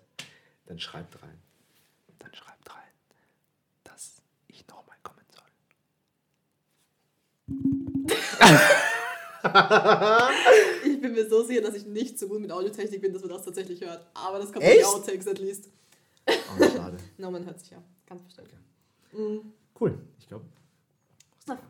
dann 0.65 0.78
schreibt 0.78 1.22
rein. 1.24 1.39
Dann 2.19 2.34
schreibt 2.36 2.69
rein, 2.69 2.91
dass 3.84 4.22
ich 4.47 4.67
nochmal 4.67 4.97
kommen 5.01 5.26
soll. 5.34 5.47
ich 10.85 11.01
bin 11.01 11.13
mir 11.13 11.29
so 11.29 11.43
sicher, 11.43 11.61
dass 11.61 11.75
ich 11.75 11.85
nicht 11.85 12.19
so 12.19 12.27
gut 12.27 12.41
mit 12.41 12.51
Audiotechnik 12.51 13.01
bin, 13.01 13.13
dass 13.13 13.21
man 13.21 13.31
das 13.31 13.45
tatsächlich 13.45 13.81
hört. 13.81 14.05
Aber 14.13 14.39
das 14.39 14.51
kommt 14.51 14.65
in 14.65 14.77
die 14.77 14.85
Outtakes 14.85 15.27
at 15.27 15.39
least. 15.39 15.69
Oh, 16.27 16.63
schade. 16.63 16.97
no, 17.17 17.31
man 17.31 17.45
hört 17.45 17.59
sich 17.59 17.71
ja. 17.71 17.81
Ganz 18.07 18.21
bestimmt. 18.23 18.49
Okay. 19.11 19.21
Mhm. 19.21 19.53
Cool, 19.79 19.97
ich 20.19 20.27
glaube. 20.27 20.45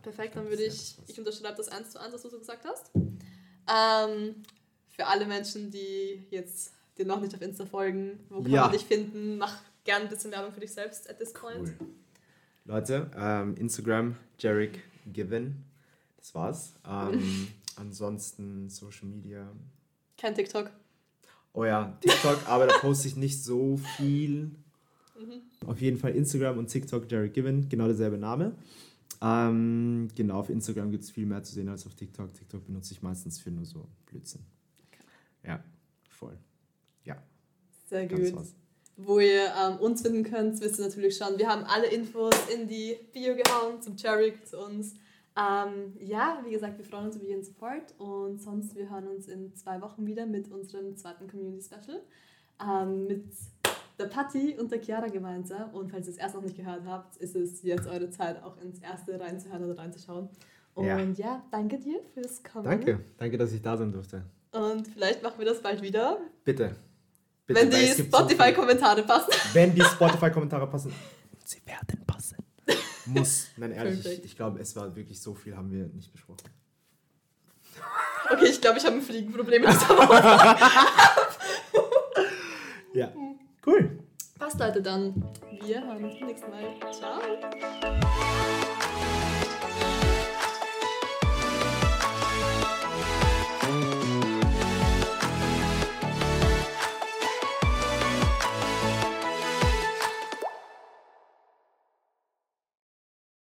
Perfekt, 0.03 0.35
dann 0.35 0.47
würde 0.49 0.63
ich, 0.63 0.95
ich 1.07 1.17
unterschreibe 1.17 1.57
das 1.57 1.69
eins 1.69 1.91
zu 1.91 1.99
eins, 1.99 2.13
was 2.13 2.21
du 2.21 2.29
so 2.29 2.37
gesagt 2.37 2.65
hast. 2.65 2.91
Ähm, 2.93 4.35
für 4.89 5.07
alle 5.07 5.25
Menschen, 5.25 5.71
die 5.71 6.23
jetzt 6.29 6.73
dir 6.97 7.05
noch 7.05 7.21
nicht 7.21 7.33
auf 7.33 7.41
Insta 7.41 7.65
folgen, 7.65 8.19
wo 8.29 8.41
kann 8.41 8.51
ja. 8.51 8.61
man 8.63 8.71
dich 8.73 8.85
finden? 8.85 9.37
Mach 9.37 9.57
gerne 9.83 10.05
ein 10.05 10.09
bisschen 10.09 10.31
Werbung 10.31 10.51
für 10.51 10.59
dich 10.59 10.73
selbst 10.73 11.09
at 11.09 11.17
this 11.17 11.33
point. 11.33 11.73
Cool. 11.79 11.87
Leute, 12.65 13.09
ähm, 13.15 13.55
Instagram, 13.55 14.15
Jarek 14.37 14.79
Given. 15.11 15.63
Das 16.17 16.35
war's. 16.35 16.73
Ähm, 16.87 17.47
Ansonsten 17.77 18.69
Social 18.69 19.07
Media. 19.07 19.51
Kein 20.17 20.35
TikTok. 20.35 20.71
Oh 21.53 21.65
ja, 21.65 21.97
TikTok, 22.01 22.39
aber 22.47 22.67
da 22.67 22.77
poste 22.77 23.07
ich 23.07 23.15
nicht 23.15 23.43
so 23.43 23.77
viel. 23.97 24.51
Mhm. 25.19 25.41
Auf 25.67 25.81
jeden 25.81 25.97
Fall 25.97 26.15
Instagram 26.15 26.57
und 26.57 26.67
TikTok 26.67 27.11
Jared 27.11 27.33
Given, 27.33 27.67
genau 27.69 27.85
derselbe 27.85 28.17
Name. 28.17 28.55
Ähm, 29.21 30.07
genau, 30.15 30.39
auf 30.39 30.49
Instagram 30.49 30.91
gibt 30.91 31.03
es 31.03 31.11
viel 31.11 31.25
mehr 31.25 31.43
zu 31.43 31.53
sehen 31.53 31.69
als 31.69 31.85
auf 31.85 31.93
TikTok. 31.93 32.33
TikTok 32.33 32.65
benutze 32.65 32.93
ich 32.93 33.01
meistens 33.01 33.39
für 33.39 33.51
nur 33.51 33.65
so 33.65 33.85
Blödsinn. 34.07 34.41
Okay. 34.87 35.03
Ja, 35.43 35.63
voll. 36.09 36.37
Ja. 37.03 37.21
Sehr 37.87 38.07
gut. 38.07 38.33
Wo 38.97 39.19
ihr 39.19 39.51
ähm, 39.59 39.77
uns 39.77 40.01
finden 40.01 40.23
könnt, 40.23 40.59
wisst 40.61 40.79
ihr 40.79 40.85
natürlich 40.85 41.17
schon. 41.17 41.37
Wir 41.37 41.47
haben 41.47 41.63
alle 41.63 41.87
Infos 41.87 42.33
in 42.53 42.67
die 42.67 42.97
Bio 43.13 43.35
gehauen 43.35 43.81
zum 43.81 43.95
Jarek, 43.95 44.45
zu 44.47 44.59
uns. 44.59 44.95
Ähm, 45.37 45.93
ja, 45.99 46.41
wie 46.45 46.51
gesagt, 46.51 46.77
wir 46.77 46.85
freuen 46.85 47.05
uns 47.05 47.15
über 47.15 47.25
jeden 47.25 47.43
Support 47.43 47.93
und 47.97 48.41
sonst, 48.41 48.75
wir 48.75 48.89
hören 48.89 49.07
uns 49.07 49.27
in 49.27 49.55
zwei 49.55 49.81
Wochen 49.81 50.05
wieder 50.05 50.25
mit 50.25 50.51
unserem 50.51 50.95
zweiten 50.97 51.27
Community 51.27 51.61
Special 51.61 52.01
ähm, 52.61 53.07
mit 53.07 53.25
der 53.97 54.05
Patti 54.05 54.57
und 54.59 54.71
der 54.71 54.81
Chiara 54.83 55.07
gemeinsam. 55.07 55.69
Und 55.73 55.89
falls 55.89 56.07
ihr 56.07 56.13
es 56.13 56.19
erst 56.19 56.35
noch 56.35 56.41
nicht 56.41 56.57
gehört 56.57 56.85
habt, 56.85 57.17
ist 57.17 57.35
es 57.35 57.63
jetzt 57.63 57.87
eure 57.87 58.09
Zeit, 58.09 58.43
auch 58.43 58.57
ins 58.61 58.79
erste 58.79 59.19
reinzuhören 59.19 59.63
oder 59.63 59.77
reinzuschauen. 59.77 60.29
Und 60.73 60.85
ja, 60.85 60.99
ja 60.99 61.43
danke 61.51 61.79
dir 61.79 61.99
fürs 62.13 62.43
Kommen. 62.43 62.65
Danke, 62.65 62.99
danke, 63.17 63.37
dass 63.37 63.51
ich 63.53 63.61
da 63.61 63.77
sein 63.77 63.91
durfte. 63.91 64.23
Und 64.51 64.87
vielleicht 64.87 65.23
machen 65.23 65.39
wir 65.39 65.45
das 65.45 65.61
bald 65.61 65.81
wieder. 65.81 66.17
Bitte. 66.43 66.75
Bitte 67.45 67.61
wenn 67.61 67.69
die 67.69 67.87
Spotify-Kommentare 67.87 69.03
passen. 69.03 69.31
Wenn 69.53 69.73
die 69.73 69.81
Spotify-Kommentare 69.81 70.67
passen. 70.67 70.93
Sie 71.45 71.61
werden. 71.65 72.00
Muss. 73.13 73.47
Nein, 73.57 73.71
ehrlich, 73.71 74.05
ich, 74.05 74.25
ich 74.25 74.35
glaube, 74.35 74.59
es 74.59 74.75
war 74.75 74.95
wirklich 74.95 75.21
so 75.21 75.33
viel, 75.33 75.55
haben 75.55 75.71
wir 75.71 75.87
nicht 75.87 76.11
besprochen. 76.11 76.49
Okay, 78.31 78.45
ich 78.45 78.61
glaube, 78.61 78.77
ich 78.77 78.85
habe 78.85 78.95
ein 78.95 79.01
Fliegenproblem 79.01 79.61
mit 79.61 79.71
dieser 79.71 79.89
Woche. 79.89 80.57
ja, 82.93 83.11
cool. 83.65 83.99
Passt, 84.37 84.59
Leute, 84.59 84.81
dann. 84.81 85.23
Wir 85.63 85.85
hören 85.85 86.03
uns 86.03 86.19
beim 86.19 86.27
nächsten 86.27 86.49
Mal. 86.49 86.63
Ciao. 86.91 87.21